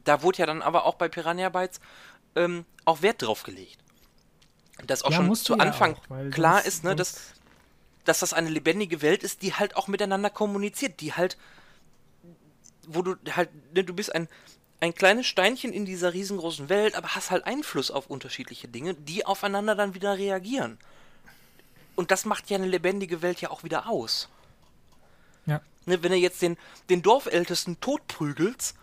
Da 0.04 0.22
wurde 0.22 0.38
ja 0.38 0.46
dann 0.46 0.62
aber 0.62 0.84
auch 0.86 0.94
bei 0.94 1.08
Piranha 1.08 1.48
Bytes 1.48 1.80
ähm, 2.36 2.64
auch 2.84 3.02
Wert 3.02 3.22
drauf 3.22 3.42
gelegt. 3.42 3.78
Dass 4.86 5.02
auch 5.02 5.10
Ja, 5.10 5.16
schon 5.18 5.34
zu 5.34 5.54
ja 5.54 5.60
Anfang 5.60 5.94
auch, 5.94 6.02
weil 6.08 6.30
klar 6.30 6.62
sonst- 6.62 6.66
ist, 6.66 6.84
ne, 6.84 6.96
dass, 6.96 7.20
dass 8.04 8.20
das 8.20 8.32
eine 8.32 8.48
lebendige 8.48 9.02
Welt 9.02 9.22
ist, 9.22 9.42
die 9.42 9.54
halt 9.54 9.76
auch 9.76 9.88
miteinander 9.88 10.30
kommuniziert, 10.30 11.00
die 11.00 11.12
halt, 11.12 11.36
wo 12.86 13.02
du 13.02 13.16
halt, 13.36 13.50
ne, 13.74 13.84
du 13.84 13.92
bist 13.94 14.14
ein, 14.14 14.28
ein 14.80 14.94
kleines 14.94 15.26
Steinchen 15.26 15.72
in 15.72 15.84
dieser 15.84 16.14
riesengroßen 16.14 16.68
Welt, 16.70 16.94
aber 16.94 17.14
hast 17.14 17.30
halt 17.30 17.44
Einfluss 17.44 17.90
auf 17.90 18.06
unterschiedliche 18.06 18.68
Dinge, 18.68 18.94
die 18.94 19.26
aufeinander 19.26 19.74
dann 19.74 19.94
wieder 19.94 20.16
reagieren. 20.16 20.78
Und 21.96 22.10
das 22.10 22.24
macht 22.24 22.50
ja 22.50 22.56
eine 22.56 22.66
lebendige 22.66 23.22
Welt 23.22 23.40
ja 23.40 23.50
auch 23.50 23.64
wieder 23.64 23.88
aus. 23.88 24.28
Ja. 25.46 25.60
Ne, 25.86 26.02
wenn 26.02 26.12
du 26.12 26.18
jetzt 26.18 26.42
den, 26.42 26.56
den 26.88 27.02
Dorfältesten 27.02 27.80
totprügelst 27.80 28.74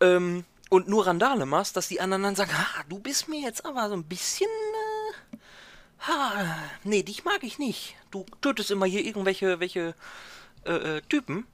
ähm, 0.00 0.44
und 0.70 0.88
nur 0.88 1.06
Randale 1.06 1.46
machst, 1.46 1.76
dass 1.76 1.88
die 1.88 2.00
anderen 2.00 2.22
dann 2.22 2.36
sagen, 2.36 2.52
ha, 2.56 2.84
du 2.88 2.98
bist 2.98 3.28
mir 3.28 3.40
jetzt 3.40 3.64
aber 3.64 3.88
so 3.88 3.94
ein 3.94 4.04
bisschen, 4.04 4.50
äh, 5.32 5.36
ha, 6.00 6.56
nee, 6.84 7.02
dich 7.02 7.24
mag 7.24 7.42
ich 7.42 7.58
nicht. 7.58 7.96
Du 8.10 8.24
tötest 8.40 8.70
immer 8.70 8.86
hier 8.86 9.04
irgendwelche 9.04 9.60
welche, 9.60 9.94
äh, 10.64 10.98
äh, 10.98 11.02
Typen. 11.02 11.46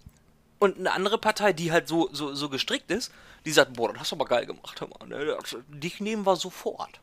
Und 0.59 0.79
eine 0.79 0.93
andere 0.93 1.19
Partei, 1.19 1.53
die 1.53 1.73
halt 1.73 1.89
so, 1.89 2.09
so, 2.13 2.35
so 2.35 2.49
gestrickt 2.49 2.91
ist, 2.91 3.13
die 3.45 3.53
sagt, 3.53 3.75
boah, 3.75 3.93
das 3.93 4.01
hast 4.01 4.13
du 4.13 4.17
aber 4.17 4.25
geil 4.25 4.47
gemacht, 4.47 4.81
hör 4.81 4.89
mal, 4.89 5.07
ne? 5.07 5.37
Dich 5.69 6.01
nehmen 6.01 6.25
wir 6.25 6.37
sofort. 6.37 7.01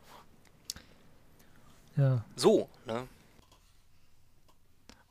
ja. 1.96 2.24
So, 2.34 2.68
ne? 2.86 3.06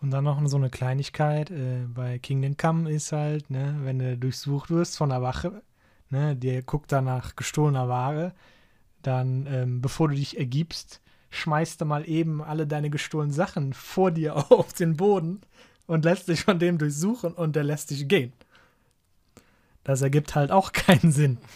Und 0.02 0.10
dann 0.10 0.24
noch 0.24 0.42
so 0.48 0.58
eine 0.58 0.72
Kleinigkeit 0.72 1.52
äh, 1.52 1.86
bei 1.88 2.18
Kingdom 2.18 2.58
Come 2.58 2.92
ist 2.92 3.12
halt, 3.12 3.50
ne, 3.52 3.80
wenn 3.84 4.00
du 4.00 4.18
durchsucht 4.18 4.72
wirst 4.72 4.98
von 4.98 5.10
der 5.10 5.22
Wache, 5.22 5.62
ne, 6.10 6.36
der 6.36 6.64
guckt 6.64 6.92
dann 6.92 7.06
nach 7.06 7.36
gestohlener 7.36 7.88
Ware, 7.88 8.34
dann, 9.04 9.46
ähm, 9.48 9.82
bevor 9.82 10.10
du 10.10 10.16
dich 10.16 10.38
ergibst, 10.38 11.02
schmeißt 11.30 11.80
du 11.80 11.86
mal 11.86 12.08
eben 12.10 12.42
alle 12.42 12.66
deine 12.66 12.90
gestohlenen 12.90 13.34
Sachen 13.34 13.74
vor 13.74 14.12
dir 14.12 14.36
auf 14.52 14.74
den 14.74 14.98
Boden 14.98 15.42
und 15.86 16.04
lässt 16.04 16.28
dich 16.28 16.44
von 16.44 16.58
dem 16.58 16.80
durchsuchen 16.80 17.34
und 17.34 17.56
der 17.56 17.64
lässt 17.64 17.92
dich 17.92 18.08
gehen. 18.08 18.34
Das 19.84 20.02
ergibt 20.02 20.36
halt 20.36 20.52
auch 20.52 20.74
keinen 20.74 21.12
Sinn. 21.12 21.38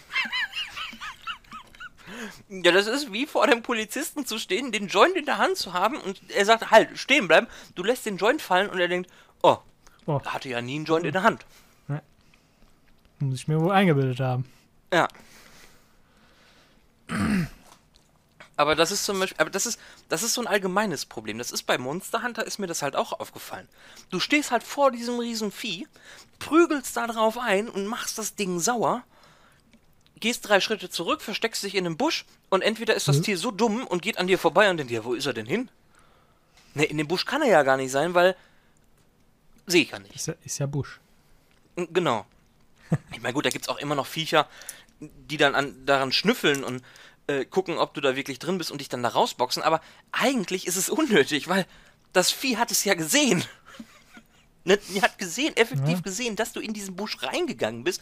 Ja, 2.50 2.72
das 2.72 2.88
ist 2.88 3.12
wie 3.12 3.26
vor 3.26 3.48
dem 3.48 3.64
Polizisten 3.64 4.26
zu 4.26 4.38
stehen, 4.38 4.72
den 4.72 4.88
Joint 4.88 5.16
in 5.16 5.26
der 5.26 5.40
Hand 5.40 5.58
zu 5.58 5.74
haben 5.74 5.98
und 5.98 6.22
er 6.30 6.46
sagt, 6.46 6.70
halt, 6.72 6.98
stehen 6.98 7.28
bleiben. 7.28 7.48
Du 7.74 7.84
lässt 7.84 8.06
den 8.06 8.18
Joint 8.18 8.42
fallen 8.42 8.70
und 8.70 8.80
er 8.80 8.88
denkt, 8.88 9.10
oh, 9.42 9.58
Oh. 10.08 10.22
er 10.24 10.34
hatte 10.34 10.50
ja 10.50 10.62
nie 10.62 10.76
einen 10.76 10.86
Joint 10.86 11.06
in 11.06 11.14
der 11.14 11.24
Hand. 11.24 11.46
Muss 13.20 13.40
ich 13.40 13.48
mir 13.48 13.60
wohl 13.62 13.72
eingebildet 13.72 14.20
haben. 14.20 14.46
Ja. 14.94 15.08
Aber 18.58 18.76
das 18.76 18.92
ist 18.92 19.04
zum 19.06 19.20
Beispiel, 19.20 19.38
aber 19.42 19.50
das 19.50 19.66
ist, 19.66 19.78
das 20.08 20.24
ist 20.24 20.34
so 20.34 20.40
ein 20.40 20.48
allgemeines 20.48 21.06
Problem. 21.06 21.38
Das 21.38 21.52
ist 21.52 21.64
bei 21.64 21.78
Monster 21.78 22.24
Hunter 22.24 22.46
ist 22.46 22.58
mir 22.58 22.68
das 22.68 22.82
halt 22.82 22.96
auch 22.96 23.20
aufgefallen. 23.20 23.68
Du 24.12 24.22
stehst 24.22 24.52
halt 24.52 24.64
vor 24.64 24.92
diesem 24.92 25.20
riesen 25.20 25.52
Vieh, 25.52 25.88
prügelst 26.40 26.96
da 26.96 27.06
drauf 27.08 27.38
ein 27.38 27.68
und 27.68 27.86
machst 27.86 28.18
das 28.18 28.36
Ding 28.36 28.60
sauer, 28.62 29.04
gehst 30.20 30.48
drei 30.48 30.60
Schritte 30.60 30.90
zurück, 30.90 31.22
versteckst 31.22 31.64
dich 31.64 31.76
in 31.76 31.86
einem 31.86 31.98
Busch 31.98 32.26
und 32.50 32.62
entweder 32.62 32.96
ist 32.96 33.08
das 33.08 33.18
Mhm. 33.18 33.24
Tier 33.24 33.38
so 33.38 33.52
dumm 33.52 33.86
und 33.86 34.02
geht 34.02 34.18
an 34.18 34.28
dir 34.28 34.40
vorbei 34.40 34.70
und 34.70 34.78
denkt, 34.78 34.92
ja, 34.92 35.04
wo 35.04 35.14
ist 35.14 35.26
er 35.26 35.34
denn 35.34 35.46
hin? 35.46 35.70
Ne, 36.74 36.86
in 36.86 36.98
dem 36.98 37.08
Busch 37.08 37.26
kann 37.26 37.42
er 37.42 37.50
ja 37.50 37.64
gar 37.64 37.78
nicht 37.78 37.92
sein, 37.92 38.14
weil 38.14 38.36
sehe 39.68 39.84
ich 39.84 39.92
ja 39.92 40.00
nicht. 40.00 40.16
Ist 40.16 40.28
ja, 40.28 40.34
ist 40.44 40.58
ja 40.60 40.66
Busch. 40.66 41.00
Genau. 41.76 42.26
Ich 43.14 43.22
meine, 43.22 43.34
gut, 43.34 43.46
da 43.46 43.50
gibt 43.50 43.66
es 43.66 43.70
auch 43.70 43.78
immer 43.78 43.96
noch 43.96 44.06
Viecher, 44.06 44.48
die 45.00 45.38
dann 45.38 45.56
an, 45.56 45.86
daran 45.86 46.12
schnüffeln 46.12 46.64
und 46.64 46.84
äh, 47.28 47.44
gucken, 47.44 47.78
ob 47.80 47.94
du 47.96 48.02
da 48.02 48.16
wirklich 48.16 48.38
drin 48.40 48.58
bist 48.60 48.72
und 48.72 48.80
dich 48.80 48.90
dann 48.90 49.02
da 49.04 49.10
rausboxen. 49.10 49.64
Aber 49.64 49.82
eigentlich 50.12 50.68
ist 50.68 50.76
es 50.78 50.90
unnötig, 50.90 51.48
weil 51.48 51.66
das 52.14 52.30
Vieh 52.32 52.58
hat 52.58 52.72
es 52.72 52.84
ja 52.84 52.94
gesehen. 52.94 53.44
Ne, 54.68 54.78
Die 54.90 55.02
hat 55.04 55.20
gesehen, 55.20 55.56
effektiv 55.58 55.98
Ja. 55.98 56.02
gesehen, 56.02 56.36
dass 56.36 56.52
du 56.52 56.60
in 56.60 56.74
diesen 56.74 56.96
Busch 56.96 57.22
reingegangen 57.22 57.84
bist. 57.84 58.02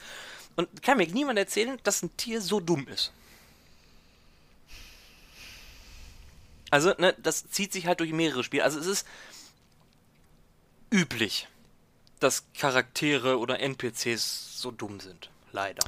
Und 0.56 0.84
kann 0.84 0.98
mir 0.98 1.08
niemand 1.08 1.40
erzählen, 1.40 1.78
dass 1.84 2.04
ein 2.04 2.16
Tier 2.18 2.42
so 2.42 2.60
dumm 2.60 2.88
ist. 2.88 3.12
Also, 6.70 6.94
ne, 6.98 7.16
das 7.22 7.50
zieht 7.50 7.72
sich 7.72 7.86
halt 7.86 8.00
durch 8.00 8.12
mehrere 8.12 8.44
Spiele. 8.44 8.64
Also 8.64 8.80
es 8.80 8.88
ist 8.88 9.08
üblich, 10.92 11.48
dass 12.20 12.52
Charaktere 12.54 13.38
oder 13.38 13.60
NPCs 13.60 14.60
so 14.60 14.72
dumm 14.72 15.00
sind. 15.00 15.30
Leider. 15.52 15.86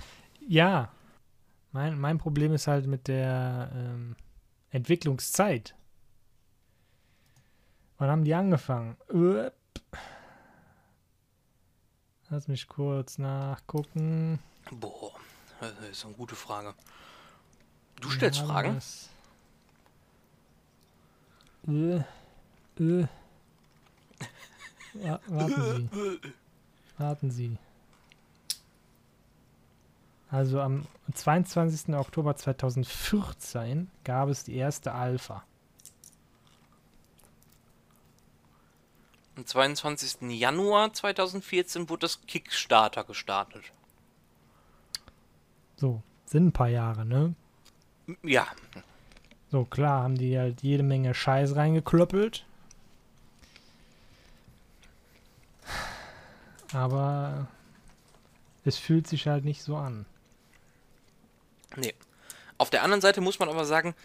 Ja. 0.48 0.92
Mein, 1.72 2.00
mein 2.00 2.18
Problem 2.18 2.54
ist 2.54 2.68
halt 2.68 2.88
mit 2.88 3.08
der 3.08 3.72
ähm, 3.74 4.16
Entwicklungszeit. 4.70 5.76
Wann 7.98 8.10
haben 8.10 8.24
die 8.24 8.34
angefangen? 8.34 8.96
Upp. 9.08 9.54
Lass 12.30 12.48
mich 12.48 12.68
kurz 12.68 13.18
nachgucken. 13.18 14.40
Boah, 14.72 15.12
das 15.60 15.74
ist 15.92 16.06
eine 16.06 16.14
gute 16.16 16.36
Frage. 16.36 16.74
Du 18.02 18.10
stellst 18.10 18.42
haben 18.42 18.48
Fragen? 18.48 18.82
Äh, 21.68 21.98
äh. 22.84 23.08
Wa- 24.94 25.20
Warten 25.28 25.90
Sie. 25.92 26.20
Warten 26.98 27.32
Sie. 27.32 27.58
Also 30.30 30.62
am 30.62 30.86
22. 31.14 31.94
Oktober 31.96 32.36
2014 32.36 33.90
gab 34.04 34.30
es 34.30 34.44
die 34.44 34.56
erste 34.56 34.92
Alpha. 34.94 35.44
Am 39.38 39.46
22. 39.46 40.30
Januar 40.32 40.94
2014 40.94 41.90
wurde 41.90 42.02
das 42.02 42.22
Kickstarter 42.26 43.04
gestartet. 43.04 43.64
So, 45.78 46.02
sind 46.26 46.48
ein 46.48 46.52
paar 46.52 46.70
Jahre, 46.70 47.06
ne? 47.06 47.34
Ja, 48.24 48.48
So, 49.52 49.66
klar 49.66 50.04
haben 50.04 50.18
die 50.18 50.38
halt 50.38 50.62
jede 50.62 50.84
Menge 50.84 51.14
Scheiß 51.14 51.56
reingeklöppelt. 51.56 52.46
Aber 56.74 57.48
es 58.64 58.78
fühlt 58.78 59.08
sich 59.08 59.28
halt 59.28 59.46
nicht 59.46 59.62
so 59.64 59.76
an. 59.78 60.06
nee. 61.76 61.94
Auf 62.58 62.70
der 62.70 62.84
anderen 62.84 63.02
Seite 63.02 63.20
muss 63.20 63.40
man 63.40 63.50
aber 63.50 63.66
sagen, 63.66 63.96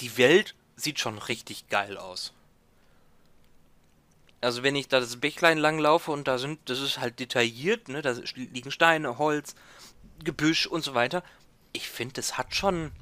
die 0.00 0.16
Welt 0.16 0.54
sieht 0.76 1.00
schon 1.00 1.18
richtig 1.18 1.68
geil 1.68 1.96
aus. 1.96 2.32
Also 4.40 4.62
wenn 4.62 4.76
ich 4.76 4.86
da 4.88 5.00
das 5.00 5.16
Bächlein 5.16 5.58
lang 5.58 5.78
laufe 5.80 6.12
und 6.12 6.28
da 6.28 6.38
sind, 6.38 6.60
das 6.66 6.80
ist 6.80 7.00
halt 7.00 7.18
detailliert, 7.18 7.88
ne, 7.88 8.00
da 8.02 8.12
liegen 8.34 8.70
Steine, 8.70 9.18
Holz, 9.18 9.56
Gebüsch 10.24 10.66
und 10.66 10.82
so 10.84 10.94
weiter. 10.94 11.22
Ich 11.72 11.88
finde, 11.88 12.14
das 12.14 12.38
hat 12.38 12.54
schon, 12.54 12.92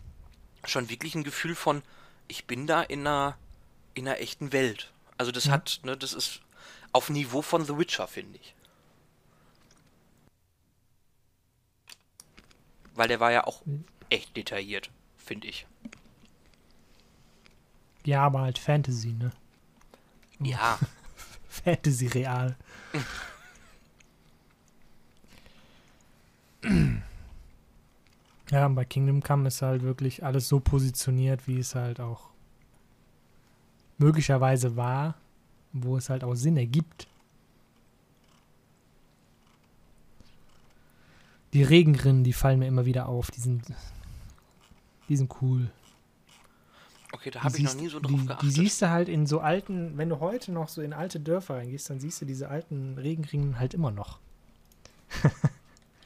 schon 0.64 0.88
wirklich 0.90 1.14
ein 1.14 1.24
Gefühl 1.24 1.54
von, 1.54 1.83
ich 2.28 2.46
bin 2.46 2.66
da 2.66 2.83
in 2.83 3.06
einer, 3.06 3.37
in 3.94 4.06
einer 4.09 4.18
echten 4.20 4.52
Welt. 4.52 4.92
Also 5.18 5.33
das 5.33 5.46
Mhm. 5.46 5.50
hat, 5.52 5.80
ne, 5.85 5.96
das 5.96 6.12
ist 6.12 6.40
auf 6.92 7.11
Niveau 7.11 7.42
von 7.42 7.64
The 7.64 7.76
Witcher, 7.76 8.06
finde 8.09 8.38
ich. 8.38 8.54
Weil 12.94 13.09
der 13.09 13.20
war 13.20 13.33
ja 13.33 13.46
auch 13.46 13.62
echt 14.11 14.37
detailliert, 14.37 14.90
finde 15.16 15.48
ich. 15.48 15.66
Ja, 18.04 18.22
aber 18.24 18.40
halt 18.42 18.59
Fantasy, 18.59 19.12
ne? 19.12 19.30
Ja, 20.40 20.78
Fantasy 21.48 22.06
real. 22.09 22.56
ja, 28.50 28.66
und 28.66 28.74
bei 28.74 28.84
Kingdom 28.84 29.22
Come 29.22 29.48
ist 29.48 29.62
halt 29.62 29.82
wirklich 29.82 30.24
alles 30.24 30.48
so 30.48 30.58
positioniert, 30.58 31.46
wie 31.46 31.58
es 31.58 31.74
halt 31.74 32.00
auch 32.00 32.30
möglicherweise 33.98 34.76
war, 34.76 35.14
wo 35.72 35.96
es 35.96 36.10
halt 36.10 36.24
auch 36.24 36.34
Sinn 36.34 36.56
ergibt. 36.56 37.06
Die 41.52 41.62
Regenrinnen, 41.62 42.24
die 42.24 42.32
fallen 42.32 42.58
mir 42.58 42.66
immer 42.66 42.86
wieder 42.86 43.08
auf. 43.08 43.30
Die 43.30 43.40
sind, 43.40 43.64
die 45.08 45.16
sind 45.16 45.30
cool. 45.42 45.70
okay, 47.12 47.30
da 47.30 47.42
habe 47.42 47.56
ich 47.56 47.64
noch 47.64 47.74
nie 47.74 47.88
so 47.88 48.00
drauf 48.00 48.20
die, 48.20 48.26
geachtet. 48.26 48.42
Die 48.42 48.50
siehst 48.52 48.82
du 48.82 48.90
halt 48.90 49.08
in 49.08 49.26
so 49.26 49.40
alten, 49.40 49.96
wenn 49.96 50.08
du 50.08 50.18
heute 50.20 50.50
noch 50.52 50.68
so 50.68 50.80
in 50.80 50.92
alte 50.92 51.20
Dörfer 51.20 51.56
reingehst, 51.56 51.90
dann 51.90 52.00
siehst 52.00 52.20
du 52.20 52.24
diese 52.24 52.48
alten 52.48 52.98
Regenringen 52.98 53.58
halt 53.60 53.74
immer 53.74 53.90
noch. 53.90 54.18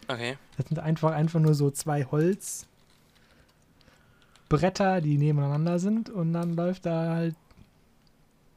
okay, 0.09 0.39
Das 0.57 0.67
sind 0.67 0.79
einfach, 0.79 1.13
einfach 1.13 1.41
nur 1.41 1.55
so 1.55 1.71
zwei 1.71 2.05
Holzbretter, 2.05 5.01
die 5.01 5.19
nebeneinander 5.19 5.79
sind 5.79 6.11
und 6.11 6.33
dann 6.33 6.55
läuft 6.55 6.87
da 6.87 7.15
halt 7.15 7.37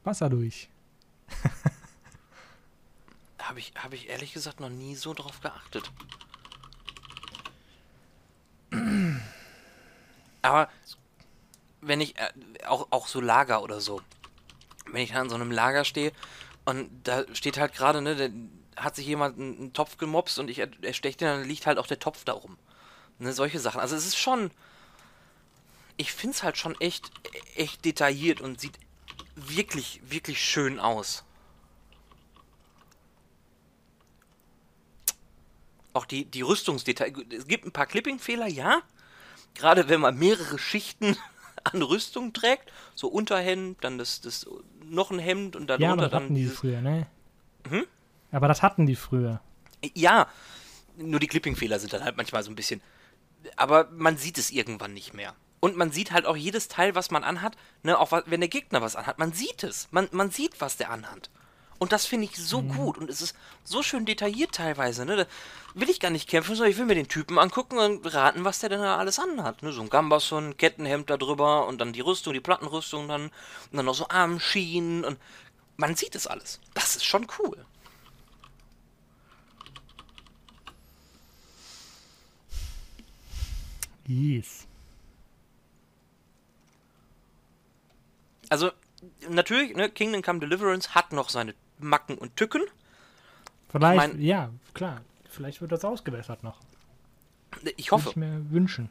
Wasser 0.04 0.30
durch. 0.30 0.68
habe 3.38 3.60
ich, 3.60 3.72
hab 3.76 3.92
ich 3.92 4.08
ehrlich 4.08 4.32
gesagt 4.32 4.60
noch 4.60 4.70
nie 4.70 4.94
so 4.94 5.14
drauf 5.14 5.40
geachtet. 5.40 5.90
Aber 10.42 10.68
wenn 11.80 12.00
ich, 12.00 12.18
äh, 12.18 12.30
auch, 12.66 12.88
auch 12.90 13.06
so 13.06 13.20
Lager 13.20 13.62
oder 13.62 13.80
so, 13.80 14.00
wenn 14.86 15.02
ich 15.02 15.14
an 15.14 15.28
so 15.28 15.34
einem 15.34 15.50
Lager 15.50 15.84
stehe 15.84 16.12
und 16.64 16.88
da 17.04 17.24
steht 17.34 17.58
halt 17.58 17.74
gerade, 17.74 18.02
ne, 18.02 18.16
da 18.16 18.28
hat 18.78 18.96
sich 18.96 19.06
jemand 19.06 19.38
einen, 19.38 19.72
Topf 19.72 19.96
gemopst 19.98 20.38
und 20.38 20.48
ich 20.50 20.58
er- 20.58 20.70
ersteche 20.82 21.16
den, 21.18 21.28
dann 21.28 21.44
liegt 21.44 21.66
halt 21.66 21.78
auch 21.78 21.86
der 21.86 21.98
Topf 21.98 22.24
da 22.24 22.32
rum. 22.32 22.56
Ne, 23.18 23.32
solche 23.32 23.58
Sachen. 23.58 23.80
Also 23.80 23.96
es 23.96 24.06
ist 24.06 24.16
schon, 24.18 24.50
ich 25.96 26.12
finde 26.12 26.36
es 26.36 26.42
halt 26.42 26.56
schon 26.56 26.80
echt, 26.80 27.10
echt 27.56 27.84
detailliert 27.84 28.40
und 28.40 28.60
sieht 28.60 28.78
wirklich, 29.34 30.00
wirklich 30.04 30.42
schön 30.42 30.78
aus. 30.78 31.24
Auch 35.92 36.04
die, 36.06 36.24
die 36.24 36.42
Rüstungsdetails. 36.42 37.12
Es 37.36 37.46
gibt 37.46 37.64
ein 37.64 37.72
paar 37.72 37.86
Clipping-Fehler, 37.86 38.46
ja. 38.46 38.82
Gerade 39.54 39.88
wenn 39.88 40.00
man 40.00 40.16
mehrere 40.16 40.58
Schichten 40.58 41.16
an 41.64 41.82
Rüstung 41.82 42.32
trägt. 42.32 42.70
So 42.94 43.08
Unterhemd, 43.08 43.82
dann 43.82 43.98
das, 43.98 44.20
das 44.20 44.46
noch 44.84 45.10
ein 45.10 45.18
Hemd 45.18 45.56
und 45.56 45.66
dann 45.66 45.80
ja, 45.80 45.92
unter 45.92 46.08
dann 46.08 46.24
hatten 46.24 46.34
die 46.34 46.42
dieses. 46.42 46.58
früher, 46.58 46.80
ne? 46.80 47.06
Hm? 47.68 47.86
Aber 48.30 48.48
das 48.48 48.62
hatten 48.62 48.86
die 48.86 48.96
früher. 48.96 49.40
Ja, 49.94 50.28
nur 50.96 51.20
die 51.20 51.28
Clipping-Fehler 51.28 51.78
sind 51.78 51.92
dann 51.92 52.04
halt 52.04 52.16
manchmal 52.16 52.42
so 52.42 52.50
ein 52.50 52.56
bisschen. 52.56 52.80
Aber 53.56 53.88
man 53.92 54.16
sieht 54.16 54.38
es 54.38 54.50
irgendwann 54.50 54.94
nicht 54.94 55.14
mehr. 55.14 55.34
Und 55.60 55.76
man 55.76 55.90
sieht 55.90 56.12
halt 56.12 56.26
auch 56.26 56.36
jedes 56.36 56.68
Teil, 56.68 56.94
was 56.94 57.10
man 57.10 57.24
anhat, 57.24 57.56
ne, 57.82 57.98
auch 57.98 58.12
wenn 58.26 58.40
der 58.40 58.48
Gegner 58.48 58.80
was 58.80 58.96
anhat, 58.96 59.18
man 59.18 59.32
sieht 59.32 59.64
es. 59.64 59.88
Man, 59.90 60.08
man 60.12 60.30
sieht, 60.30 60.60
was 60.60 60.76
der 60.76 60.90
anhat. 60.90 61.30
Und 61.78 61.92
das 61.92 62.06
finde 62.06 62.26
ich 62.26 62.36
so 62.36 62.62
gut. 62.62 62.98
Und 62.98 63.08
es 63.08 63.22
ist 63.22 63.36
so 63.62 63.82
schön 63.82 64.04
detailliert 64.04 64.52
teilweise, 64.52 65.04
ne? 65.04 65.16
Da 65.16 65.26
will 65.74 65.88
ich 65.88 66.00
gar 66.00 66.10
nicht 66.10 66.28
kämpfen, 66.28 66.56
sondern 66.56 66.72
ich 66.72 66.78
will 66.78 66.86
mir 66.86 66.96
den 66.96 67.06
Typen 67.06 67.38
angucken 67.38 67.78
und 67.78 68.12
raten, 68.12 68.44
was 68.44 68.58
der 68.58 68.68
denn 68.68 68.80
da 68.80 68.96
alles 68.96 69.20
anhat. 69.20 69.62
Ne? 69.62 69.70
So 69.70 69.82
ein 69.82 69.90
Gambason, 69.90 70.56
Kettenhemd 70.56 71.08
da 71.08 71.16
drüber 71.16 71.68
und 71.68 71.80
dann 71.80 71.92
die 71.92 72.00
Rüstung, 72.00 72.32
die 72.32 72.40
Plattenrüstung 72.40 73.06
dann. 73.06 73.26
Und 73.26 73.32
dann 73.72 73.86
noch 73.86 73.94
so 73.94 74.08
Armschienen 74.08 75.04
und 75.04 75.18
man 75.76 75.94
sieht 75.94 76.16
es 76.16 76.26
alles. 76.26 76.60
Das 76.74 76.96
ist 76.96 77.04
schon 77.04 77.28
cool. 77.38 77.64
Yes. 84.08 84.66
Also, 88.48 88.70
natürlich, 89.28 89.76
ne, 89.76 89.90
Kingdom 89.90 90.22
Come 90.22 90.40
Deliverance 90.40 90.94
hat 90.94 91.12
noch 91.12 91.28
seine 91.28 91.54
Macken 91.78 92.16
und 92.18 92.34
Tücken. 92.36 92.62
Vielleicht, 93.68 93.96
mein- 93.96 94.20
ja, 94.20 94.50
klar. 94.74 95.02
Vielleicht 95.28 95.60
wird 95.60 95.70
das 95.72 95.84
ausgebessert 95.84 96.42
noch. 96.42 96.58
Ich 97.76 97.86
Würde 97.86 97.90
hoffe. 97.92 98.08
ich 98.10 98.16
mir 98.16 98.50
wünschen. 98.50 98.88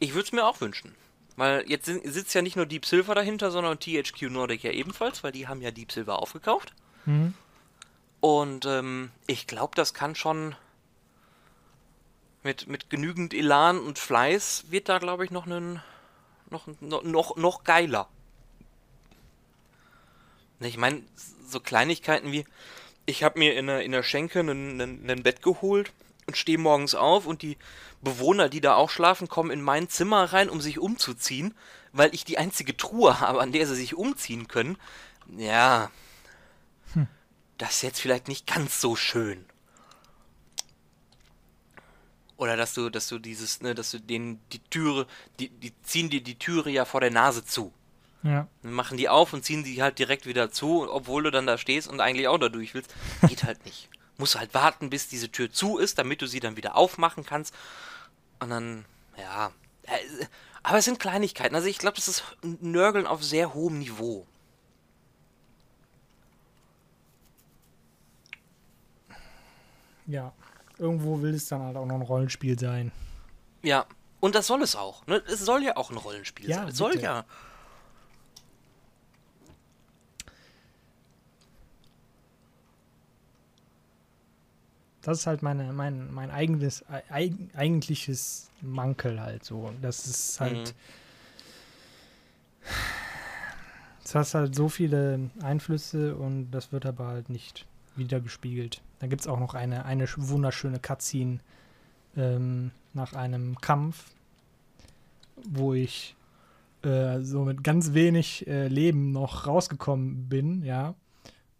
Ich 0.00 0.12
würde 0.14 0.24
es 0.26 0.32
mir 0.32 0.44
auch 0.44 0.60
wünschen. 0.60 0.94
Weil 1.36 1.64
jetzt 1.70 1.86
sitzt 1.86 2.34
ja 2.34 2.42
nicht 2.42 2.56
nur 2.56 2.66
Deep 2.66 2.84
Silver 2.86 3.14
dahinter, 3.14 3.50
sondern 3.50 3.78
THQ 3.78 4.22
Nordic 4.30 4.62
ja 4.64 4.72
ebenfalls, 4.72 5.22
weil 5.22 5.32
die 5.32 5.46
haben 5.46 5.60
ja 5.60 5.70
Deep 5.70 5.92
Silver 5.92 6.18
aufgekauft. 6.18 6.72
Mhm. 7.04 7.34
Und 8.20 8.64
ähm, 8.66 9.10
ich 9.26 9.46
glaube, 9.46 9.74
das 9.76 9.94
kann 9.94 10.14
schon 10.14 10.56
mit, 12.46 12.68
mit 12.68 12.88
genügend 12.88 13.34
Elan 13.34 13.78
und 13.78 13.98
Fleiß 13.98 14.66
wird 14.70 14.88
da, 14.88 14.98
glaube 14.98 15.24
ich, 15.24 15.30
noch 15.30 15.44
einen 15.44 15.82
noch, 16.48 16.66
noch, 16.80 17.36
noch, 17.36 17.64
geiler. 17.64 18.08
Ich 20.60 20.78
meine, 20.78 21.02
so 21.46 21.58
Kleinigkeiten 21.58 22.30
wie, 22.30 22.46
ich 23.04 23.24
habe 23.24 23.40
mir 23.40 23.56
in 23.56 23.66
der, 23.66 23.82
in 23.82 23.90
der 23.90 24.04
Schenke 24.04 24.40
ein 24.40 25.22
Bett 25.24 25.42
geholt 25.42 25.92
und 26.26 26.36
stehe 26.36 26.56
morgens 26.56 26.94
auf 26.94 27.26
und 27.26 27.42
die 27.42 27.58
Bewohner, 28.00 28.48
die 28.48 28.60
da 28.60 28.76
auch 28.76 28.90
schlafen, 28.90 29.28
kommen 29.28 29.50
in 29.50 29.60
mein 29.60 29.88
Zimmer 29.88 30.32
rein, 30.32 30.48
um 30.48 30.60
sich 30.60 30.78
umzuziehen, 30.78 31.52
weil 31.92 32.14
ich 32.14 32.24
die 32.24 32.38
einzige 32.38 32.76
Truhe 32.76 33.18
habe, 33.18 33.40
an 33.40 33.50
der 33.52 33.66
sie 33.66 33.74
sich 33.74 33.96
umziehen 33.96 34.46
können. 34.46 34.78
Ja, 35.36 35.90
das 37.58 37.74
ist 37.74 37.82
jetzt 37.82 38.00
vielleicht 38.00 38.28
nicht 38.28 38.46
ganz 38.46 38.80
so 38.80 38.94
schön. 38.94 39.44
Oder 42.36 42.56
dass 42.56 42.74
du, 42.74 42.90
dass 42.90 43.08
du 43.08 43.18
dieses, 43.18 43.62
ne, 43.62 43.74
dass 43.74 43.90
du 43.90 43.98
denen 43.98 44.40
die 44.52 44.58
Türe, 44.58 45.06
die, 45.38 45.48
die 45.48 45.72
ziehen 45.82 46.10
dir 46.10 46.22
die 46.22 46.38
Türe 46.38 46.70
ja 46.70 46.84
vor 46.84 47.00
der 47.00 47.10
Nase 47.10 47.44
zu. 47.44 47.72
Ja. 48.22 48.46
Dann 48.62 48.72
machen 48.72 48.98
die 48.98 49.08
auf 49.08 49.32
und 49.32 49.44
ziehen 49.44 49.64
die 49.64 49.82
halt 49.82 49.98
direkt 49.98 50.26
wieder 50.26 50.50
zu, 50.50 50.90
obwohl 50.90 51.22
du 51.22 51.30
dann 51.30 51.46
da 51.46 51.56
stehst 51.58 51.88
und 51.88 52.00
eigentlich 52.00 52.28
auch 52.28 52.38
da 52.38 52.48
durch 52.48 52.74
willst. 52.74 52.94
Geht 53.28 53.44
halt 53.44 53.64
nicht. 53.64 53.88
Musst 54.18 54.38
halt 54.38 54.54
warten, 54.54 54.90
bis 54.90 55.08
diese 55.08 55.30
Tür 55.30 55.50
zu 55.50 55.78
ist, 55.78 55.98
damit 55.98 56.22
du 56.22 56.26
sie 56.26 56.40
dann 56.40 56.56
wieder 56.56 56.76
aufmachen 56.76 57.24
kannst. 57.24 57.54
Und 58.40 58.50
dann, 58.50 58.84
ja. 59.18 59.50
Äh, 59.84 60.26
Aber 60.62 60.78
es 60.78 60.84
sind 60.84 60.98
Kleinigkeiten. 60.98 61.54
Also 61.54 61.68
ich 61.68 61.78
glaube, 61.78 61.96
das 61.96 62.08
ist 62.08 62.24
Nörgeln 62.42 63.06
auf 63.06 63.22
sehr 63.22 63.54
hohem 63.54 63.78
Niveau. 63.78 64.26
ja, 70.06 70.32
irgendwo 70.78 71.20
will 71.22 71.34
es 71.34 71.48
dann 71.48 71.62
halt 71.62 71.76
auch 71.76 71.86
noch 71.86 71.94
ein 71.96 72.02
Rollenspiel 72.02 72.58
sein. 72.58 72.92
Ja, 73.62 73.86
und 74.20 74.34
das 74.34 74.46
soll 74.46 74.62
es 74.62 74.76
auch. 74.76 75.06
Ne? 75.06 75.22
Es 75.26 75.40
soll 75.40 75.62
ja 75.62 75.76
auch 75.76 75.90
ein 75.90 75.96
Rollenspiel 75.96 76.48
Ja, 76.48 76.58
sein. 76.58 76.68
Es 76.68 76.76
soll 76.76 76.92
bitte. 76.92 77.04
ja. 77.04 77.24
Das 85.02 85.18
ist 85.20 85.26
halt 85.26 85.42
meine, 85.42 85.72
mein, 85.72 86.12
mein 86.12 86.30
eigenes, 86.30 86.84
eig, 87.08 87.32
eigentliches 87.54 88.50
Mankel 88.60 89.20
halt 89.20 89.44
so. 89.44 89.72
Das 89.80 90.06
ist 90.06 90.40
halt. 90.40 90.74
Es 94.04 94.14
hat 94.16 94.34
halt 94.34 94.54
so 94.54 94.68
viele 94.68 95.30
Einflüsse 95.42 96.16
und 96.16 96.50
das 96.50 96.72
wird 96.72 96.86
aber 96.86 97.06
halt 97.06 97.28
nicht 97.30 97.66
wieder 97.94 98.20
gespiegelt. 98.20 98.82
Da 98.98 99.06
gibt 99.06 99.20
es 99.22 99.26
auch 99.26 99.38
noch 99.38 99.54
eine, 99.54 99.84
eine 99.84 100.06
sch- 100.06 100.28
wunderschöne 100.28 100.78
Cutscene 100.80 101.40
ähm, 102.16 102.70
nach 102.94 103.12
einem 103.12 103.56
Kampf, 103.60 104.10
wo 105.48 105.74
ich 105.74 106.16
äh, 106.82 107.20
so 107.20 107.44
mit 107.44 107.62
ganz 107.62 107.92
wenig 107.92 108.46
äh, 108.46 108.68
Leben 108.68 109.12
noch 109.12 109.46
rausgekommen 109.46 110.28
bin, 110.28 110.62
ja. 110.62 110.94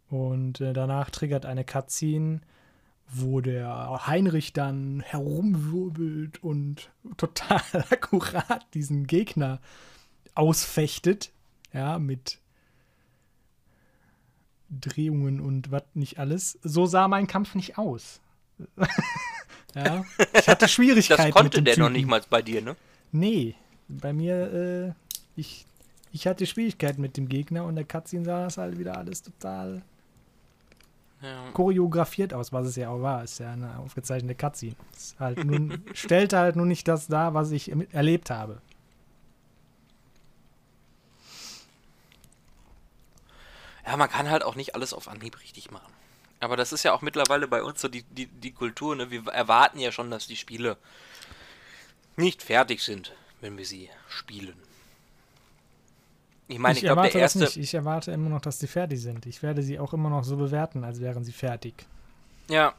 Und 0.09 0.61
äh, 0.61 0.72
danach 0.72 1.11
triggert 1.11 1.46
eine 1.46 1.64
Cutscene, 1.64 2.40
wo 3.09 3.40
der 3.40 4.07
Heinrich 4.07 4.53
dann 4.53 5.01
herumwirbelt 5.01 6.42
und 6.42 6.90
total 7.16 7.61
akkurat 7.90 8.66
diesen 8.75 9.07
Gegner 9.07 9.61
ausfechtet. 10.35 11.33
Ja, 11.72 11.99
mit 11.99 12.38
Drehungen 14.70 15.40
und 15.40 15.70
was 15.70 15.83
nicht 15.94 16.18
alles. 16.18 16.59
So 16.62 16.87
sah 16.87 17.09
mein 17.09 17.26
Kampf 17.26 17.55
nicht 17.55 17.79
aus. 17.79 18.20
ja, 19.74 20.05
ich 20.33 20.48
hatte 20.48 20.68
Schwierigkeiten. 20.68 21.22
Das 21.22 21.31
konnte 21.33 21.62
der 21.62 21.79
noch 21.79 21.87
Typen. 21.87 21.92
nicht 21.96 22.07
mal 22.09 22.22
bei 22.29 22.42
dir, 22.42 22.62
ne? 22.62 22.76
Nee, 23.12 23.55
bei 23.88 24.12
mir, 24.12 24.52
äh, 24.52 24.92
ich, 25.40 25.66
ich 26.12 26.26
hatte 26.26 26.46
Schwierigkeiten 26.46 27.00
mit 27.00 27.16
dem 27.16 27.29
Gegner 27.29 27.64
und 27.64 27.76
der 27.76 27.85
Cutscene 27.85 28.24
sah 28.24 28.44
das 28.44 28.59
halt 28.59 28.79
wieder 28.79 28.96
alles 28.96 29.22
total 29.22 29.83
Ja. 31.22 31.50
choreografiert 31.52 32.35
aus, 32.35 32.52
was 32.52 32.66
es 32.68 32.76
ja 32.76 32.88
auch 32.90 33.00
war. 33.02 33.22
Ist 33.24 33.38
ja 33.38 33.52
eine 33.52 33.79
aufgezeichnete 33.79 34.35
Cutscene. 34.35 34.74
Ist 34.96 35.18
halt 35.20 35.44
nun, 35.44 35.83
stellt 35.94 36.33
halt 36.33 36.57
nur 36.57 36.66
nicht 36.66 36.88
das 36.88 37.07
dar, 37.07 37.35
was 37.35 37.50
ich 37.52 37.70
erlebt 37.92 38.31
habe. 38.31 38.61
Ja, 43.87 43.96
man 43.96 44.11
kann 44.11 44.31
halt 44.31 44.42
auch 44.42 44.57
nicht 44.57 44.75
alles 44.75 44.92
auf 44.92 45.09
Anhieb 45.09 45.40
richtig 45.40 45.70
machen. 45.70 45.92
Aber 46.40 46.57
das 46.57 46.72
ist 46.72 46.83
ja 46.83 46.92
auch 46.92 47.03
mittlerweile 47.03 47.49
bei 47.49 47.62
uns 47.62 47.81
so 47.81 47.88
die, 47.88 48.03
die, 48.03 48.27
die 48.27 48.53
Kultur, 48.53 48.94
ne? 48.96 49.11
Wir 49.11 49.27
erwarten 49.29 49.79
ja 49.79 49.92
schon, 49.92 50.11
dass 50.11 50.27
die 50.27 50.37
Spiele 50.37 50.77
nicht 52.16 52.42
fertig 52.42 52.83
sind, 52.83 53.14
wenn 53.40 53.57
wir 53.57 53.64
sie 53.64 53.88
spielen. 54.09 54.55
Ich 56.49 56.59
meine, 56.59 56.75
ich, 56.75 56.83
glaube, 56.83 57.01
erwarte 57.01 57.12
der 57.12 57.22
erste. 57.22 57.38
das 57.40 57.57
nicht. 57.57 57.64
Ich 57.64 57.75
erwarte 57.75 58.12
immer 58.12 58.29
noch, 58.29 58.40
dass 58.40 58.59
sie 58.59 58.66
fertig 58.66 59.01
sind. 59.01 59.27
Ich 59.27 59.42
werde 59.42 59.62
sie 59.62 59.79
auch 59.79 59.92
immer 59.92 60.11
noch 60.11 60.25
so 60.25 60.37
bewerten, 60.37 60.85
als 60.85 61.01
wären 61.01 61.25
sie 61.25 61.33
fertig. 61.33 61.75
Ja. 62.49 62.75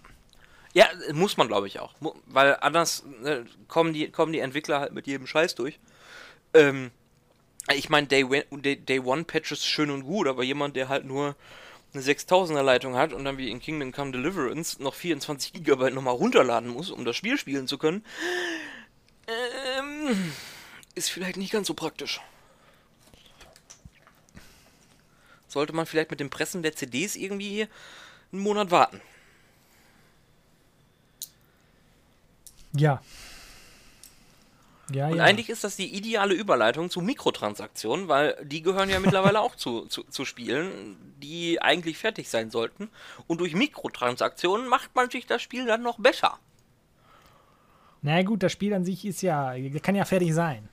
Ja, 0.74 0.86
muss 1.14 1.38
man, 1.38 1.48
glaube 1.48 1.68
ich, 1.68 1.80
auch. 1.80 1.96
Weil 2.28 2.58
anders 2.62 3.04
ne, 3.22 3.46
kommen, 3.68 3.94
die, 3.94 4.12
kommen 4.12 4.32
die 4.32 4.40
Entwickler 4.40 4.80
halt 4.80 4.94
mit 4.94 5.08
jedem 5.08 5.26
Scheiß 5.26 5.56
durch. 5.56 5.80
Ähm, 6.54 6.92
ich 7.76 7.90
meine, 7.90 8.08
Day, 8.08 8.26
Day, 8.52 9.00
One 9.00 9.24
Patches 9.24 9.66
schön 9.66 9.90
und 9.90 10.04
gut, 10.04 10.28
aber 10.28 10.44
jemand, 10.44 10.76
der 10.76 10.90
halt 10.90 11.06
nur 11.06 11.36
eine 11.94 12.04
6000er 12.04 12.62
Leitung 12.62 12.96
hat 12.96 13.14
und 13.14 13.26
dann 13.26 13.38
wie 13.38 13.50
in 13.50 13.60
Kingdom 13.60 13.92
Come 13.92 14.12
Deliverance 14.12 14.82
noch 14.82 14.94
24 14.94 15.64
GB 15.64 15.92
nochmal 15.92 16.14
runterladen 16.14 16.70
muss, 16.70 16.90
um 16.92 17.06
das 17.06 17.16
Spiel 17.16 17.38
spielen 17.38 17.68
zu 17.68 17.78
können, 17.78 18.06
ähm, 19.28 20.34
ist 20.96 21.10
vielleicht 21.10 21.38
nicht 21.38 21.52
ganz 21.52 21.68
so 21.68 21.74
praktisch. 21.74 22.22
Sollte 25.48 25.74
man 25.74 25.86
vielleicht 25.86 26.12
mit 26.12 26.20
dem 26.20 26.30
Pressen 26.30 26.62
der 26.62 26.76
CDs 26.76 27.16
irgendwie 27.16 27.68
einen 28.32 28.42
Monat 28.42 28.72
warten. 28.72 29.02
Ja. 32.74 33.02
Ja, 34.92 35.08
Und 35.08 35.18
ja. 35.18 35.24
eigentlich 35.24 35.50
ist 35.50 35.64
das 35.64 35.76
die 35.76 35.94
ideale 35.96 36.34
Überleitung 36.34 36.90
zu 36.90 37.02
Mikrotransaktionen, 37.02 38.08
weil 38.08 38.38
die 38.46 38.62
gehören 38.62 38.90
ja 38.90 39.00
mittlerweile 39.00 39.42
auch 39.42 39.56
zu, 39.56 39.86
zu, 39.86 40.04
zu 40.04 40.24
Spielen, 40.24 40.98
die 41.22 41.62
eigentlich 41.62 41.98
fertig 41.98 42.30
sein 42.30 42.52
sollten. 42.52 42.90
Und 43.28 43.42
durch 43.42 43.54
Mikrotransaktionen 43.54 44.68
macht 44.68 44.96
man 44.96 45.10
sich 45.10 45.26
das 45.26 45.42
Spiel 45.42 45.66
dann 45.66 45.84
noch 45.84 46.00
besser. 46.00 46.40
Na 48.02 48.22
gut, 48.24 48.44
das 48.44 48.52
Spiel 48.52 48.74
an 48.74 48.86
sich 48.86 49.06
ist 49.06 49.22
ja, 49.22 49.54
kann 49.82 49.96
ja 49.96 50.06
fertig 50.06 50.34
sein. 50.34 50.70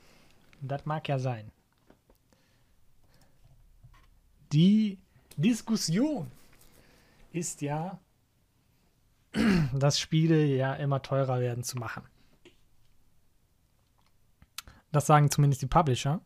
Das 0.60 0.86
mag 0.86 1.08
ja 1.08 1.18
sein. 1.18 1.50
Die 4.52 4.98
Diskussion 5.36 6.30
ist 7.32 7.60
ja, 7.60 7.98
dass 9.72 9.98
Spiele 9.98 10.44
ja 10.44 10.74
immer 10.74 11.02
teurer 11.02 11.40
werden 11.40 11.64
zu 11.64 11.78
machen. 11.78 12.04
Das 14.94 15.06
sagen 15.06 15.28
zumindest 15.28 15.60
die 15.60 15.66
Publisher 15.66 16.20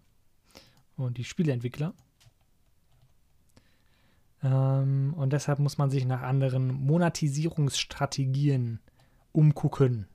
und 0.99 1.17
die 1.17 1.25
Spieleentwickler. 1.25 1.95
Ähm, 4.43 5.15
und 5.17 5.33
deshalb 5.33 5.59
muss 5.59 5.79
man 5.79 5.89
sich 5.89 6.05
nach 6.05 6.21
anderen 6.21 6.75
Monetisierungsstrategien 6.85 8.81
umgucken. 9.33 10.07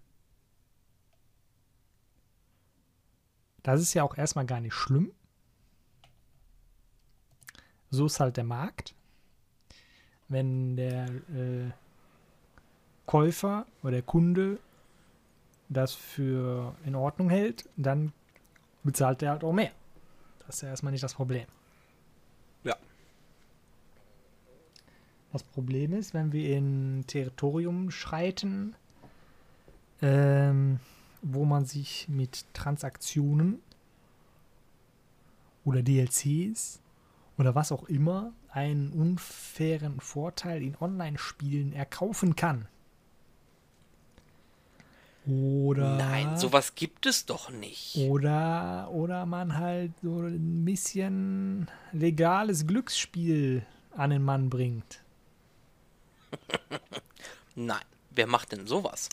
Das 3.63 3.81
ist 3.81 3.95
ja 3.95 4.03
auch 4.03 4.15
erstmal 4.15 4.45
gar 4.45 4.59
nicht 4.59 4.75
schlimm. 4.75 5.11
So 7.89 8.05
ist 8.05 8.19
halt 8.19 8.37
der 8.37 8.43
Markt. 8.43 8.93
Wenn 10.27 10.75
der 10.75 11.05
äh, 11.09 11.71
Käufer 13.07 13.65
oder 13.81 13.93
der 13.93 14.03
Kunde 14.03 14.59
das 15.69 15.95
für 15.95 16.75
in 16.85 16.93
Ordnung 16.93 17.31
hält, 17.31 17.67
dann 17.77 18.13
bezahlt 18.83 19.21
er 19.21 19.31
halt 19.31 19.43
auch 19.43 19.53
mehr. 19.53 19.71
Das 20.45 20.55
ist 20.55 20.61
ja 20.61 20.69
erstmal 20.69 20.91
nicht 20.91 21.03
das 21.03 21.13
Problem. 21.13 21.45
Ja. 22.63 22.75
Das 25.31 25.43
Problem 25.43 25.93
ist, 25.93 26.13
wenn 26.13 26.31
wir 26.31 26.55
in 26.55 27.05
Territorium 27.07 27.91
schreiten, 27.91 28.75
ähm, 30.01 30.79
wo 31.21 31.45
man 31.45 31.65
sich 31.65 32.07
mit 32.09 32.45
Transaktionen 32.53 33.61
oder 35.63 35.81
DLCs 35.81 36.81
oder 37.37 37.55
was 37.55 37.71
auch 37.71 37.85
immer 37.85 38.33
einen 38.49 38.91
unfairen 38.91 39.99
Vorteil 39.99 40.61
in 40.61 40.75
Online-Spielen 40.79 41.73
erkaufen 41.73 42.35
kann. 42.35 42.67
Oder 45.25 45.95
Nein, 45.95 46.37
sowas 46.37 46.75
gibt 46.75 47.05
es 47.05 47.25
doch 47.25 47.49
nicht. 47.49 47.95
oder, 47.95 48.89
oder 48.91 49.25
man 49.25 49.57
halt 49.57 49.93
so 50.01 50.21
ein 50.21 50.65
bisschen 50.65 51.69
legales 51.93 52.67
Glücksspiel 52.67 53.65
an 53.95 54.09
den 54.09 54.23
Mann 54.23 54.49
bringt. 54.49 55.01
Nein, 57.55 57.85
wer 58.11 58.27
macht 58.27 58.51
denn 58.51 58.67
sowas? 58.67 59.07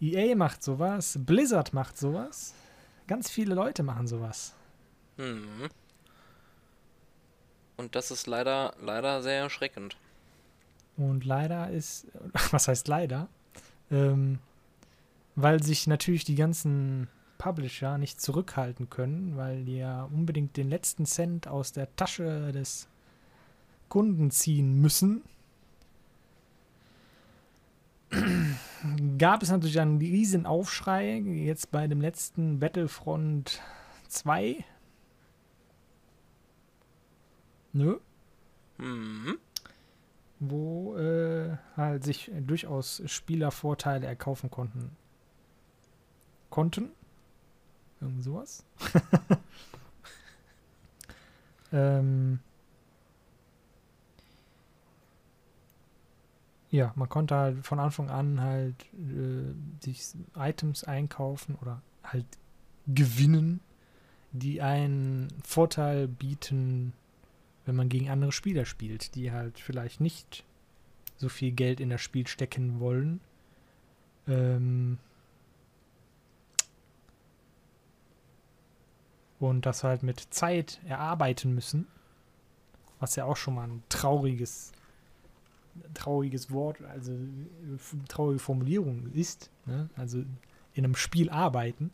EA 0.00 0.36
macht 0.36 0.62
sowas, 0.62 1.18
Blizzard 1.18 1.74
macht 1.74 1.98
sowas. 1.98 2.54
Ganz 3.08 3.28
viele 3.28 3.54
Leute 3.54 3.82
machen 3.82 4.06
sowas. 4.06 4.54
Hm. 5.16 5.68
Und 7.76 7.96
das 7.96 8.10
ist 8.10 8.26
leider, 8.26 8.74
leider 8.80 9.20
sehr 9.22 9.40
erschreckend. 9.40 9.96
Und 10.96 11.24
leider 11.24 11.70
ist, 11.70 12.06
was 12.52 12.68
heißt 12.68 12.86
leider? 12.86 13.26
Ähm, 13.90 14.38
weil 15.36 15.62
sich 15.62 15.86
natürlich 15.86 16.24
die 16.24 16.34
ganzen 16.34 17.08
Publisher 17.38 17.96
nicht 17.98 18.20
zurückhalten 18.20 18.90
können, 18.90 19.36
weil 19.36 19.64
die 19.64 19.78
ja 19.78 20.04
unbedingt 20.04 20.56
den 20.56 20.68
letzten 20.68 21.06
Cent 21.06 21.48
aus 21.48 21.72
der 21.72 21.94
Tasche 21.96 22.52
des 22.52 22.88
Kunden 23.88 24.30
ziehen 24.30 24.80
müssen. 24.80 25.22
Gab 29.18 29.42
es 29.42 29.50
natürlich 29.50 29.80
einen 29.80 29.98
riesen 29.98 30.44
Aufschrei 30.46 31.18
jetzt 31.18 31.70
bei 31.70 31.86
dem 31.86 32.00
letzten 32.00 32.58
Battlefront 32.58 33.60
2. 34.08 34.64
Nö 37.72 37.98
Mhm. 38.78 39.38
wo 40.38 40.96
äh, 40.96 41.56
halt 41.76 42.02
sich 42.02 42.30
durchaus 42.34 43.02
Spielervorteile 43.04 44.06
erkaufen 44.06 44.50
konnten. 44.50 44.96
Konnten? 46.50 46.90
Irgend 48.00 48.24
sowas. 48.24 48.64
ähm, 51.72 52.40
Ja, 56.70 56.92
man 56.94 57.08
konnte 57.08 57.34
halt 57.34 57.66
von 57.66 57.80
Anfang 57.80 58.10
an 58.10 58.40
halt 58.40 58.76
äh, 58.94 59.84
sich 59.84 60.12
Items 60.36 60.84
einkaufen 60.84 61.56
oder 61.60 61.82
halt 62.04 62.26
gewinnen, 62.86 63.60
die 64.32 64.62
einen 64.62 65.28
Vorteil 65.44 66.06
bieten, 66.06 66.92
wenn 67.66 67.74
man 67.74 67.88
gegen 67.88 68.08
andere 68.08 68.30
Spieler 68.30 68.66
spielt, 68.66 69.16
die 69.16 69.32
halt 69.32 69.58
vielleicht 69.58 70.00
nicht 70.00 70.44
so 71.16 71.28
viel 71.28 71.50
Geld 71.50 71.80
in 71.80 71.90
das 71.90 72.00
Spiel 72.00 72.28
stecken 72.28 72.78
wollen. 72.78 73.20
Ähm 74.28 74.98
und 79.40 79.66
das 79.66 79.82
halt 79.82 80.02
mit 80.02 80.20
Zeit 80.32 80.80
erarbeiten 80.86 81.54
müssen, 81.54 81.86
was 83.00 83.16
ja 83.16 83.24
auch 83.24 83.36
schon 83.36 83.54
mal 83.54 83.66
ein 83.66 83.82
trauriges 83.88 84.72
trauriges 85.94 86.50
Wort, 86.50 86.82
also 86.82 87.12
traurige 88.08 88.38
Formulierung 88.38 89.10
ist. 89.12 89.50
Ne? 89.66 89.88
Also 89.96 90.18
in 90.74 90.84
einem 90.84 90.94
Spiel 90.94 91.30
arbeiten, 91.30 91.90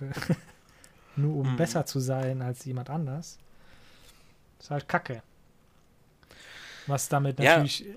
nur 1.16 1.36
um 1.36 1.52
mhm. 1.52 1.56
besser 1.56 1.86
zu 1.86 2.00
sein 2.00 2.42
als 2.42 2.64
jemand 2.64 2.90
anders. 2.90 3.38
Das 4.58 4.66
ist 4.66 4.70
halt 4.70 4.88
Kacke. 4.88 5.22
Was 6.86 7.08
damit 7.08 7.38
natürlich, 7.38 7.80
ja. 7.80 7.94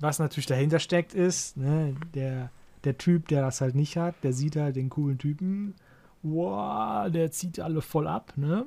was 0.00 0.18
natürlich 0.18 0.46
dahinter 0.46 0.78
steckt, 0.78 1.14
ist, 1.14 1.56
ne, 1.56 1.94
der, 2.14 2.50
der 2.84 2.98
Typ, 2.98 3.28
der 3.28 3.42
das 3.42 3.60
halt 3.60 3.74
nicht 3.74 3.96
hat, 3.96 4.16
der 4.24 4.32
sieht 4.32 4.56
halt 4.56 4.76
den 4.76 4.90
coolen 4.90 5.18
Typen, 5.18 5.74
wow, 6.22 7.10
der 7.10 7.30
zieht 7.30 7.60
alle 7.60 7.82
voll 7.82 8.06
ab, 8.06 8.32
ne? 8.36 8.66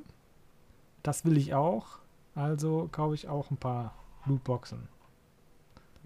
Das 1.03 1.25
will 1.25 1.37
ich 1.37 1.53
auch. 1.53 1.99
Also 2.35 2.89
kaufe 2.91 3.15
ich 3.15 3.27
auch 3.27 3.51
ein 3.51 3.57
paar 3.57 3.95
Lootboxen. 4.25 4.87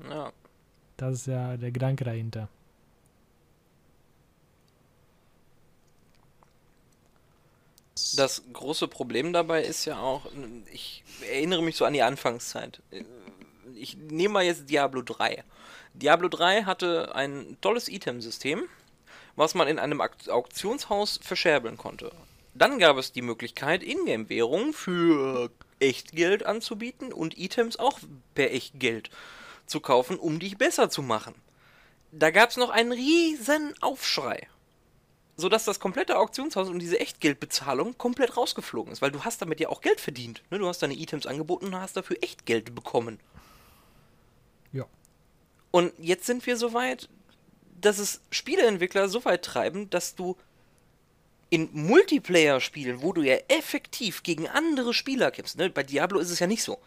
Ja. 0.10 0.32
Das 0.98 1.14
ist 1.14 1.28
ja 1.28 1.58
der 1.58 1.72
Gedanke 1.72 2.04
dahinter. 2.04 2.48
Das 8.16 8.44
große 8.52 8.88
Problem 8.88 9.34
dabei 9.34 9.64
ist 9.64 9.86
ja 9.86 10.00
auch, 10.00 10.28
ich 10.72 11.04
erinnere 11.22 11.64
mich 11.64 11.78
so 11.78 11.86
an 11.86 11.94
die 11.94 12.02
Anfangszeit. 12.02 12.82
Ich 13.76 13.98
nehme 13.98 14.36
mal 14.36 14.44
jetzt 14.44 14.70
Diablo 14.70 15.02
3. 15.02 15.44
Diablo 15.94 16.28
3 16.28 16.64
hatte 16.64 17.14
ein 17.16 17.58
tolles 17.62 17.88
Item-System, 17.88 18.64
was 19.36 19.56
man 19.56 19.68
in 19.68 19.80
einem 19.80 20.02
Auktionshaus 20.02 21.20
verscherbeln 21.22 21.78
konnte. 21.78 22.12
Dann 22.54 22.78
gab 22.78 22.98
es 22.98 23.12
die 23.12 23.24
Möglichkeit, 23.24 23.82
Ingame-Währung 23.82 24.74
für 24.74 25.50
Echtgeld 25.80 26.46
anzubieten 26.46 27.12
und 27.12 27.38
Items 27.38 27.78
auch 27.78 28.00
per 28.36 28.52
Echtgeld 28.52 29.10
zu 29.66 29.80
kaufen, 29.80 30.18
um 30.18 30.40
dich 30.40 30.58
besser 30.58 30.90
zu 30.90 31.02
machen. 31.02 31.34
Da 32.12 32.30
gab 32.30 32.52
es 32.52 32.58
noch 32.58 32.70
einen 32.70 32.92
riesen 32.92 33.74
Aufschrei. 33.82 34.48
Sodass 35.36 35.66
das 35.66 35.80
komplette 35.80 36.20
Auktionshaus 36.20 36.70
und 36.70 36.78
diese 36.78 37.00
Echtgeldbezahlung 37.00 37.98
komplett 37.98 38.38
rausgeflogen 38.38 38.94
ist, 38.94 39.02
weil 39.02 39.10
du 39.10 39.24
hast 39.24 39.42
damit 39.42 39.60
ja 39.60 39.70
auch 39.70 39.82
Geld 39.82 40.00
verdient. 40.00 40.44
Ne? 40.52 40.60
Du 40.60 40.68
hast 40.68 40.84
deine 40.84 40.94
Items 40.94 41.26
angeboten 41.26 41.66
und 41.66 41.76
hast 41.76 41.98
dafür 41.98 42.18
Echtgeld 42.22 42.76
bekommen. 42.76 43.20
Ja. 44.72 44.86
Und 45.72 45.92
jetzt 45.98 46.28
sind 46.28 46.46
wir 46.46 46.56
so 46.56 46.74
weit, 46.74 47.10
dass 47.86 48.00
es 48.00 48.22
Spieleentwickler 48.32 49.10
so 49.10 49.24
weit 49.26 49.44
treiben, 49.44 49.90
dass 49.90 50.16
du 50.16 50.38
in 51.50 51.70
Multiplayer-Spielen, 51.72 53.02
wo 53.02 53.14
du 53.14 53.22
ja 53.22 53.36
effektiv 53.48 54.24
gegen 54.24 54.48
andere 54.48 54.94
Spieler 54.94 55.30
kämpfst, 55.30 55.58
ne? 55.58 55.70
bei 55.70 55.84
Diablo 55.84 56.20
ist 56.20 56.32
es 56.32 56.40
ja 56.40 56.48
nicht 56.48 56.64
so. 56.64 56.80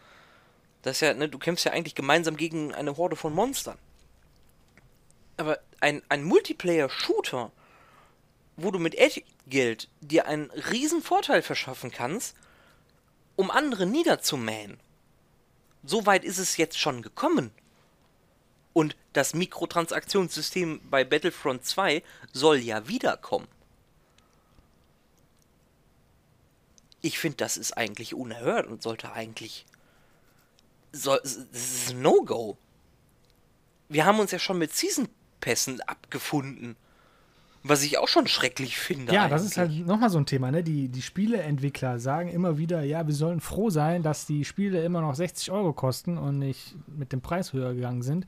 Das 0.81 0.99
ja, 0.99 1.13
ne, 1.13 1.29
du 1.29 1.37
kämpfst 1.37 1.65
ja 1.65 1.71
eigentlich 1.71 1.95
gemeinsam 1.95 2.35
gegen 2.35 2.73
eine 2.73 2.97
Horde 2.97 3.15
von 3.15 3.33
Monstern. 3.33 3.77
Aber 5.37 5.59
ein, 5.79 6.01
ein 6.09 6.23
Multiplayer-Shooter, 6.23 7.51
wo 8.57 8.71
du 8.71 8.79
mit 8.79 8.95
Echtgeld 8.95 9.87
dir 10.01 10.25
einen 10.25 10.51
riesen 10.51 11.01
Vorteil 11.01 11.41
verschaffen 11.43 11.91
kannst, 11.91 12.35
um 13.35 13.51
andere 13.51 13.85
niederzumähen. 13.85 14.79
So 15.83 16.05
weit 16.05 16.25
ist 16.25 16.39
es 16.39 16.57
jetzt 16.57 16.79
schon 16.79 17.01
gekommen. 17.01 17.51
Und 18.77 18.95
das 19.13 19.33
Mikrotransaktionssystem 19.33 20.81
bei 20.87 21.03
Battlefront 21.03 21.65
2 21.65 22.03
soll 22.31 22.57
ja 22.57 22.87
wiederkommen. 22.87 23.47
Ich 27.01 27.17
finde, 27.17 27.37
das 27.37 27.57
ist 27.57 27.75
eigentlich 27.75 28.13
unerhört 28.13 28.67
und 28.67 28.83
sollte 28.83 29.13
eigentlich 29.13 29.65
soll, 30.91 31.19
das 31.23 31.37
ist 31.37 31.89
ein 31.89 32.03
No-Go. 32.03 32.55
Wir 33.89 34.05
haben 34.05 34.19
uns 34.19 34.29
ja 34.29 34.37
schon 34.37 34.59
mit 34.59 34.71
Season-Pässen 34.75 35.81
abgefunden. 35.81 36.75
Was 37.63 37.81
ich 37.81 37.97
auch 37.97 38.07
schon 38.07 38.27
schrecklich 38.27 38.77
finde. 38.77 39.11
Ja, 39.11 39.23
eigentlich. 39.23 39.31
das 39.31 39.43
ist 39.43 39.57
halt 39.57 39.87
nochmal 39.87 40.11
so 40.11 40.19
ein 40.19 40.27
Thema. 40.27 40.51
Ne? 40.51 40.63
Die, 40.63 40.87
die 40.87 41.01
Spieleentwickler 41.01 41.97
sagen 41.97 42.29
immer 42.29 42.59
wieder, 42.59 42.83
ja, 42.83 43.07
wir 43.07 43.15
sollen 43.15 43.41
froh 43.41 43.71
sein, 43.71 44.03
dass 44.03 44.27
die 44.27 44.45
Spiele 44.45 44.83
immer 44.83 45.01
noch 45.01 45.15
60 45.15 45.49
Euro 45.49 45.73
kosten 45.73 46.19
und 46.19 46.37
nicht 46.37 46.75
mit 46.85 47.11
dem 47.11 47.21
Preis 47.21 47.53
höher 47.53 47.73
gegangen 47.73 48.03
sind 48.03 48.27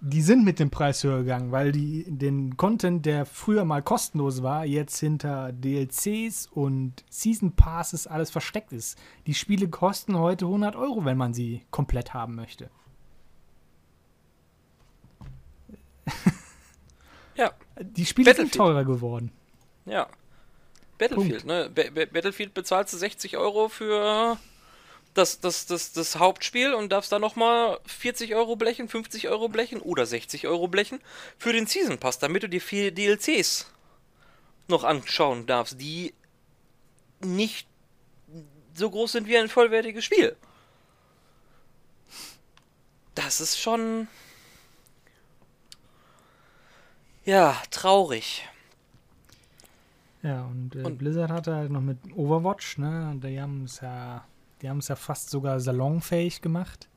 die 0.00 0.22
sind 0.22 0.44
mit 0.44 0.58
dem 0.58 0.70
Preis 0.70 1.02
höher 1.02 1.18
gegangen, 1.18 1.52
weil 1.52 1.72
die 1.72 2.04
den 2.06 2.56
Content, 2.56 3.06
der 3.06 3.24
früher 3.26 3.64
mal 3.64 3.82
kostenlos 3.82 4.42
war, 4.42 4.64
jetzt 4.64 4.98
hinter 4.98 5.52
DLCs 5.52 6.46
und 6.46 7.04
Season 7.08 7.52
Passes 7.52 8.06
alles 8.06 8.30
versteckt 8.30 8.72
ist. 8.72 8.98
Die 9.26 9.34
Spiele 9.34 9.68
kosten 9.68 10.18
heute 10.18 10.44
100 10.44 10.76
Euro, 10.76 11.04
wenn 11.04 11.16
man 11.16 11.34
sie 11.34 11.62
komplett 11.70 12.14
haben 12.14 12.34
möchte. 12.34 12.70
ja. 17.36 17.52
Die 17.80 18.06
Spiele 18.06 18.34
sind 18.34 18.54
teurer 18.54 18.84
geworden. 18.84 19.32
Ja. 19.86 20.08
Battlefield, 20.98 21.46
Punkt. 21.46 21.46
ne? 21.46 21.70
B 21.70 21.90
Battlefield 22.06 22.54
bezahlst 22.54 22.94
du 22.94 22.98
60 22.98 23.36
Euro 23.36 23.68
für 23.68 24.38
das, 25.16 25.40
das, 25.40 25.66
das, 25.66 25.92
das 25.92 26.16
Hauptspiel 26.16 26.74
und 26.74 26.92
darfst 26.92 27.10
dann 27.10 27.22
nochmal 27.22 27.80
40 27.86 28.34
Euro 28.34 28.56
blechen, 28.56 28.88
50 28.88 29.28
Euro 29.28 29.48
blechen 29.48 29.80
oder 29.80 30.04
60 30.04 30.46
Euro 30.46 30.68
blechen 30.68 31.00
für 31.38 31.52
den 31.52 31.66
Season 31.66 31.98
Pass, 31.98 32.18
damit 32.18 32.42
du 32.42 32.48
dir 32.48 32.60
vier 32.60 32.92
DLCs 32.92 33.66
noch 34.68 34.84
anschauen 34.84 35.46
darfst, 35.46 35.80
die 35.80 36.12
nicht 37.20 37.66
so 38.74 38.90
groß 38.90 39.12
sind 39.12 39.26
wie 39.26 39.38
ein 39.38 39.48
vollwertiges 39.48 40.04
Spiel. 40.04 40.36
Das 43.14 43.40
ist 43.40 43.58
schon. 43.58 44.08
Ja, 47.24 47.60
traurig. 47.70 48.46
Ja, 50.22 50.42
und, 50.42 50.74
äh, 50.74 50.82
und 50.82 50.98
Blizzard 50.98 51.30
hatte 51.30 51.54
halt 51.54 51.70
noch 51.70 51.80
mit 51.80 51.98
Overwatch, 52.14 52.78
ne? 52.78 53.18
Die 53.22 53.40
haben 53.40 53.64
es 53.64 53.80
ja 53.80 54.24
die 54.62 54.68
haben 54.68 54.78
es 54.78 54.88
ja 54.88 54.96
fast 54.96 55.30
sogar 55.30 55.60
salonfähig 55.60 56.40
gemacht. 56.40 56.88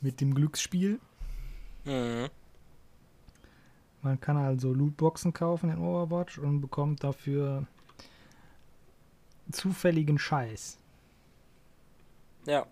Mit 0.00 0.20
dem 0.20 0.34
Glücksspiel. 0.34 1.00
Mhm. 1.84 2.28
Man 4.02 4.20
kann 4.20 4.36
also 4.36 4.72
Lootboxen 4.72 5.32
kaufen 5.32 5.70
in 5.70 5.78
Overwatch 5.78 6.38
und 6.38 6.60
bekommt 6.60 7.02
dafür 7.02 7.66
zufälligen 9.50 10.18
Scheiß. 10.18 10.78
Ja. 12.46 12.66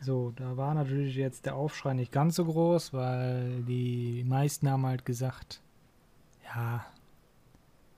So, 0.00 0.32
da 0.34 0.56
war 0.56 0.74
natürlich 0.74 1.14
jetzt 1.14 1.46
der 1.46 1.54
Aufschrei 1.54 1.92
nicht 1.94 2.10
ganz 2.10 2.36
so 2.36 2.46
groß, 2.46 2.92
weil 2.94 3.62
die 3.62 4.24
meisten 4.26 4.68
haben 4.68 4.86
halt 4.86 5.04
gesagt, 5.04 5.60
ja, 6.44 6.84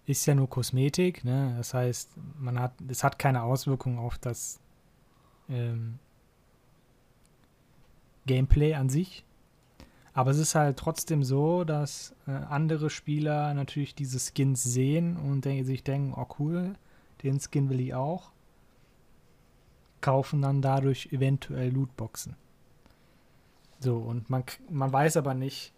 ist 0.06 0.26
ja 0.26 0.34
nur 0.34 0.48
Kosmetik, 0.48 1.24
ne? 1.24 1.54
Das 1.56 1.74
heißt, 1.74 2.10
man 2.38 2.58
hat, 2.58 2.72
es 2.88 3.04
hat 3.04 3.18
keine 3.18 3.42
Auswirkungen 3.42 3.98
auf 3.98 4.18
das 4.18 4.58
ähm, 5.48 5.98
Gameplay 8.26 8.74
an 8.74 8.88
sich. 8.88 9.24
Aber 10.14 10.30
es 10.30 10.38
ist 10.38 10.54
halt 10.54 10.76
trotzdem 10.76 11.22
so, 11.24 11.64
dass 11.64 12.14
äh, 12.26 12.32
andere 12.32 12.90
Spieler 12.90 13.54
natürlich 13.54 13.94
diese 13.94 14.18
Skins 14.18 14.62
sehen 14.62 15.16
und 15.16 15.44
denken, 15.44 15.64
sich 15.64 15.82
denken, 15.82 16.12
oh 16.14 16.26
cool, 16.38 16.74
den 17.22 17.40
Skin 17.40 17.70
will 17.70 17.80
ich 17.80 17.94
auch. 17.94 18.30
Kaufen 20.00 20.42
dann 20.42 20.60
dadurch 20.60 21.12
eventuell 21.12 21.70
Lootboxen. 21.70 22.36
So, 23.78 23.96
und 23.96 24.28
man, 24.28 24.44
man 24.68 24.92
weiß 24.92 25.16
aber 25.16 25.34
nicht, 25.34 25.72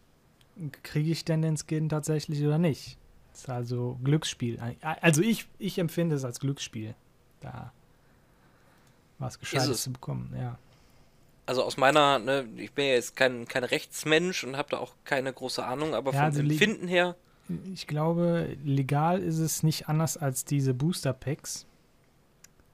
kriege 0.83 1.11
ich 1.11 1.25
denn 1.25 1.43
den 1.43 1.57
Skin 1.57 1.89
tatsächlich 1.89 2.43
oder 2.45 2.59
nicht. 2.59 2.99
Ist 3.35 3.51
also 3.51 3.99
Glücksspiel. 4.03 4.59
Also 4.81 5.23
ich, 5.23 5.47
ich 5.59 5.79
empfinde 5.79 6.17
es 6.17 6.25
als 6.25 6.41
Glücksspiel. 6.41 6.95
Da 7.41 7.73
was 9.19 9.39
Gescheites 9.39 9.83
zu 9.83 9.93
bekommen, 9.93 10.35
ja. 10.37 10.59
Also 11.47 11.63
aus 11.63 11.77
meiner, 11.77 12.19
ne, 12.19 12.47
ich 12.57 12.73
bin 12.73 12.87
ja 12.87 12.93
jetzt 12.93 13.17
kein, 13.17 13.47
kein 13.47 13.65
Rechtsmensch 13.65 14.45
und 14.45 14.57
habe 14.57 14.71
da 14.71 14.79
auch 14.79 14.95
keine 15.05 15.33
große 15.33 15.65
Ahnung, 15.65 15.95
aber 15.95 16.13
ja, 16.13 16.19
vom 16.19 16.27
also 16.27 16.41
Empfinden 16.41 16.89
her. 16.89 17.17
Ich 17.73 17.87
glaube, 17.87 18.57
legal 18.65 19.21
ist 19.21 19.39
es 19.39 19.63
nicht 19.63 19.89
anders 19.89 20.17
als 20.17 20.47
diese 20.47 20.73
Booster 20.73 21.13
Packs. 21.13 21.67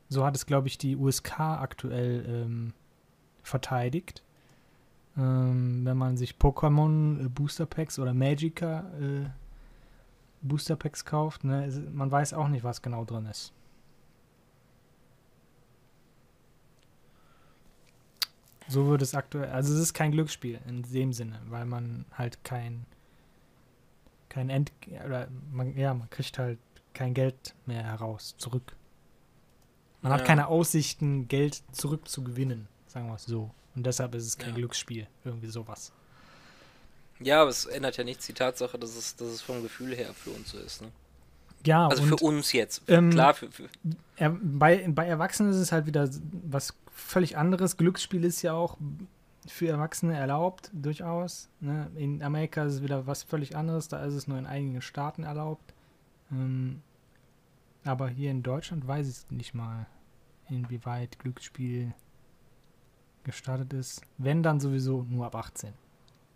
So 0.08 0.24
hat 0.24 0.36
es, 0.36 0.46
glaube 0.46 0.68
ich, 0.68 0.78
die 0.78 0.96
USK 0.96 1.40
aktuell 1.40 2.24
ähm, 2.28 2.72
verteidigt. 3.42 4.22
Ähm, 5.16 5.84
wenn 5.84 5.96
man 5.96 6.16
sich 6.16 6.34
Pokémon 6.34 7.24
äh, 7.24 7.28
Booster 7.28 7.66
Packs 7.66 7.98
oder 7.98 8.14
Magica 8.14 8.84
äh, 9.00 9.28
Booster 10.42 10.76
Packs 10.76 11.04
kauft, 11.04 11.44
ne, 11.44 11.68
man 11.92 12.10
weiß 12.10 12.32
auch 12.34 12.48
nicht, 12.48 12.64
was 12.64 12.80
genau 12.82 13.04
drin 13.04 13.26
ist. 13.26 13.52
So 18.68 18.86
wird 18.86 19.02
es 19.02 19.14
aktuell, 19.14 19.50
also 19.50 19.74
es 19.74 19.80
ist 19.80 19.94
kein 19.94 20.12
Glücksspiel 20.12 20.60
in 20.66 20.82
dem 20.82 21.12
Sinne, 21.12 21.40
weil 21.46 21.64
man 21.66 22.04
halt 22.12 22.44
kein 22.44 22.86
kein 24.28 24.48
End 24.48 24.70
oder 25.04 25.28
man 25.50 25.76
ja, 25.76 25.92
man 25.92 26.08
kriegt 26.08 26.38
halt 26.38 26.58
kein 26.94 27.14
Geld 27.14 27.54
mehr 27.66 27.82
heraus 27.82 28.36
zurück. 28.38 28.76
Man 30.02 30.12
hat 30.12 30.20
Ja. 30.20 30.26
keine 30.26 30.46
Aussichten, 30.46 31.26
Geld 31.26 31.62
zurückzugewinnen, 31.72 32.68
sagen 32.86 33.08
wir 33.08 33.16
es 33.16 33.24
so. 33.24 33.50
Und 33.74 33.84
deshalb 33.86 34.14
ist 34.14 34.24
es 34.26 34.38
kein 34.38 34.50
Ja. 34.50 34.54
Glücksspiel, 34.56 35.08
irgendwie 35.24 35.48
sowas. 35.48 35.92
Ja, 37.20 37.42
aber 37.42 37.50
es 37.50 37.66
ändert 37.66 37.96
ja 37.96 38.04
nichts 38.04 38.26
die 38.26 38.32
Tatsache, 38.32 38.78
dass 38.78 38.96
es, 38.96 39.16
dass 39.16 39.28
es 39.28 39.42
vom 39.42 39.62
Gefühl 39.62 39.94
her 39.94 40.12
für 40.14 40.30
uns 40.30 40.50
so 40.50 40.58
ist. 40.58 40.82
Ne? 40.82 40.88
Ja, 41.66 41.88
Also 41.88 42.02
und 42.02 42.08
für 42.08 42.16
uns 42.16 42.52
jetzt. 42.52 42.82
ähm, 42.88 43.10
Klar, 43.10 43.34
für, 43.34 43.50
für, 43.50 43.68
er, 44.16 44.30
bei, 44.30 44.86
bei 44.88 45.06
Erwachsenen 45.06 45.50
ist 45.50 45.58
es 45.58 45.72
halt 45.72 45.86
wieder 45.86 46.08
was 46.44 46.74
völlig 46.92 47.36
anderes. 47.36 47.76
Glücksspiel 47.76 48.24
ist 48.24 48.40
ja 48.42 48.54
auch 48.54 48.78
für 49.46 49.68
Erwachsene 49.68 50.16
erlaubt, 50.16 50.70
durchaus. 50.72 51.48
Ne? 51.60 51.90
In 51.96 52.22
Amerika 52.22 52.64
ist 52.64 52.74
es 52.74 52.82
wieder 52.82 53.06
was 53.06 53.22
völlig 53.22 53.56
anderes, 53.56 53.88
da 53.88 54.02
ist 54.04 54.14
es 54.14 54.26
nur 54.26 54.38
in 54.38 54.46
einigen 54.46 54.80
Staaten 54.80 55.22
erlaubt. 55.24 55.74
Ähm, 56.30 56.82
aber 57.84 58.08
hier 58.08 58.30
in 58.30 58.42
Deutschland 58.42 58.86
weiß 58.86 59.08
ich 59.08 59.30
nicht 59.30 59.54
mal, 59.54 59.86
inwieweit 60.48 61.18
Glücksspiel 61.18 61.92
gestartet 63.24 63.72
ist. 63.72 64.02
Wenn 64.18 64.42
dann 64.42 64.60
sowieso 64.60 65.06
nur 65.08 65.26
ab 65.26 65.34
18. 65.36 65.72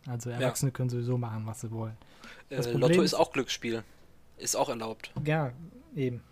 Also 0.06 0.30
Erwachsene 0.30 0.70
können 0.70 0.90
sowieso 0.90 1.16
machen, 1.18 1.46
was 1.46 1.60
sie 1.62 1.70
wollen. 1.70 1.96
das 2.50 2.66
äh, 2.66 2.72
Problem 2.72 2.90
Lotto 2.90 3.02
ist- 3.02 3.14
auch 3.14 3.32
Glücksspiel. 3.32 3.82
Ist 4.36 4.56
auch 4.56 4.68
erlaubt. 4.68 5.12
Ja, 5.24 5.52
eben. 5.94 6.22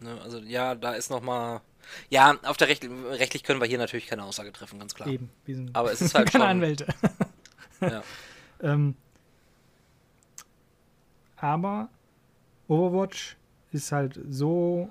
Ne? 0.00 0.20
Also 0.22 0.38
ja, 0.38 0.74
da 0.74 0.92
ist 0.92 1.10
nochmal. 1.10 1.60
Ja, 2.10 2.36
auf 2.44 2.56
der 2.58 2.68
Recht, 2.68 2.84
rechtlich 2.84 3.42
können 3.44 3.60
wir 3.60 3.66
hier 3.66 3.78
natürlich 3.78 4.06
keine 4.06 4.24
Aussage 4.24 4.52
treffen, 4.52 4.78
ganz 4.78 4.94
klar. 4.94 5.08
Eben. 5.08 5.30
Wir 5.46 5.56
sind 5.56 5.74
Aber 5.74 5.90
es 5.90 6.02
ist 6.02 6.14
halt 6.14 6.28
keine 6.30 6.44
schon. 6.44 6.50
Anwälte. 6.50 6.86
Ja. 7.80 8.02
Ähm, 8.60 8.96
aber 11.36 11.88
Overwatch 12.66 13.36
ist 13.72 13.92
halt 13.92 14.18
so 14.28 14.90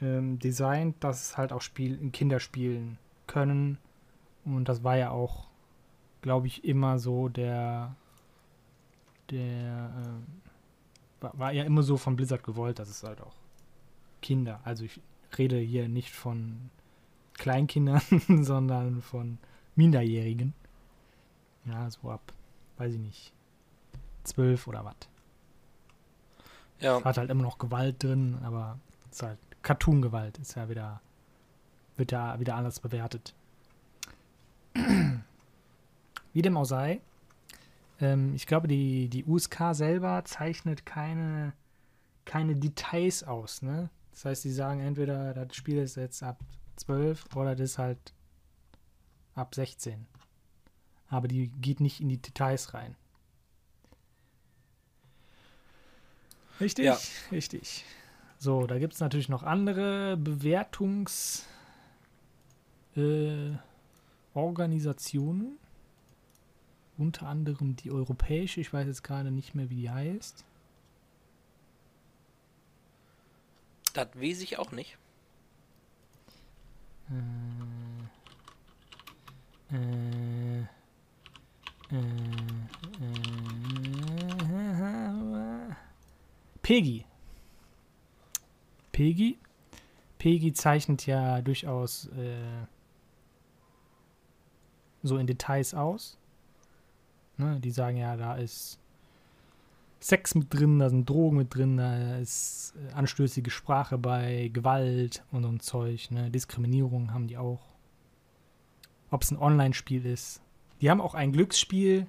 ähm, 0.00 0.38
designt, 0.38 1.02
dass 1.02 1.22
es 1.22 1.36
halt 1.38 1.52
auch 1.52 1.62
Spiel 1.62 1.96
Kinder 2.10 2.40
spielen 2.40 2.98
können. 3.26 3.78
Und 4.44 4.68
das 4.68 4.84
war 4.84 4.96
ja 4.96 5.10
auch, 5.10 5.46
glaube 6.22 6.46
ich, 6.46 6.64
immer 6.64 6.98
so 6.98 7.28
der, 7.28 7.94
der, 9.30 9.92
ähm, 9.96 10.26
war, 11.20 11.38
war 11.38 11.52
ja 11.52 11.64
immer 11.64 11.82
so 11.82 11.96
von 11.96 12.16
Blizzard 12.16 12.42
gewollt, 12.44 12.78
dass 12.78 12.88
es 12.88 13.02
halt 13.02 13.20
auch 13.20 13.34
Kinder, 14.22 14.60
also 14.64 14.84
ich 14.84 15.00
rede 15.36 15.58
hier 15.58 15.88
nicht 15.88 16.10
von 16.12 16.70
Kleinkindern, 17.34 18.02
sondern 18.42 19.02
von 19.02 19.38
Minderjährigen. 19.74 20.54
Ja, 21.64 21.90
so 21.90 22.10
ab, 22.10 22.32
weiß 22.78 22.94
ich 22.94 23.00
nicht, 23.00 23.32
zwölf 24.24 24.66
oder 24.66 24.84
was. 24.84 24.96
ja. 26.80 27.02
Hat 27.04 27.18
halt 27.18 27.30
immer 27.30 27.42
noch 27.42 27.58
Gewalt 27.58 28.02
drin, 28.02 28.38
aber 28.44 28.78
ist 29.10 29.22
halt 29.22 29.38
Cartoon-Gewalt, 29.62 30.38
ist 30.38 30.56
ja 30.56 30.68
wieder, 30.68 31.00
wird 31.96 32.12
ja 32.12 32.38
wieder 32.38 32.54
anders 32.56 32.80
bewertet. 32.80 33.34
Wie 36.32 36.42
dem 36.42 36.56
auch 36.56 36.64
sei, 36.64 37.00
ähm, 38.00 38.34
ich 38.34 38.46
glaube, 38.46 38.68
die, 38.68 39.08
die 39.08 39.24
USK 39.24 39.74
selber 39.74 40.24
zeichnet 40.24 40.86
keine, 40.86 41.52
keine 42.24 42.56
Details 42.56 43.22
aus, 43.24 43.62
ne? 43.62 43.90
Das 44.12 44.24
heißt, 44.24 44.44
die 44.44 44.50
sagen 44.52 44.80
entweder, 44.80 45.32
das 45.34 45.56
Spiel 45.56 45.78
ist 45.78 45.96
jetzt 45.96 46.22
ab 46.22 46.38
12 46.76 47.34
oder 47.34 47.54
das 47.56 47.72
ist 47.72 47.78
halt 47.78 48.12
ab 49.34 49.54
16. 49.54 50.06
Aber 51.08 51.28
die 51.28 51.48
geht 51.48 51.80
nicht 51.80 52.00
in 52.00 52.08
die 52.08 52.18
Details 52.18 52.74
rein. 52.74 52.96
Richtig? 56.60 56.84
Ja. 56.84 56.98
Richtig. 57.30 57.84
So, 58.38 58.66
da 58.66 58.78
gibt 58.78 58.94
es 58.94 59.00
natürlich 59.00 59.28
noch 59.28 59.42
andere 59.42 60.18
Bewertungs- 60.20 61.44
äh. 62.96 63.52
Unter 66.98 67.26
anderem 67.26 67.76
die 67.76 67.90
europäische, 67.90 68.60
ich 68.60 68.72
weiß 68.72 68.86
jetzt 68.86 69.02
gerade 69.02 69.30
nicht 69.30 69.54
mehr, 69.54 69.70
wie 69.70 69.76
die 69.76 69.90
heißt. 69.90 70.44
Das 73.94 74.08
weiß 74.14 74.40
ich 74.42 74.58
auch 74.58 74.72
nicht. 74.72 74.98
Äh, 79.70 79.74
äh, 79.74 80.60
äh, 80.60 80.66
Peggy. 86.62 87.04
Peggy. 88.92 89.38
Peggy 90.18 90.52
zeichnet 90.52 91.06
ja 91.06 91.42
durchaus 91.42 92.06
äh, 92.08 92.66
so 95.02 95.18
in 95.18 95.26
Details 95.26 95.74
aus. 95.74 96.16
Ne, 97.38 97.58
die 97.60 97.70
sagen 97.70 97.96
ja, 97.96 98.16
da 98.16 98.34
ist 98.34 98.78
Sex 100.00 100.34
mit 100.34 100.52
drin, 100.52 100.80
da 100.80 100.90
sind 100.90 101.08
Drogen 101.08 101.36
mit 101.36 101.54
drin, 101.54 101.76
da 101.76 102.16
ist 102.16 102.74
äh, 102.76 102.92
anstößige 102.92 103.50
Sprache 103.50 103.98
bei, 103.98 104.50
Gewalt 104.52 105.24
und 105.30 105.44
so 105.44 105.48
ein 105.48 105.60
Zeug, 105.60 106.10
ne? 106.10 106.30
Diskriminierung 106.30 107.12
haben 107.14 107.28
die 107.28 107.38
auch. 107.38 107.60
Ob 109.10 109.22
es 109.22 109.30
ein 109.30 109.38
Online-Spiel 109.38 110.06
ist. 110.06 110.40
Die 110.80 110.90
haben 110.90 111.00
auch 111.00 111.14
ein 111.14 111.32
Glücksspiel 111.32 112.06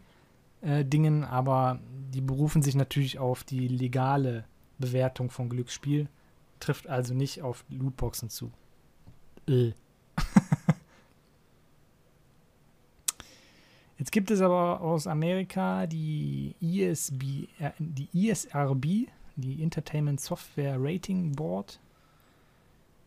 äh, 0.61 0.85
aber 1.23 1.79
die 2.13 2.21
berufen 2.21 2.61
sich 2.61 2.75
natürlich 2.75 3.19
auf 3.19 3.43
die 3.43 3.67
legale 3.67 4.45
Bewertung 4.79 5.29
von 5.29 5.49
Glücksspiel, 5.49 6.07
trifft 6.59 6.87
also 6.87 7.13
nicht 7.13 7.41
auf 7.41 7.65
Lootboxen 7.69 8.29
zu. 8.29 8.51
Äh. 9.47 9.73
Jetzt 13.97 14.11
gibt 14.11 14.31
es 14.31 14.41
aber 14.41 14.81
aus 14.81 15.07
Amerika 15.07 15.85
die 15.85 16.55
ISB, 16.59 17.47
äh, 17.59 17.71
die 17.77 18.09
ISRB, 18.13 19.07
die 19.35 19.61
Entertainment 19.61 20.19
Software 20.19 20.77
Rating 20.79 21.33
Board. 21.33 21.79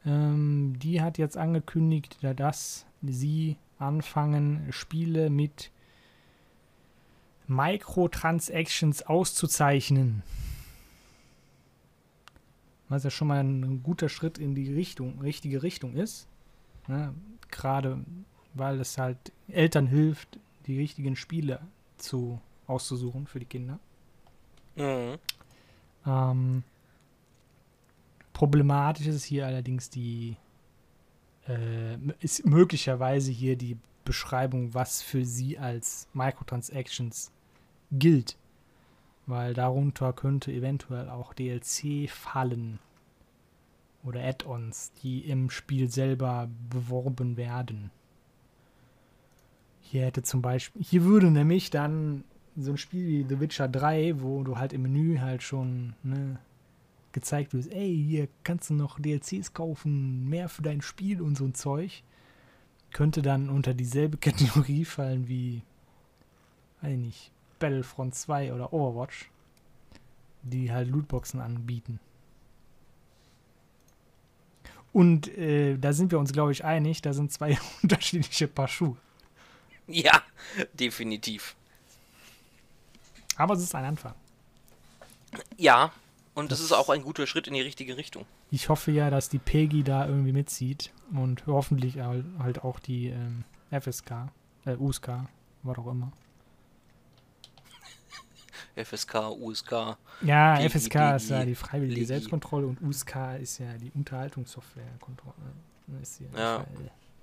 Ähm, 0.04 0.78
die 0.78 1.00
hat 1.00 1.18
jetzt 1.18 1.36
angekündigt, 1.36 2.18
dass 2.36 2.86
sie 3.02 3.56
anfangen, 3.78 4.66
Spiele 4.70 5.30
mit 5.30 5.70
Microtransactions 7.48 9.02
auszuzeichnen. 9.02 10.22
Was 12.88 13.04
ja 13.04 13.10
schon 13.10 13.28
mal 13.28 13.40
ein 13.40 13.82
guter 13.82 14.08
Schritt 14.08 14.38
in 14.38 14.54
die 14.54 14.72
Richtung, 14.72 15.20
richtige 15.20 15.62
Richtung 15.62 15.94
ist. 15.94 16.28
Ne? 16.86 17.12
Gerade 17.50 18.04
weil 18.54 18.80
es 18.80 18.96
halt 18.96 19.32
Eltern 19.48 19.86
hilft, 19.86 20.38
die 20.66 20.78
richtigen 20.78 21.16
Spiele 21.16 21.60
zu 21.96 22.40
auszusuchen 22.66 23.26
für 23.26 23.38
die 23.38 23.46
Kinder. 23.46 23.78
Mhm. 24.76 25.18
Ähm, 26.06 26.62
problematisch 28.32 29.06
ist 29.06 29.24
hier 29.24 29.46
allerdings 29.46 29.90
die 29.90 30.36
äh, 31.48 31.96
ist 32.20 32.44
möglicherweise 32.44 33.30
hier 33.30 33.56
die 33.56 33.76
Beschreibung, 34.04 34.74
was 34.74 35.02
für 35.02 35.24
sie 35.24 35.58
als 35.58 36.08
Microtransactions 36.12 37.32
gilt. 37.92 38.36
Weil 39.26 39.54
darunter 39.54 40.12
könnte 40.12 40.52
eventuell 40.52 41.08
auch 41.08 41.34
DLC 41.34 42.08
fallen. 42.08 42.78
Oder 44.04 44.22
Add-ons, 44.22 44.92
die 45.02 45.28
im 45.28 45.50
Spiel 45.50 45.90
selber 45.90 46.48
beworben 46.70 47.36
werden. 47.36 47.90
Hier 49.90 50.04
hätte 50.04 50.22
zum 50.22 50.42
Beispiel, 50.42 50.82
hier 50.82 51.04
würde 51.04 51.30
nämlich 51.30 51.70
dann 51.70 52.24
so 52.56 52.72
ein 52.72 52.76
Spiel 52.76 53.06
wie 53.06 53.26
The 53.28 53.40
Witcher 53.40 53.68
3, 53.68 54.20
wo 54.20 54.42
du 54.42 54.58
halt 54.58 54.72
im 54.72 54.82
Menü 54.82 55.18
halt 55.18 55.42
schon 55.42 55.94
ne, 56.02 56.38
gezeigt 57.12 57.54
wird, 57.54 57.70
ey, 57.72 58.04
hier 58.08 58.28
kannst 58.42 58.70
du 58.70 58.74
noch 58.74 58.98
DLCs 58.98 59.54
kaufen, 59.54 60.28
mehr 60.28 60.48
für 60.48 60.62
dein 60.62 60.80
Spiel 60.80 61.20
und 61.20 61.36
so 61.36 61.44
ein 61.44 61.54
Zeug, 61.54 62.02
könnte 62.92 63.22
dann 63.22 63.48
unter 63.48 63.74
dieselbe 63.74 64.16
Kategorie 64.18 64.84
fallen 64.84 65.28
wie, 65.28 65.62
weiß 66.82 66.92
ich 66.92 66.98
nicht, 66.98 67.30
Battlefront 67.58 68.14
2 68.14 68.54
oder 68.54 68.72
Overwatch, 68.72 69.30
die 70.42 70.72
halt 70.72 70.88
Lootboxen 70.88 71.40
anbieten. 71.40 72.00
Und 74.92 75.28
äh, 75.36 75.76
da 75.76 75.92
sind 75.92 76.10
wir 76.10 76.18
uns, 76.18 76.32
glaube 76.32 76.52
ich, 76.52 76.64
einig, 76.64 77.02
da 77.02 77.12
sind 77.12 77.30
zwei 77.30 77.58
unterschiedliche 77.82 78.48
Paar 78.48 78.68
Schuhe. 78.68 78.96
Ja, 79.92 80.22
definitiv. 80.72 81.54
Aber 83.36 83.54
es 83.54 83.62
ist 83.62 83.74
ein 83.74 83.84
Anfang. 83.84 84.14
Ja, 85.56 85.92
und 86.34 86.50
das, 86.50 86.58
das 86.58 86.66
ist 86.66 86.72
auch 86.72 86.88
ein 86.90 87.02
guter 87.02 87.26
Schritt 87.26 87.46
in 87.46 87.54
die 87.54 87.60
richtige 87.60 87.96
Richtung. 87.96 88.26
Ich 88.50 88.68
hoffe 88.68 88.90
ja, 88.90 89.10
dass 89.10 89.28
die 89.28 89.38
PEGI 89.38 89.82
da 89.82 90.06
irgendwie 90.06 90.32
mitzieht 90.32 90.92
und 91.12 91.46
hoffentlich 91.46 91.98
halt 91.98 92.62
auch 92.62 92.78
die 92.78 93.08
ähm, 93.08 93.44
FSK, 93.70 94.28
äh, 94.64 94.76
USK, 94.76 95.08
was 95.62 95.78
auch 95.78 95.86
immer. 95.88 96.12
FSK, 98.84 99.30
USK. 99.30 99.96
Ja, 100.22 100.56
PEGI, 100.56 100.68
FSK 100.68 100.92
PEGI, 100.92 101.16
ist 101.16 101.30
ja 101.30 101.44
die 101.44 101.54
freiwillige 101.54 101.94
Legi. 101.94 102.06
Selbstkontrolle 102.06 102.66
und 102.66 102.82
USK 102.82 103.16
ist 103.40 103.58
ja 103.58 103.72
die 103.78 103.90
Unterhaltungssoftwarekontrolle. 103.94 105.34
Ist, 106.02 106.20
ja, 106.20 106.38
ja. 106.38 106.66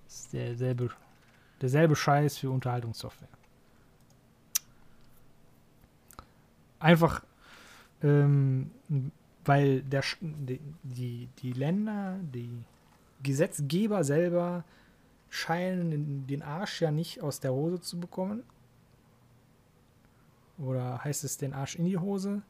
ist 0.07 0.33
derselbe, 0.33 0.89
derselbe 1.63 1.95
Scheiß 1.95 2.37
für 2.37 2.51
Unterhaltungssoftware. 2.51 3.29
Einfach 6.79 7.23
ähm, 8.03 8.69
weil 9.45 9.81
der, 9.81 10.03
die, 10.21 11.27
die 11.41 11.53
Länder, 11.53 12.19
die 12.21 12.49
Gesetzgeber 13.21 14.03
selber 14.03 14.63
scheinen 15.29 16.27
den 16.27 16.43
Arsch 16.43 16.81
ja 16.81 16.91
nicht 16.91 17.21
aus 17.21 17.39
der 17.39 17.53
Hose 17.53 17.81
zu 17.81 17.99
bekommen. 17.99 18.43
Oder 20.57 21.03
heißt 21.03 21.23
es 21.23 21.37
den 21.37 21.53
Arsch 21.53 21.75
in 21.75 21.85
die 21.85 21.97
Hose? 21.97 22.43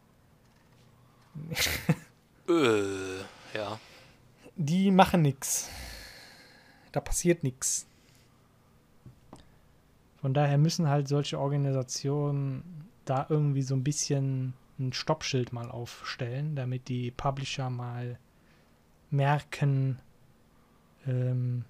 äh, 2.49 3.19
ja. 3.57 3.79
Die 4.55 4.91
machen 4.91 5.21
nichts. 5.21 5.69
Da 6.91 6.99
passiert 6.99 7.43
nichts. 7.43 7.87
Von 10.23 10.33
daher 10.33 10.57
müssen 10.57 10.87
halt 10.87 11.09
solche 11.09 11.37
Organisationen 11.37 12.87
da 13.03 13.25
irgendwie 13.27 13.61
so 13.61 13.75
ein 13.75 13.83
bisschen 13.83 14.53
ein 14.79 14.93
Stoppschild 14.93 15.51
mal 15.51 15.69
aufstellen, 15.69 16.55
damit 16.55 16.87
die 16.87 17.11
Publisher 17.11 17.69
mal 17.69 18.17
merken, 19.11 19.99
ähm, 21.05 21.65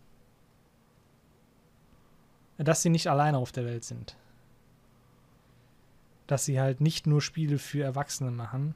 dass 2.60 2.84
sie 2.84 2.92
nicht 2.92 3.08
alleine 3.08 3.40
auf 3.40 3.52
der 3.52 3.66
Welt 3.66 3.86
sind. 3.86 4.16
Dass 6.28 6.46
sie 6.46 6.62
halt 6.62 6.80
nicht 6.80 7.08
nur 7.08 7.24
Spiele 7.24 7.58
für 7.58 7.84
Erwachsene 7.84 8.30
machen. 8.30 8.76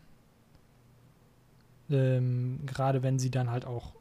Ähm, 1.92 2.62
gerade 2.66 3.04
wenn 3.04 3.20
sie 3.20 3.30
dann 3.30 3.52
halt 3.52 3.66
auch 3.66 3.94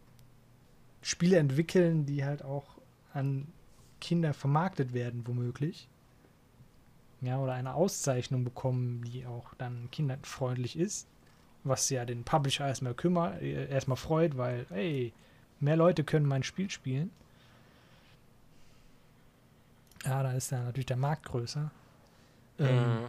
Spiele 1.02 1.36
entwickeln, 1.36 2.06
die 2.06 2.24
halt 2.24 2.42
auch 2.42 2.78
an 3.12 3.48
Kinder 4.00 4.34
vermarktet 4.34 4.92
werden, 4.92 5.26
womöglich 5.26 5.88
ja, 7.20 7.38
oder 7.38 7.54
eine 7.54 7.74
Auszeichnung 7.74 8.44
bekommen, 8.44 9.02
die 9.04 9.26
auch 9.26 9.54
dann 9.54 9.88
kinderfreundlich 9.90 10.78
ist, 10.78 11.08
was 11.64 11.88
ja 11.90 12.04
den 12.04 12.24
Publisher 12.24 12.66
erstmal 12.66 12.94
kümmert, 12.94 13.40
äh, 13.40 13.68
erstmal 13.68 13.96
freut, 13.96 14.36
weil, 14.36 14.66
hey, 14.68 15.12
mehr 15.60 15.76
Leute 15.76 16.04
können 16.04 16.26
mein 16.26 16.42
Spiel 16.42 16.70
spielen. 16.70 17.10
Ja, 20.04 20.22
da 20.22 20.32
ist 20.32 20.52
ja 20.52 20.62
natürlich 20.62 20.86
der 20.86 20.96
Markt 20.96 21.24
größer. 21.24 21.70
Ähm, 22.58 23.02
mhm. 23.02 23.06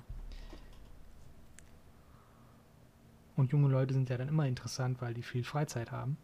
und 3.37 3.51
junge 3.53 3.69
Leute 3.69 3.93
sind 3.93 4.09
ja 4.09 4.17
dann 4.17 4.27
immer 4.27 4.45
interessant, 4.45 5.01
weil 5.01 5.13
die 5.13 5.21
viel 5.21 5.45
Freizeit 5.45 5.91
haben. 5.91 6.17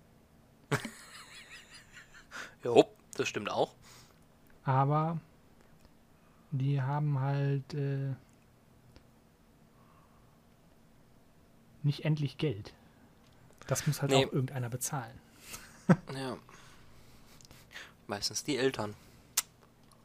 jo, 2.66 2.84
das 3.16 3.30
stimmt 3.30 3.50
auch. 3.50 3.74
Aber 4.66 5.20
die 6.52 6.82
haben 6.82 7.20
halt 7.20 7.74
äh, 7.74 8.14
nicht 11.84 12.06
endlich 12.06 12.38
Geld. 12.38 12.74
Das 13.68 13.88
muss 13.88 14.02
halt 14.02 14.12
nee. 14.12 14.26
auch 14.26 14.32
irgendeiner 14.32 14.70
bezahlen. 14.70 15.20
ja. 16.16 16.38
Meistens 18.08 18.44
die 18.44 18.58
Eltern. 18.58 18.94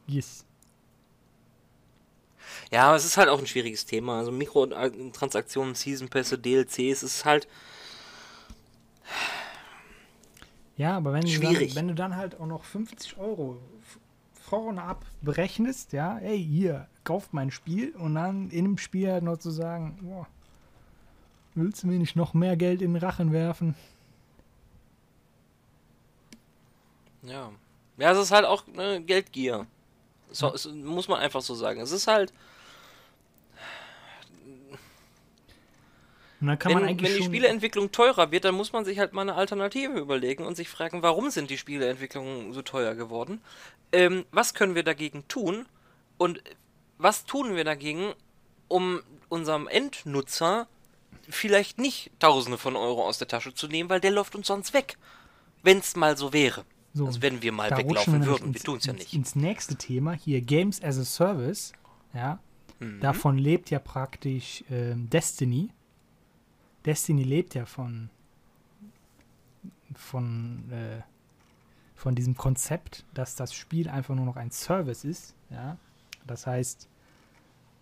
Yes. 0.07 0.45
Ja, 2.71 2.87
aber 2.87 2.95
es 2.95 3.05
ist 3.05 3.17
halt 3.17 3.29
auch 3.29 3.39
ein 3.39 3.47
schwieriges 3.47 3.85
Thema. 3.85 4.19
Also 4.19 4.31
Mikrotransaktionen, 4.31 5.75
Season-Pässe, 5.75 6.37
DLCs, 6.37 6.77
es 6.77 7.03
ist 7.03 7.25
halt. 7.25 7.47
Ja, 10.77 10.97
aber 10.97 11.13
wenn 11.13 11.25
du, 11.25 11.39
dann, 11.39 11.75
wenn 11.75 11.87
du 11.89 11.95
dann 11.95 12.15
halt 12.15 12.39
auch 12.39 12.45
noch 12.45 12.63
50 12.63 13.17
Euro 13.17 13.59
vorne 14.49 14.83
ab 14.83 15.05
ja, 15.91 16.17
ey, 16.19 16.43
hier, 16.43 16.87
kauft 17.03 17.33
mein 17.33 17.51
Spiel 17.51 17.95
und 17.95 18.15
dann 18.15 18.49
in 18.49 18.65
dem 18.65 18.77
Spiel 18.77 19.11
halt 19.11 19.23
noch 19.23 19.37
zu 19.37 19.51
sagen, 19.51 19.99
boah, 20.01 20.27
willst 21.55 21.83
du 21.83 21.87
mir 21.87 21.99
nicht 21.99 22.15
noch 22.15 22.33
mehr 22.33 22.57
Geld 22.57 22.81
in 22.81 22.93
den 22.93 23.03
Rachen 23.03 23.31
werfen? 23.31 23.75
Ja. 27.23 27.51
Ja, 27.97 28.11
es 28.11 28.17
ist 28.17 28.31
halt 28.31 28.45
auch 28.45 28.63
eine 28.67 29.01
Geldgier. 29.01 29.67
So, 30.31 30.53
muss 30.73 31.07
man 31.07 31.19
einfach 31.19 31.41
so 31.41 31.53
sagen. 31.53 31.81
Es 31.81 31.91
ist 31.91 32.07
halt. 32.07 32.33
Wenn, 36.39 36.57
wenn 36.57 36.97
die 36.97 37.23
Spieleentwicklung 37.23 37.91
teurer 37.91 38.31
wird, 38.31 38.45
dann 38.45 38.55
muss 38.55 38.71
man 38.71 38.85
sich 38.85 38.99
halt 38.99 39.13
mal 39.13 39.21
eine 39.21 39.35
Alternative 39.35 39.99
überlegen 39.99 40.45
und 40.45 40.55
sich 40.55 40.69
fragen, 40.69 41.01
warum 41.01 41.29
sind 41.29 41.49
die 41.49 41.57
Spieleentwicklungen 41.57 42.53
so 42.53 42.61
teuer 42.61 42.95
geworden? 42.95 43.41
ähm, 43.91 44.25
was 44.31 44.53
können 44.53 44.75
wir 44.75 44.83
dagegen 44.83 45.27
tun 45.27 45.65
und 46.17 46.41
was 46.97 47.25
tun 47.25 47.55
wir 47.55 47.63
dagegen, 47.63 48.13
um 48.67 49.01
unserem 49.29 49.67
Endnutzer 49.67 50.67
vielleicht 51.29 51.77
nicht 51.77 52.11
Tausende 52.19 52.57
von 52.57 52.75
Euro 52.75 53.07
aus 53.07 53.17
der 53.17 53.27
Tasche 53.27 53.53
zu 53.53 53.67
nehmen, 53.67 53.89
weil 53.89 54.01
der 54.01 54.11
läuft 54.11 54.35
uns 54.35 54.47
sonst 54.47 54.73
weg. 54.73 54.97
Wenn 55.63 55.79
es 55.79 55.95
mal 55.95 56.17
so 56.17 56.33
wäre. 56.33 56.65
So, 56.93 57.05
also 57.05 57.21
wenn 57.21 57.41
wir 57.41 57.51
mal 57.51 57.69
weglaufen 57.71 58.21
wir 58.21 58.27
würden. 58.27 58.53
wir 58.53 58.61
tun 58.61 58.77
es 58.77 58.85
ja 58.85 58.93
nicht. 58.93 59.13
Ins 59.13 59.35
nächste 59.35 59.75
Thema, 59.75 60.13
hier 60.13 60.41
Games 60.41 60.81
as 60.81 60.97
a 60.97 61.05
Service. 61.05 61.73
Ja. 62.13 62.39
Mhm. 62.79 62.99
Davon 62.99 63.37
lebt 63.37 63.69
ja 63.69 63.79
praktisch 63.79 64.63
äh, 64.69 64.95
Destiny. 64.95 65.69
Destiny 66.89 67.21
lebt 67.21 67.53
ja 67.53 67.65
von 67.67 68.09
von 69.93 70.71
äh, 70.71 71.01
von 71.93 72.15
diesem 72.15 72.35
Konzept, 72.35 73.05
dass 73.13 73.35
das 73.35 73.53
Spiel 73.53 73.89
einfach 73.89 74.15
nur 74.15 74.25
noch 74.25 74.37
ein 74.37 74.49
Service 74.49 75.03
ist. 75.03 75.35
Ja? 75.51 75.77
Das 76.25 76.47
heißt, 76.47 76.89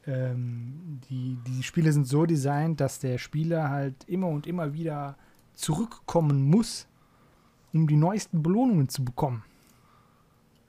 ähm, 0.08 1.00
die, 1.10 1.38
die 1.48 1.64
Spiele 1.64 1.94
sind 1.94 2.06
so 2.06 2.26
designt, 2.26 2.82
dass 2.82 3.00
der 3.00 3.18
Spieler 3.18 3.70
halt 3.70 4.04
immer 4.10 4.28
und 4.28 4.46
immer 4.46 4.74
wieder 4.74 5.16
zurückkommen 5.54 6.50
muss, 6.50 6.88
um 7.72 7.88
die 7.88 7.96
neuesten 7.96 8.44
Belohnungen 8.44 8.90
zu 8.90 9.06
bekommen. 9.06 9.46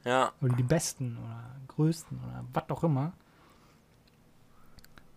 Ja. 0.04 0.32
Oder 0.40 0.54
die 0.54 0.62
besten 0.62 1.16
oder 1.16 1.56
größten 1.68 2.18
oder 2.18 2.44
was 2.52 2.70
auch 2.70 2.84
immer. 2.84 3.14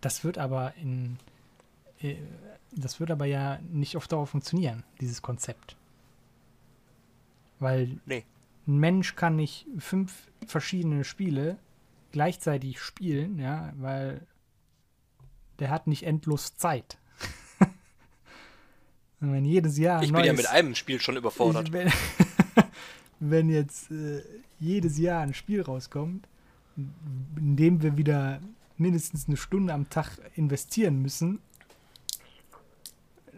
Das 0.00 0.24
wird 0.24 0.38
aber 0.38 0.74
in. 0.74 1.18
Äh, 2.02 2.16
das 2.74 3.00
wird 3.00 3.10
aber 3.10 3.26
ja 3.26 3.58
nicht 3.70 3.96
auf 3.96 4.08
Dauer 4.08 4.26
funktionieren, 4.26 4.82
dieses 5.00 5.22
Konzept. 5.22 5.76
Weil 7.58 8.00
nee. 8.06 8.24
ein 8.66 8.78
Mensch 8.78 9.14
kann 9.14 9.36
nicht 9.36 9.66
fünf 9.78 10.30
verschiedene 10.46 11.04
Spiele 11.04 11.58
gleichzeitig 12.12 12.80
spielen, 12.80 13.38
ja, 13.38 13.72
weil 13.76 14.26
der 15.58 15.70
hat 15.70 15.86
nicht 15.86 16.04
endlos 16.04 16.56
Zeit. 16.56 16.98
wenn 19.20 19.44
jedes 19.44 19.78
Jahr. 19.78 20.02
Ich 20.02 20.12
bin 20.12 20.24
ja 20.24 20.32
mit 20.32 20.48
einem 20.48 20.74
Spiel 20.74 21.00
schon 21.00 21.16
überfordert. 21.16 21.72
Wenn, 21.72 21.92
wenn, 23.20 23.48
jetzt 23.50 23.90
äh, 23.90 24.22
jedes 24.58 24.98
Jahr 24.98 25.22
ein 25.22 25.34
Spiel 25.34 25.62
rauskommt, 25.62 26.26
in 26.76 27.56
dem 27.56 27.82
wir 27.82 27.96
wieder 27.96 28.40
mindestens 28.76 29.28
eine 29.28 29.36
Stunde 29.36 29.72
am 29.72 29.88
Tag 29.88 30.18
investieren 30.34 31.00
müssen, 31.00 31.38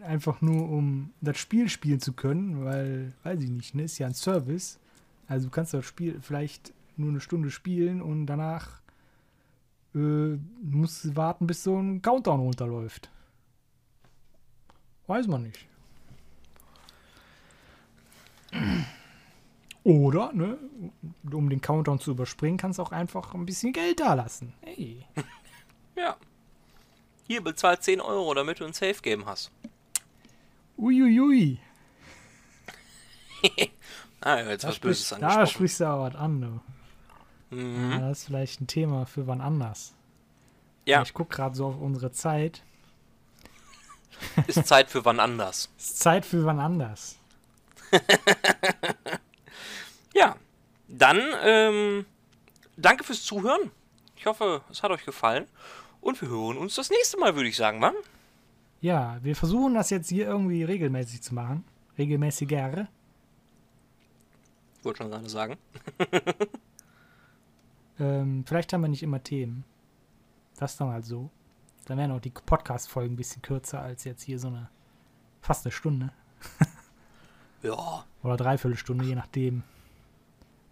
einfach 0.05 0.41
nur 0.41 0.69
um 0.69 1.11
das 1.21 1.37
Spiel 1.37 1.69
spielen 1.69 1.99
zu 1.99 2.13
können, 2.13 2.63
weil, 2.63 3.13
weiß 3.23 3.41
ich 3.41 3.49
nicht, 3.49 3.75
ne, 3.75 3.83
ist 3.83 3.97
ja 3.97 4.07
ein 4.07 4.13
Service. 4.13 4.79
Also 5.27 5.47
du 5.47 5.51
kannst 5.51 5.73
das 5.73 5.85
Spiel 5.85 6.19
vielleicht 6.21 6.73
nur 6.97 7.09
eine 7.09 7.19
Stunde 7.19 7.51
spielen 7.51 8.01
und 8.01 8.25
danach 8.27 8.81
äh, 9.93 10.37
musst 10.61 11.05
du 11.05 11.15
warten, 11.15 11.47
bis 11.47 11.63
so 11.63 11.77
ein 11.77 12.01
Countdown 12.01 12.39
runterläuft. 12.39 13.09
Weiß 15.07 15.27
man 15.27 15.43
nicht. 15.43 15.67
Oder, 19.83 20.33
ne, 20.33 20.57
um 21.31 21.49
den 21.49 21.61
Countdown 21.61 21.99
zu 21.99 22.11
überspringen, 22.11 22.57
kannst 22.57 22.79
du 22.79 22.83
auch 22.83 22.91
einfach 22.91 23.33
ein 23.33 23.45
bisschen 23.45 23.73
Geld 23.73 23.99
da 23.99 24.15
lassen. 24.15 24.53
Hey. 24.61 25.05
ja. 25.95 26.15
Hier 27.27 27.43
bezahlt 27.43 27.83
10 27.83 28.01
Euro, 28.01 28.33
damit 28.33 28.59
du 28.59 28.65
ein 28.65 28.73
Safe 28.73 28.99
Game 29.01 29.25
hast. 29.25 29.51
Uiuiui. 30.77 31.59
ah, 34.21 34.39
jetzt 34.41 34.63
da 34.63 34.69
was 34.69 34.79
Böses 34.79 35.09
Da 35.19 35.45
sprichst 35.45 35.79
du 35.79 35.85
aber 35.85 36.03
was 36.03 36.15
an, 36.15 36.41
du. 36.41 37.55
Mhm. 37.55 37.91
Ja, 37.91 37.99
das 38.09 38.19
ist 38.19 38.25
vielleicht 38.25 38.61
ein 38.61 38.67
Thema 38.67 39.05
für 39.05 39.27
wann 39.27 39.41
anders. 39.41 39.93
Ja, 40.85 41.01
Ich 41.01 41.13
gucke 41.13 41.35
gerade 41.35 41.55
so 41.55 41.67
auf 41.67 41.79
unsere 41.79 42.11
Zeit. 42.11 42.63
ist 44.47 44.65
Zeit 44.65 44.89
für 44.89 45.03
wann 45.05 45.19
anders. 45.19 45.69
Ist 45.77 45.99
Zeit 45.99 46.25
für 46.25 46.45
wann 46.45 46.59
anders. 46.59 47.17
Ja, 50.13 50.37
dann 50.87 51.21
ähm, 51.43 52.05
danke 52.77 53.03
fürs 53.03 53.23
Zuhören. 53.23 53.71
Ich 54.15 54.25
hoffe, 54.25 54.61
es 54.71 54.81
hat 54.81 54.91
euch 54.91 55.05
gefallen. 55.05 55.45
Und 55.99 56.21
wir 56.21 56.29
hören 56.29 56.57
uns 56.57 56.75
das 56.75 56.89
nächste 56.89 57.17
Mal, 57.19 57.35
würde 57.35 57.49
ich 57.49 57.57
sagen, 57.57 57.81
wa? 57.81 57.91
Ja, 58.85 59.17
wir 59.23 59.35
versuchen 59.35 59.73
das 59.73 59.89
jetzt 59.89 60.09
hier 60.09 60.27
irgendwie 60.27 60.63
regelmäßig 60.63 61.23
zu 61.23 61.33
machen. 61.33 61.63
Regelmäßiger. 61.97 62.87
Wollte 64.83 64.97
schon 64.97 65.09
gerade 65.09 65.27
sagen. 65.27 65.57
Ähm, 67.97 68.43
vielleicht 68.45 68.73
haben 68.73 68.81
wir 68.81 68.89
nicht 68.89 69.03
immer 69.03 69.23
Themen. 69.23 69.63
Das 70.57 70.73
ist 70.73 70.81
dann 70.81 70.89
halt 70.89 71.05
so. 71.05 71.29
Dann 71.85 71.97
wären 71.97 72.11
auch 72.11 72.19
die 72.19 72.29
Podcast-Folgen 72.29 73.13
ein 73.13 73.15
bisschen 73.15 73.41
kürzer 73.41 73.79
als 73.79 74.03
jetzt 74.03 74.23
hier 74.23 74.37
so 74.37 74.49
eine 74.49 74.69
fast 75.41 75.65
eine 75.65 75.71
Stunde. 75.71 76.11
Ja, 77.63 78.03
Oder 78.21 78.35
dreiviertel 78.35 78.77
Stunde, 78.77 79.05
je 79.05 79.15
nachdem, 79.15 79.63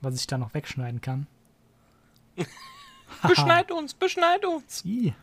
was 0.01 0.15
ich 0.15 0.27
da 0.27 0.37
noch 0.37 0.53
wegschneiden 0.53 0.99
kann. 0.99 1.27
beschneid 3.27 3.71
uns, 3.71 3.93
beschneid 3.93 4.45
uns. 4.45 4.83
Ih. 4.83 5.13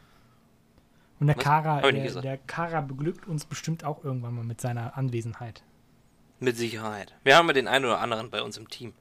Und 1.20 1.26
der 1.26 1.36
Was? 1.36 1.44
Kara, 1.44 1.80
der, 1.82 2.22
der 2.22 2.38
Kara 2.38 2.80
beglückt 2.80 3.28
uns 3.28 3.44
bestimmt 3.44 3.84
auch 3.84 4.02
irgendwann 4.02 4.34
mal 4.34 4.44
mit 4.44 4.60
seiner 4.60 4.96
Anwesenheit. 4.96 5.62
Mit 6.40 6.56
Sicherheit. 6.56 7.14
Wir 7.22 7.36
haben 7.36 7.46
ja 7.48 7.52
den 7.52 7.68
einen 7.68 7.84
oder 7.84 8.00
anderen 8.00 8.30
bei 8.30 8.42
uns 8.42 8.56
im 8.56 8.68
Team. 8.68 8.94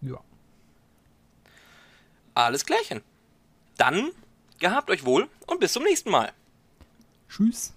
Ja. 0.00 0.18
Alles 2.34 2.64
klärchen. 2.64 3.02
Dann 3.76 4.10
gehabt 4.58 4.90
euch 4.90 5.04
wohl 5.04 5.28
und 5.46 5.60
bis 5.60 5.74
zum 5.74 5.82
nächsten 5.82 6.10
Mal. 6.10 6.32
Tschüss. 7.28 7.74